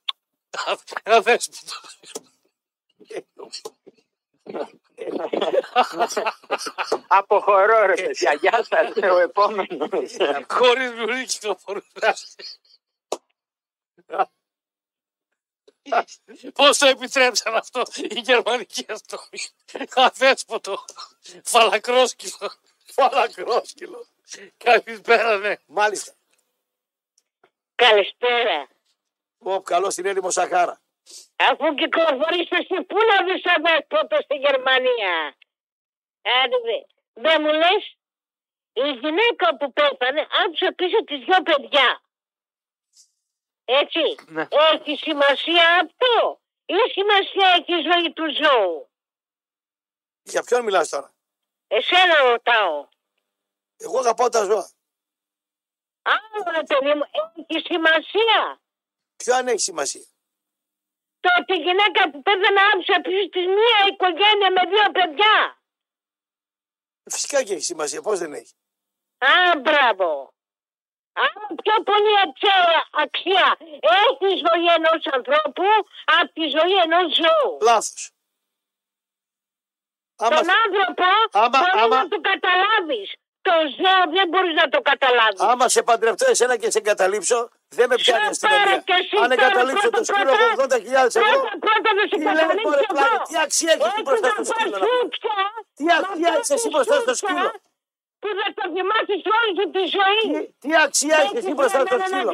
[1.03, 1.81] Ένα δέσποτο.
[7.09, 10.17] Αποχωρώ ρε παιδιά, γεια σας, ο επόμενος.
[10.49, 11.85] Χωρίς λουρί κυκλοφορούν.
[16.55, 19.89] Πώς το επιτρέψαν αυτό η γερμανική αστυνομία.
[19.95, 20.85] Αδέσποτο.
[21.45, 22.53] Φαλακρόσκυλο.
[22.85, 24.07] Φαλακρόσκυλο.
[24.57, 25.55] Καλησπέρα, ναι.
[25.67, 26.13] Μάλιστα.
[27.75, 28.69] Καλησπέρα.
[29.39, 30.81] Ω, καλό στην έρημο Σαχάρα.
[31.37, 35.37] Αφού κυκλοφορείς εσύ, πού να δεις εδώ τότε στη Γερμανία;
[36.23, 36.79] Άντε, δε.
[37.23, 37.97] Δεν μου λες,
[38.73, 42.01] η γυναίκα που πέθανε άφησε πίσω τις δυο παιδιά.
[43.79, 44.15] Έτσι.
[44.27, 44.49] Ναι.
[44.51, 48.91] Έχει σημασία αυτό ή σημασία έχει η ζωή του ζώου.
[50.23, 51.15] Για ποιον μιλάς τώρα;
[51.69, 52.89] Εσένα ρωτάω.
[53.77, 54.71] Εγώ αγαπάω τα ζώα.
[56.03, 57.05] Άρα, ρε παιδί μου,
[57.47, 58.61] έχει σημασία.
[59.17, 60.07] Ποιο αν έχει σημασία;
[61.21, 65.63] Το ότι η γυναίκα που πέθανε άφησε πίσω της μία οικογένεια με δύο παιδιά.
[67.11, 68.03] Φυσικά και έχει σημασία.
[68.03, 68.55] Πώς δεν έχει;
[69.19, 70.35] Α, μπράβο.
[71.23, 73.47] Άρα πιο πολύ αξία, αξία
[74.03, 75.67] έχεις η ζωή ενός ανθρώπου
[76.19, 77.53] από τη ζωή ενός ζώου.
[77.71, 78.03] Λάθος.
[80.25, 81.05] Άμα, Τον άνθρωπο
[81.43, 83.09] άμα- μπορεί άμα- να το καταλάβεις.
[83.49, 85.41] Το ζώο δεν μπορείς να το καταλάβεις.
[85.51, 87.39] άμα σε παντρευτώ εσένα και σε εγκαταλείψω,
[87.79, 88.83] δεν με πιάνει η Σε πάρε αστυνομία.
[88.89, 90.53] και εσύ Αν τώρα εγκαταλείψω πρώτα, το σκύλο πρώτα.
[90.57, 93.23] 80.000 ευρώ, Πρώτα πρώτα να σε τι λες καταλήξω μωρέ πλάκα, εγώ.
[93.29, 94.77] τι αξία έχεις εσύ Όχι μπροστά να στο πας σκύλο.
[94.77, 94.91] να πούμε.
[95.01, 95.37] σούτια,
[95.79, 97.49] Τι να αξία πας έχεις εσύ μπροστά στο σούτια, σκύλο;
[98.23, 100.23] Που θα το θυμάσαι όλη σου τη ζωή.
[100.35, 102.31] Τι- Τι αξία έχεις εσύ μπροστά στο σκύλο.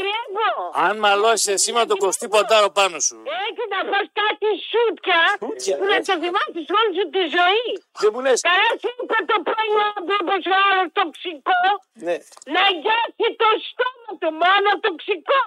[0.87, 3.17] Αν μαλώσεις εσύ με τον κοστί ποντάρο πάνω σου.
[3.47, 6.09] Έχει να φας κάτι σούτια Σούτια, που θα έτσι.
[6.11, 7.69] το θυμάσαι όλη σου τη ζωή.
[8.03, 9.87] Δεν μου λες, Καλά σου είπε το πρωινό
[10.21, 11.61] όπως ο άλλος τοξικό
[12.07, 12.17] ναι.
[12.57, 15.41] να γιάσει το στόμα του μόνο τοξικό.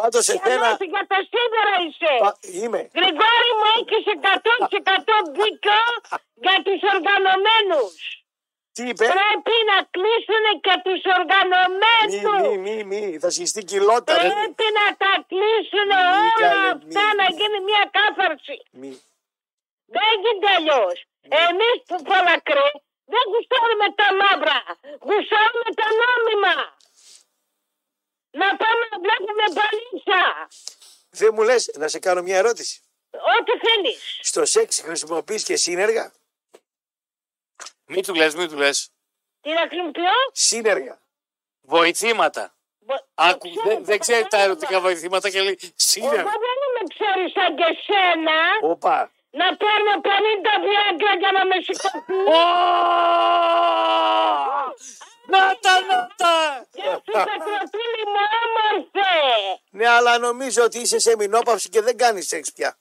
[0.00, 2.12] Πάντως εσένα, Αμέσως για τα σίδερα είσαι.
[2.24, 2.80] πα- είμαι.
[2.98, 5.80] Γρηγόρη μου έχεις 100% δίκιο
[6.44, 7.94] για τους οργανωμένους.
[8.76, 12.42] Τι είπε, Πρέπει να κλείσουν και τους μη, οργανωμένους.
[12.44, 14.12] μη, μη, μη, θα σχιστεί κοιλότα.
[14.22, 14.28] ρε.
[14.28, 17.16] Πρέπει να τα κλείσουν Μη, όλα καλέ, αυτά μη.
[17.20, 18.56] να γίνει μια κάθαρση.
[18.80, 18.92] Μη.
[19.96, 20.96] Δεν γίνεται αλλιώς.
[21.46, 22.66] Εμείς που πολλακρέ
[23.12, 24.58] δεν γουστάρουμε τα μαύρα.
[25.08, 26.54] Γουστάρουμε τα νόμιμα.
[28.40, 30.22] Να πάμε να βλέπουμε παλίτσα.
[31.10, 32.80] Δεν μου λες, να σε κάνω μια ερώτηση.
[33.10, 34.18] Ό,τι θέλεις.
[34.22, 36.12] Στο σεξ χρησιμοποιείς και σύνεργα;
[37.94, 38.90] Μην του λες, μην του λες.
[39.40, 40.10] Τι να χρησιμοποιώ.
[40.32, 41.00] Σύνεργα.
[41.60, 42.54] Βοηθήματα.
[42.86, 44.50] Βο- Άκου, το ξέρω, δεν, το δεν ξέρει τα κατάλαβα.
[44.50, 46.22] ερωτικά βοηθήματα και λέει Εγώ σύνεργα.
[46.22, 49.10] δεν είμαι ξέρεις σαν και σένα Οπα.
[49.30, 52.26] να παίρνω 50 βιάγκρα για να με σηκωθείς.
[55.26, 56.66] Να τα, να τα.
[56.72, 59.10] Γεια σου Πετροπούλη μου όμορφε.
[59.70, 62.78] Ναι, αλλά νομίζω ότι είσαι σε μηνόπαυση και δεν κάνεις σεξ πια.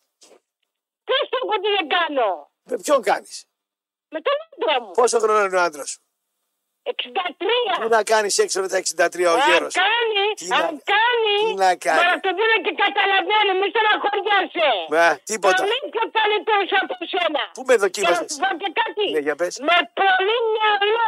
[1.03, 2.51] Τι στο πω τι δεν κάνω.
[2.63, 3.45] Με ποιον κάνεις;
[4.13, 4.91] Με τον άντρα μου.
[4.99, 5.99] Πόσο χρόνο είναι ο άντρας σου;
[6.83, 7.81] 63.
[7.81, 11.35] Πού να κάνεις σεξ με τα 63 ο Αν γέρος; κάνει, Τι να- αν κάνει.
[11.47, 14.69] τι να κάνει; Μα το δίνω και καταλαβαίνω, μη στεναχωριάσαι.
[14.95, 15.61] Μα, τίποτα.
[15.63, 17.41] Πολύ πιο καλύτερος από σένα.
[17.57, 18.31] Πού με Και να δοκίμασες.
[18.33, 19.03] σου πω και κάτι.
[19.15, 19.53] Ναι, για πες.
[19.69, 21.07] Με πολύ μυαλό.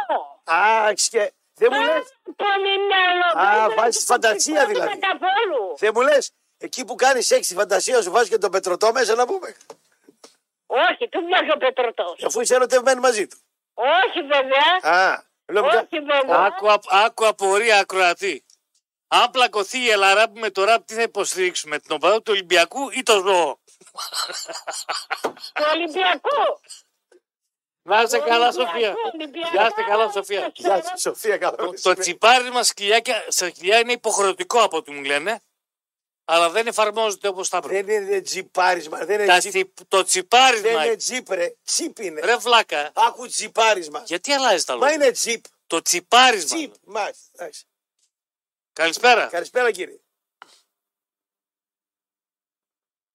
[0.58, 1.22] Α, έχεις και...
[1.60, 2.04] Δεν μου λες;
[2.44, 3.28] Πολύ μυαλό.
[3.46, 4.98] Α, Δεν βάζεις είναι φαντασία τοξικό δηλαδή.
[5.10, 5.62] Καθόλου.
[5.82, 6.24] Δεν μου λες;
[6.66, 9.48] Εκεί που κάνεις σεξ στη φαντασία σου βάζεις και τον πετρωτό μέσα να πούμε.
[10.90, 12.22] Όχι, του βγάζει ο πετρωτός.
[12.24, 13.36] Αφού είσαι ερωτευμένη μαζί του.
[13.74, 14.94] Όχι βέβαια.
[14.94, 15.22] Α,
[15.52, 16.38] λέω κα- Όχι βέβαια.
[16.44, 18.44] Άκου, απ- άκου απορία ακροατή.
[19.08, 23.02] Αν πλακωθεί η Ελαράπη με το ραπ, τι θα υποστηρίξουμε, την οπαδό του Ολυμπιακού ή
[23.02, 23.58] το ζώο.
[25.54, 26.60] Του Ολυμπιακού.
[27.82, 28.94] Να είστε καλά, Ολυμπιακού, Σοφία.
[29.14, 29.50] Ολυμπιακού.
[29.52, 30.50] Γεια είστε καλά, Σοφία.
[30.54, 31.56] Γεια σου, Σοφία, καλά.
[31.56, 35.42] Το, το τσιπάρισμα σκυλιά, στα σκυλιά είναι υποχρεωτικό από ό,τι μου λένε,
[36.24, 37.92] αλλά δεν εφαρμόζεται όπως θα πρέπει.
[37.92, 39.04] Δεν είναι τζιπάρισμα.
[39.04, 39.50] Δεν είναι Τα τζιπ.
[39.52, 41.54] τσιπ- το Δεν τσιπάρισμα, είναι τζιπ, ρε.
[41.64, 42.20] Τσιπ είναι.
[42.20, 44.02] ρε βλάκα, Άκου τζιπάρισμα.
[44.06, 45.44] γιατί αλλάζει τα Μα λόγια; είναι τζιπ.
[45.66, 46.56] Το τσιπάρισμα.
[46.56, 46.72] Τζιπ.
[46.84, 47.28] Μάλιστα.
[47.32, 47.64] εντάξει.
[48.72, 49.26] Καλησπέρα.
[49.26, 49.98] Καλησπέρα κύριε.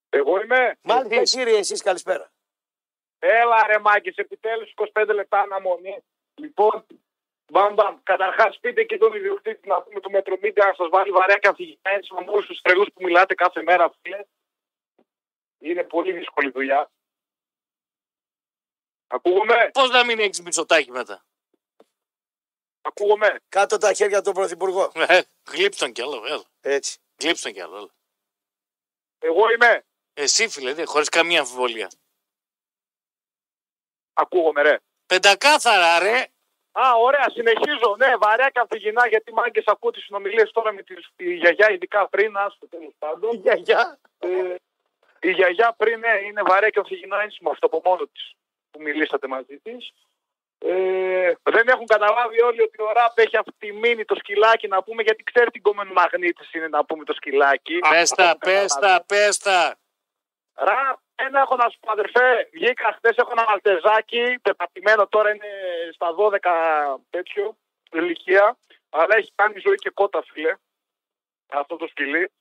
[0.10, 0.77] Εγώ είμαι.
[0.81, 1.31] Μάλιστα Εσείς.
[1.36, 2.31] κύριε, εσείς καλησπέρα.
[3.19, 6.03] Έλα ρε Μάκης, επιτέλους 25 λεπτά αναμονή.
[6.36, 6.86] Λοιπόν,
[7.49, 7.97] μπαμ μπαμ.
[8.03, 12.13] Καταρχάς πείτε και τον ιδιοκτήτη να πούμε του Μετρομίδια να σας βάλει βαρέα καθηγητά έτσι
[12.13, 14.23] με όλους τους τρελούς που μιλάτε κάθε μέρα φίλε.
[15.59, 16.91] Είναι πολύ δύσκολη δουλειά.
[19.07, 21.26] Ακούγομαι, Πώς να μην έχεις μισοτάκι μετά;
[22.81, 24.91] ακούγομαι; Κάτω τα χέρια του Πρωθυπουργό.
[24.95, 25.21] Ε,
[25.51, 26.43] γλύψτον κι άλλο, έλα.
[26.61, 26.99] Έτσι.
[27.21, 27.89] Γλύψτον κι άλλο, έλα.
[29.19, 29.85] Εγώ είμαι.
[30.13, 31.91] Εσύ, φίλε, δεν χωρίς καμία αμφιβολία.
[34.13, 34.80] Ακούγομαι ρε.
[35.05, 36.27] Πεντακάθαρα, ρε.
[36.71, 37.95] Α, ωραία, συνεχίζω.
[37.97, 42.37] Ναι, βαρέα καθηγητά γιατί μάγκες ακούω τις συνομιλίες τώρα με τη, τη γιαγιά, ειδικά πριν,
[42.37, 43.35] άστο τέλος πάντων.
[43.35, 43.99] Γεια, γεια.
[44.19, 44.55] Ε,
[45.19, 48.33] η γιαγιά πριν ναι, είναι βαρέα και αφηγηνά ένσημα αυτό από μόνο της
[48.71, 49.93] που μιλήσατε μαζί της.
[50.65, 55.23] Ε, δεν έχουν καταλάβει όλοι ότι ο Ραπ έχει αυτιμήνει το σκυλάκι να πούμε γιατί
[55.23, 57.79] ξέρει τι κομμένο μαγνήτης είναι να πούμε το σκυλάκι.
[57.89, 59.77] Πέστα, πέστα, πέστα.
[60.53, 65.51] Ραπ, ένα έχω να σου πω αδερφέ, βγήκα χθες έχω ένα μαλτεζάκι, πεπατημένο τώρα είναι
[65.93, 67.57] στα 12 τέτοιο.
[67.91, 68.57] ηλικία,
[68.89, 70.55] αλλά έχει κάνει ζωή και κότα, φίλε.
[71.47, 72.31] Αυτό το σκυλί.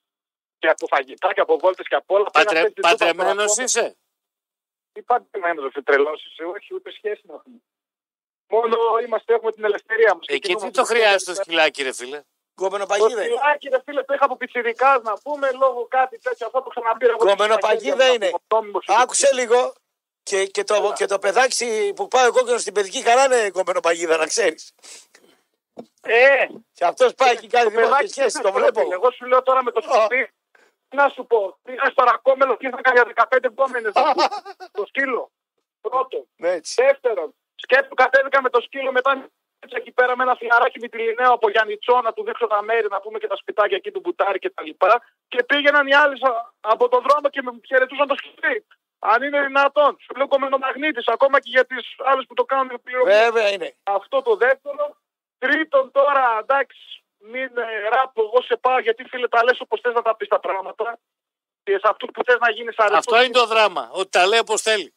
[0.59, 2.25] Και από φαγητά και από βόλτες και από όλα.
[2.31, 3.63] Πρέπει να Πατρε, παίζει τόσο Παντρεμένο ακόμα.
[3.65, 3.97] είσαι;
[4.93, 7.61] Τι παντρεμένο, δεν τρελώσει, όχι, ούτε σχέση να πούμε.
[8.49, 8.77] Μόνο
[9.07, 10.27] είμαστε, έχουμε την ελευθερία μας.
[10.29, 12.23] Εκεί τι το χρειάζεται το σκυλάκι, ρε φίλε;
[12.59, 13.35] Γκόμενο Το παγίδα είναι.
[13.35, 16.47] σκυλάκι, ρε φίλε, το είχα από πιτσιρικά να πούμε λόγω κάτι τέτοιο.
[16.47, 17.11] Αυτό το ξαναπήρα.
[17.13, 18.27] εγώ Κομμένο στο παγίδα πακέτο, είναι.
[18.27, 18.99] από το νόμιμο σκυλί.
[19.03, 19.73] Άκουσε λίγο.
[20.23, 23.81] Και, και, το, και το παιδάκι που πάει ο κόκκινο στην παιδική χαρά είναι κομμένο
[23.81, 24.73] παγίδα, να ξέρεις.
[26.03, 28.81] Ε, Και αυτός πάει και κάνει το δημόσια παιδάκι σχέση, δεν το είναι βλέπω.
[28.81, 28.95] φίλε.
[28.95, 30.29] Εγώ σου λέω τώρα με το σκυλί.
[30.95, 33.93] Να σου πω, πήγα στο ρακόμελο και ήρθα για 15 επόμενες.
[34.79, 35.31] το σκύλο.
[35.81, 36.27] Πρώτο.
[36.37, 36.75] Ναι, έτσι.
[36.83, 39.29] Δεύτερον, σκέφτου κατέβηκα με το σκύλο μετά
[39.61, 43.01] έτσι εκεί πέρα με ένα φιλαράκι μητυλινέο από Γιάννητσό να του δείξω τα μέρη, να
[43.01, 45.03] πούμε και τα σπιτάκια εκεί του μπουτάρι και τα λοιπά.
[45.29, 48.67] Και πήγαιναν οι άλλοι σα- από τον δρόμο και με χαιρετούσαν το σκυλί.
[48.99, 52.79] Αν είναι δυνατόν, σου λέω κομμενομαγνήτης, ακόμα και για τις άλλες που το κάνουν με
[52.79, 53.11] πληρωμή.
[53.11, 53.77] Βέβαια είναι.
[53.83, 54.97] Αυτό το δεύτερο.
[55.39, 59.95] Τρίτον, τώρα εντάξει, μην ε, ράπω, εγώ σε πάω γιατί φίλε τα λες όπως θες
[59.95, 60.99] να τα πεις τα πράγματα.
[61.63, 62.97] Και σε αυτούς που θες να γίνεις αρεστό.
[62.99, 63.89] Αυτό είναι το δράμα.
[63.93, 64.95] Ότι τα λέει όπως θέλει.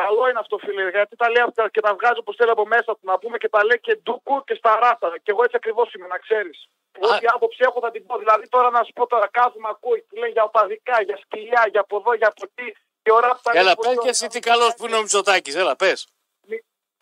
[0.00, 2.90] Καλό είναι αυτό, φίλε, γιατί τα λέει αυτά και τα βγάζει όπως θέλει από μέσα
[2.96, 5.08] του να πούμε και τα λέει και ντούκου και στα ράτα.
[5.22, 6.58] Και εγώ έτσι ακριβώς είμαι, να ξέρεις.
[6.98, 8.18] Ό,τι άποψη έχω θα την πω.
[8.18, 11.80] Δηλαδή τώρα να σου πω τώρα κάθομαι ακούει που λέει για οπαδικά, για σκυλιά, για
[11.80, 12.68] από εδώ, για από εκεί.
[13.02, 14.96] Και ώρα που τα Έλα, λέει, πες πώς και το- εσύ τι καλός που είναι
[14.96, 15.54] ο Μητσοτάκης.
[15.54, 16.06] Έλα, πες.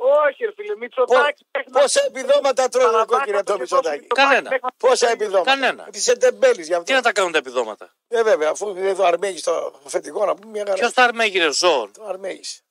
[0.03, 1.47] Όχι, ρε φίλε, Μητσοτάκης.
[1.53, 4.49] μέχρι να- Πόσα επιδόματα τρώει ο Παραδάκα κόκκινο το και Μητσοτάκη; Μητσοτάκη Κανένα.
[4.51, 5.83] μέχρι να- Πόσα επιδόματα; Κανένα.
[5.91, 6.93] Τη εντεμπέλη γι' Τι αυτό.
[6.93, 10.51] να τα κάνουν τα επιδόματα; Ε, βέβαια, αφού είναι εδώ Αρμέγης στο αφεντικό να πούμε
[10.51, 10.75] μια χαρά.
[10.79, 12.63] Ποιος θα αρμέγειρε ζώων; Το Αρμέγης.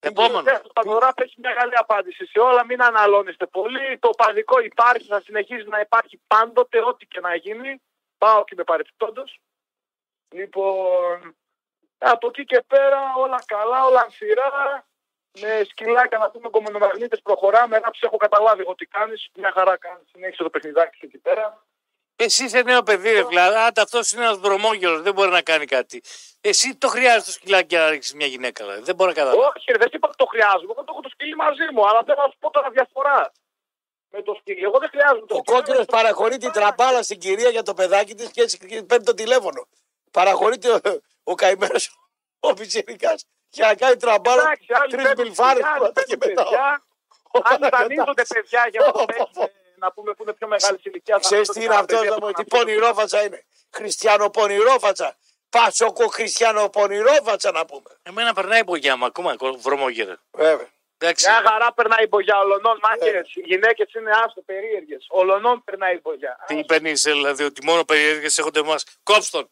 [0.00, 0.38] Επόμενο.
[0.38, 2.64] Ο Παδοράφ έχει μεγάλη απάντηση σε όλα.
[2.64, 3.98] Μην αναλώνεστε πολύ.
[3.98, 7.82] Το παδικό υπάρχει, θα συνεχίζει να υπάρχει πάντοτε, ό,τι και να γίνει.
[8.18, 9.24] Πάω και με παρεπιπτόντω.
[10.28, 11.36] Λοιπόν,
[11.98, 14.86] από εκεί και πέρα όλα καλά, όλα ανθυρά.
[15.40, 17.78] Με σκυλάκια να πούμε κομμενομαγνήτε προχωράμε.
[17.78, 19.28] Να του έχω καταλάβει εγώ τι κάνεις.
[19.34, 20.08] Μια χαρά κάνεις.
[20.10, 21.64] Συνέχισε το παιχνιδάκι σου εκεί πέρα.
[22.16, 23.56] Εσύ είσαι νέο παιδί, ρε δηλαδή.
[23.56, 26.02] Αν αυτός είναι ένας δρομόγελο, δεν μπορεί να κάνει κάτι.
[26.40, 28.64] Εσύ το χρειάζεται το σκυλάκι για να ρίξεις μια γυναίκα.
[28.64, 28.82] Δηλαδή.
[28.82, 29.42] Δεν μπορεί να καταλάβει.
[29.56, 30.72] Όχι, ρε, δεν είπα ότι το χρειάζομαι.
[30.72, 31.88] Εγώ το έχω το σκυλί μαζί μου.
[31.88, 33.32] Αλλά θέλω να σου πω τώρα διαφορά.
[34.10, 34.62] Με το σκυλί.
[34.62, 35.56] Εγώ δεν χρειάζομαι το Ο σκυλί.
[35.56, 39.66] κόκκινος παραχωρεί την τραμπάλα στην κυρία για το παιδάκι της και έτσι παίρνει το τηλέφωνο.
[40.10, 40.80] Παραχωρείται ο,
[41.24, 41.98] ο καημένος
[42.40, 43.14] ο Πιτσυρικά
[43.50, 46.42] για να κάνει τραμπάλα Εντάξει, άλλοι τρεις παίρνουν μπιλφάρες παιδιά, άλλοι και παίρνουν μετά.
[46.44, 46.84] παιδιά.
[47.42, 51.18] Άλλοι δανείζονται παιδιά για να το παίξουν, να πούμε που είναι πιο μεγάλη ηλικία.
[51.18, 53.44] Ξέρεις τι είναι αυτός, να μου τι πονηρόφατσα είναι.
[53.70, 55.16] Χριστιανό πονηρόφατσα.
[55.50, 57.90] Πασοκο χριστιανό πονηρόφατσα να πούμε.
[58.02, 60.16] Εμένα περνάει η μπογιά μου ακόμα, βρωμόγερε.
[60.30, 60.68] Βέβαια.
[60.98, 61.28] Εντάξει.
[61.28, 63.22] Μια χαρά περνάει η μπογιά ολονών, μάκε.
[63.34, 65.06] Οι γυναίκες είναι άστο περίεργες.
[65.08, 66.44] Ολονών περνάει η μπογιά.
[66.46, 68.84] Τι παίρνεις, δηλαδή, ότι μόνο περίεργες έχονται εμάς.
[69.02, 69.48] Κόψτον.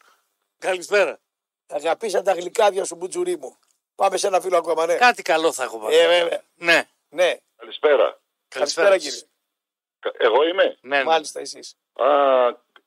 [0.58, 1.18] Καλησπέρα.
[1.66, 3.58] Αγαπήσαν τα γλυκάδια σου μπουτζουρί μου.
[3.94, 4.94] Πάμε σε ένα φίλο ακόμα, ναι.
[4.94, 5.96] Κάτι καλό θα έχω πάρει.
[5.96, 6.42] Ε, βέβαια.
[6.54, 6.88] Ναι.
[7.08, 8.20] Ναι, Καλησπέρα.
[8.48, 9.20] καλησπέρα κύριε.
[10.04, 11.04] Κα- Εγώ είμαι; Ναι, ναι.
[11.04, 11.76] Μάλιστα εσείς.
[11.92, 12.06] Α,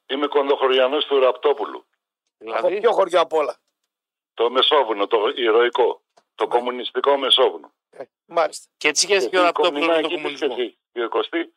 [0.08, 1.78] είμαι κοντοχωριανός του Ραπτόπουλου.
[2.40, 3.58] Από Δηλαδή, ποιο χωριό απ' όλα;
[4.34, 6.02] Το Μεσόβουνο, το ηρωικό.
[6.36, 7.74] Το κομμουνιστικό Μεσόβουνο.
[7.90, 8.66] Ε, μάλιστα.
[8.78, 11.08] και έτσι και και ο Εσύ, ραπτόπουλο κομμουνά, με τον εκεί τι κομμουνισμό; εσύ, κύριε
[11.08, 11.54] Κωστή.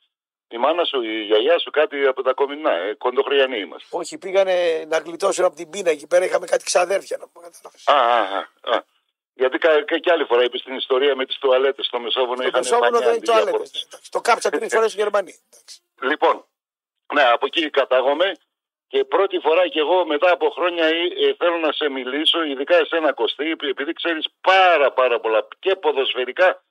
[0.48, 2.72] Η μάνα σου, η γιαγιά σου, κάτι από τα κομμουνά.
[2.72, 3.96] Ε, κοντοχωριανοί είμαστε.
[3.96, 6.24] Όχι, πήγανε να γλιτώσουν από την πείνα εκεί πέρα.
[6.24, 7.48] Είχαμε κάτι ξαδέρφια να πούμε.
[7.50, 7.88] κατάλαβες.
[7.88, 8.84] Α, α, α, α.
[9.34, 12.42] Γιατί κα, και, και άλλη φορά είπε στην ιστορία με τις τουαλέτες στο Μεσόβουνο.
[12.42, 13.56] Το είχαν Μεσόβουνο πανιά δεν αντί το για άλλετε.
[13.56, 13.88] πόρτες.
[14.10, 15.34] Το κάψα τρει φορέ οι Γερμανοί.
[15.50, 15.80] Εντάξει.
[16.00, 16.44] Λοιπόν,
[17.14, 18.32] ναι, από εκεί κατάγομαι
[18.88, 22.76] και πρώτη φορά και εγώ μετά από χρόνια ε, ε, θέλω να σε μιλήσω, ειδικά
[22.76, 26.62] εσένα Κωστή, επειδή ξέρεις πάρα πάρα πολλά και ποδοσφαιρικά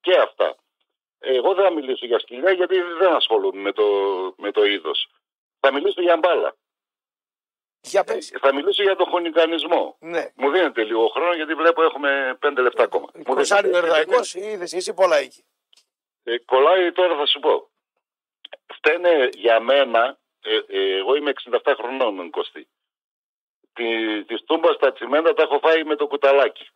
[0.00, 0.56] και αυτά.
[1.18, 3.84] Εγώ δεν θα μιλήσω για σκυλιά γιατί δεν ασχολούμαι με το,
[4.36, 5.08] με το είδος.
[5.60, 6.54] Θα μιλήσω για μπάλα.
[7.80, 8.32] Για πες.
[8.40, 9.96] Θα μιλήσω για τον χωνικανισμό.
[9.98, 10.32] Ναι.
[10.34, 13.06] Μου δίνετε λίγο χρόνο γιατί βλέπω έχουμε πέντε λεπτά ακόμα.
[13.14, 13.86] Μου Κοσάρι ο δίνετε.
[13.86, 15.44] Ερδαϊκό, είδε εσύ πολλά εκεί.
[16.22, 17.68] Ε, κολλάει τώρα θα σου πω.
[18.74, 21.32] Φταίνε για μένα, ε, ε, εγώ είμαι
[21.64, 22.68] 67 χρονών Κωστή.
[23.72, 26.68] Τη, τη τούμπα στα τσιμέντα τα έχω φάει με το κουταλάκι.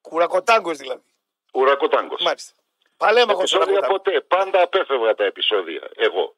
[0.00, 1.04] Κουρακοτάγκο δηλαδή.
[1.52, 2.22] Ουρακοτάγκος.
[2.22, 2.54] Μάλιστα.
[2.96, 4.20] Παλέμαχο Επισόδια ποτέ.
[4.20, 5.90] Πάντα απέφευγα τα επεισόδια.
[5.94, 6.36] Εγώ.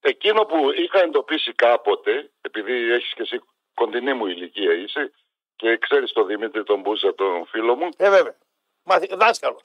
[0.00, 3.40] Εκείνο που είχα εντοπίσει κάποτε, επειδή έχεις και εσύ
[3.74, 5.12] κοντινή μου ηλικία είσαι
[5.56, 8.36] και ξέρεις τον Δημήτρη τον Μπούζα τον φίλο μου, Ε, βέβαια.
[8.82, 9.14] Μαθη...
[9.14, 9.62] Δάσκαλος.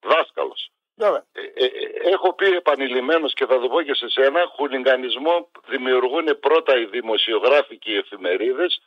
[0.00, 0.70] δάσκαλος.
[0.94, 1.24] Βέβαια.
[1.32, 6.38] Ε, ε, ε, έχω πει επανειλημμένως και θα το πω και σε σένα, χουλιγκανισμό δημιουργούν
[6.40, 8.82] πρώτα οι δημοσιογράφοι και οι εφημερίδες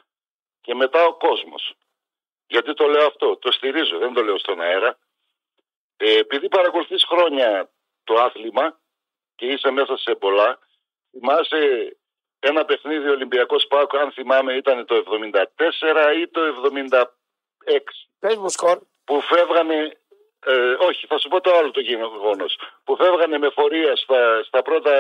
[0.62, 1.74] και μετά ο κόσμος.
[2.48, 4.98] Γιατί το λέω αυτό, το στηρίζω, δεν το λέω στον αέρα.
[5.98, 7.70] Ε, επειδή παρακολουθείς χρόνια
[8.04, 8.80] το άθλημα
[9.36, 10.60] και είσαι μέσα σε πολλά,
[11.20, 11.96] θυμάσαι
[12.40, 16.42] ένα παιχνίδι Ολυμπιακός Πάκο, αν θυμάμαι ήταν το 74 ή το
[16.74, 17.06] 76
[18.20, 18.80] Πες μου σκορ.
[19.04, 19.98] που φεύγανε
[20.48, 22.60] Ε, όχι, θα σου πω το άλλο το γεγονός.
[22.84, 24.92] Που φεύγανε με φορεία στα, στα πρώτα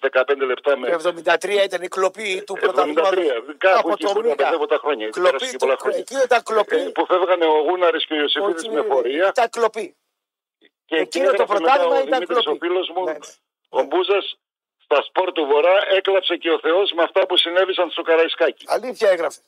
[0.00, 0.88] 15 λεπτά με.
[0.90, 3.14] Το 73 ήταν η κλοπή του 73, πρωταθλήματος
[3.58, 4.50] κάπου από εκεί το που Μίκα.
[4.58, 5.04] τα τα χρόνια.
[5.06, 5.98] έχει Κλοπή περάσει και του- πολλά χρόνια.
[5.98, 6.76] Εκεί ήταν κλοπή.
[6.76, 9.28] Ε, που φεύγανε ο Γούναρης και ο Ιωσήφιδης Όχι, με φορεία.
[9.28, 9.96] Ήταν κλοπή.
[10.86, 12.66] Και, εκείνο και το έγραφε πρωτάθλημα μετά ο ήταν Δημήτρης, κλοπή.
[12.66, 13.18] Ο φίλος μου, Ναι, ναι.
[13.68, 14.38] ο Μπούζας,
[14.92, 18.64] στα σπορ του Βορρά έκλαψε και ο Θεός με αυτά που συνέβησαν στο Καραϊσκάκι.
[18.68, 19.40] Αλήθεια έγραφε.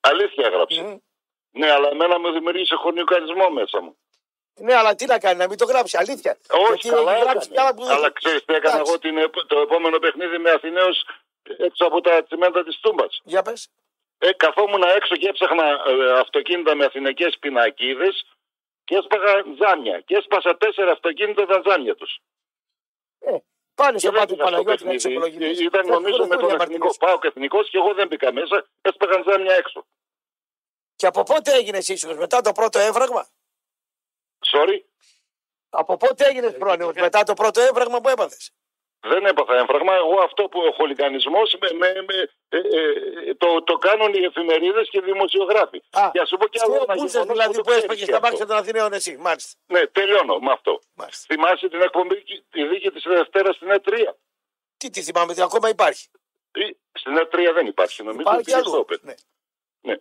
[0.00, 0.82] Αλήθεια έγραψε.
[0.82, 0.96] Μμ.
[1.50, 3.96] Ναι, αλλά εμένα μου δημιουργήσε χωνιοκαρισμό μέσα μου.
[4.60, 5.96] Ναι, αλλά τι να κάνει, να μην το γράψει.
[5.96, 6.38] Αλήθεια.
[6.50, 7.86] Όχι, Γιατί καλά έχει γράψει κι άλλα έκανε.
[7.88, 8.90] που Αλλά ξέρεις τι έκανα Εντάξει.
[8.92, 11.04] εγώ την, επ- το επόμενο παιχνίδι με Αθηναίους
[11.58, 13.20] έξω από τα τσιμέντα της Τούμπας.
[13.24, 13.68] Για πες.
[14.18, 18.24] Ε, καθόμουν έξω και έψαχνα ε, αυτοκίνητα με αθηναϊκές πινακίδες
[18.84, 20.00] και έσπαγα ζάμια.
[20.00, 22.18] Και έσπασα τέσσερα αυτοκίνητα τα ζάμια τους.
[23.18, 23.36] Ε,
[23.76, 24.94] πάνε στο Και δεν μάτι του πήγα στο Παναγιώτη να παιχνίδι.
[24.94, 25.60] εξομολογηθείς.
[25.60, 26.96] Ε, Ήταν νομίζω με τον εθνικό.
[26.96, 28.66] Πάω και εθνικός και εγώ δεν μπήκα μέσα.
[28.82, 29.86] Έσπαγαν ζάμια έξω.
[30.96, 33.28] Και από πότε έγινε ήσυχο, μετά το πρώτο έμφραγμα.
[34.52, 34.78] Sorry,
[35.68, 38.52] Από πότε έγινε πρόνοιος, μετά το πρώτο έμφραγμα που έπαθες;
[39.12, 39.94] Δεν έπαθα έμφραγμα.
[39.94, 42.16] Εγώ αυτό που ο χολιγανισμός με, με, με,
[42.48, 45.82] ε, ε, το, το κάνουν οι εφημερίδες και οι δημοσιογράφοι.
[45.90, 47.82] Α, και ας σου πω κι άλλο Δύο ένα μπούζε γεγονός δηλαδή το που ξέρεις
[47.82, 48.28] έσπαγε και στα αυτό.
[48.30, 49.16] μάτια των Αθηναίων εσύ.
[49.16, 49.52] Μάλιστα.
[49.66, 50.80] Ναι, τελειώνω με αυτό.
[50.94, 51.24] Μάλιστα.
[51.34, 52.16] Θυμάσαι την εκπομπή,
[52.50, 53.92] τη δίκη της Δευτέρας στην Ε3.
[54.76, 56.08] Τι τη θυμάμαι, τι ακόμα υπάρχει;
[56.54, 58.20] Ή- Στην Ε3 δεν υπάρχει νομίζω.
[58.20, 58.84] Υπάρχει πήγε στο αλλού.
[58.88, 59.00] Open.
[59.00, 59.14] Ναι.
[59.80, 59.96] Ναι.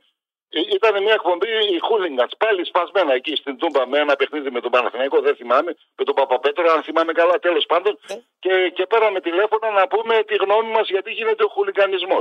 [0.58, 4.62] Ε, Ήταν μια εκπομπή οι Χούλιγκατς πάλι σπασμένα εκεί στην Τούμπα με ένα παιχνίδι με
[4.62, 8.00] τον Παναθηναϊκό, δεν θυμάμαι, με τον Παπαπέτρο, αν θυμάμαι καλά, τέλος πάντων.
[8.10, 8.22] Ναι.
[8.40, 12.20] Και, και πέραμε τηλέφωνα να πούμε τη γνώμη μας γιατί γίνεται ο χουλικανισμό.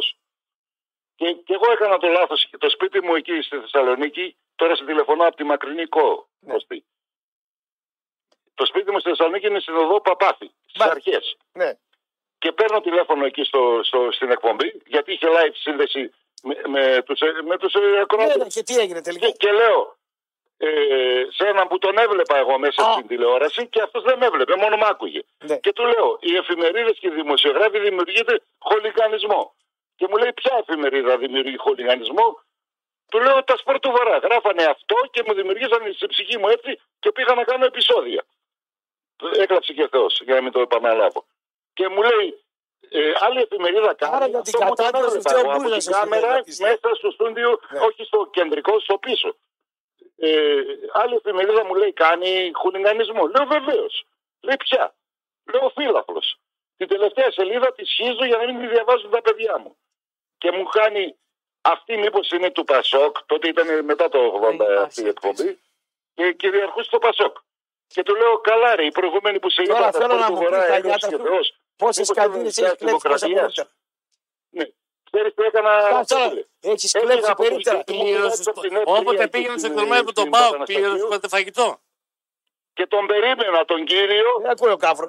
[1.16, 2.48] Και, και εγώ έκανα το λάθος.
[2.58, 6.28] Το σπίτι μου εκεί στη Θεσσαλονίκη, τώρα σε τηλεφωνώ από τη μακρινή Κο.
[6.40, 6.52] Ναι.
[6.52, 6.84] Κωστή.
[8.54, 11.10] Το σπίτι μου στη Θεσσαλονίκη είναι στην οδό Παπάθη, στις Μάλιστα.
[11.10, 11.36] αρχές.
[11.52, 11.72] Ναι.
[12.38, 16.12] Και παίρνω τηλέφωνο εκεί στο, στο, στην εκπομπή, γιατί είχε live σύνδεση
[16.44, 18.36] με, με τους, με τους ε, Ναι, ακροατές.
[18.36, 19.96] ναι, και τι έγινε τελικά; Και, και λέω
[20.56, 20.68] ε,
[21.36, 22.92] σε έναν που τον έβλεπα εγώ μέσα Α.
[22.92, 25.20] στην τηλεόραση και αυτός δεν με έβλεπε, μόνο μ' άκουγε.
[25.44, 25.56] Ναι.
[25.58, 29.54] Και του λέω, οι εφημερίδες και οι δημοσιογράφοι δημιουργείται χολιγανισμό.
[29.96, 32.40] Και μου λέει, ποια εφημερίδα δημιουργεί χολιγανισμό;
[33.10, 34.18] Του λέω, τα σπορ του Βορρά.
[34.18, 38.24] Γράφανε αυτό και μου δημιουργήσαν στη ψυχή μου έτσι και πήγα να κάνω επεισόδια.
[39.38, 41.24] Έκλαψε και ο Θεός, για να μην το επαναλάβω.
[41.74, 42.43] Και μου λέει,
[42.90, 44.14] ε, άλλη εφημερίδα κάνει.
[44.16, 46.28] Άρα για την αυτό μου τον κατάδυση έβλεπα του εγώ από Θεομπούζας την εσύ κάμερα
[46.28, 46.68] θέλεις να πεις, ναι.
[46.68, 47.78] μέσα στο στούντιο, Ναι.
[47.78, 49.36] όχι στο κεντρικό, στο πίσω.
[50.16, 50.60] Ε,
[50.92, 53.26] άλλη εφημερίδα μου λέει κάνει χουλιγανισμό.
[53.26, 54.04] Λέω βεβαίως.
[54.40, 54.94] Λέει πια.
[55.52, 56.22] Λέω φύλαφλο.
[56.76, 59.76] Την τελευταία σελίδα τη σχίζω για να μην τη διαβάζουν τα παιδιά μου.
[60.38, 61.16] Και μου κάνει
[61.60, 63.16] αυτή μήπως είναι του Πασόκ.
[63.26, 64.20] Τότε ήταν μετά το
[64.58, 65.58] 80 αυτή η εκπομπή.
[66.14, 67.36] Και κυριαρχούσε το Πασόκ.
[67.86, 70.32] Και του λέω καλά ρε, οι προηγούμενοι που σε Τώρα είπα τα θέλω να του
[70.32, 71.18] μου Βορρά πεις τα
[71.78, 72.06] έγραψε νιάτα και σου.
[72.06, 72.06] Θεός.
[72.06, 73.68] Πόσες Μήπως καντίνες ήταν έχεις της κλέψει πόσα δημοκρατίας; περίπτερα.
[74.50, 74.64] Ναι.
[75.10, 75.72] Ξέρεις τι έκανα.
[75.90, 76.72] Κάτσε Βασίλη; τώρα.
[76.74, 77.76] Έχεις Έλεγα κλέψει από το περίπτερα.
[77.80, 78.34] σπίτι μου, Πλήρωσε.
[78.38, 80.80] έξω από την F3 Όποτε εκεί πήγαινες στο στην- εκδρομένο με τον στην Πάο, Παπαναστασίου
[80.82, 81.68] πλήρωσε πότε φαγητό.
[82.76, 85.08] Και τον περίμενα τον κύριο Δεν ακούει ο κάφρο.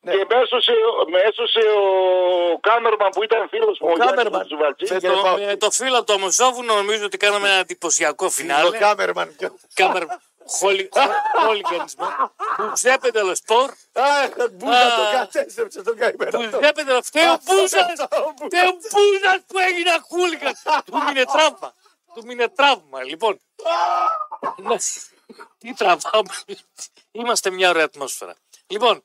[0.00, 0.12] Ναι.
[0.16, 0.72] και με έσωσε,
[1.12, 4.40] με έσωσε ο Κάμερμαν που ήταν φίλος μου, Ο ο Γιάννης Κάμερμαν.
[4.40, 4.90] Μουτζουβαλτζής.
[4.90, 5.36] Με Με Κύριε το, Πάο.
[5.38, 8.78] με το φίλο του Ομοσόβουνο νομίζω ότι κάναμε ένα εντυπωσιακό Ο φινάλε.
[8.78, 9.36] Κάμερμαν.
[10.46, 12.06] Κάμερ χολι- χο- χολιγανισμό.
[12.56, 13.70] Που ζέπεται το σπορ.
[13.92, 14.96] Αχ, μπούζα Α.
[14.96, 16.30] το κατέστρεψε τον καημένο.
[16.38, 17.86] Που ζέπεται το φταίει ο Μπούζας.
[18.44, 20.54] Φταίει ο Μπούζας που έγινε χούλικαν.
[20.84, 21.74] Του μείνε τραύμα.
[22.14, 23.02] Του μείνε τραύμα.
[23.04, 23.40] Λοιπόν.
[24.56, 24.76] Ναι.
[25.58, 26.34] Τι τραβάμε.
[27.10, 28.34] Είμαστε μια ωραία ατμόσφαιρα.
[28.66, 29.04] Λοιπόν,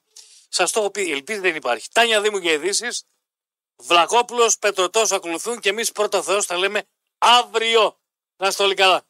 [0.49, 1.87] σας το έχω πει, η ελπίδα δεν υπάρχει.
[1.91, 3.03] Τάνια Δήμου και ειδήσεις.
[3.75, 6.83] Βλακόπουλος, Πετροτό ακολουθούν και εμείς πρώτα Θεός θα λέμε
[7.17, 7.99] αύριο.
[8.37, 9.01] Να είστε όλοι καλά.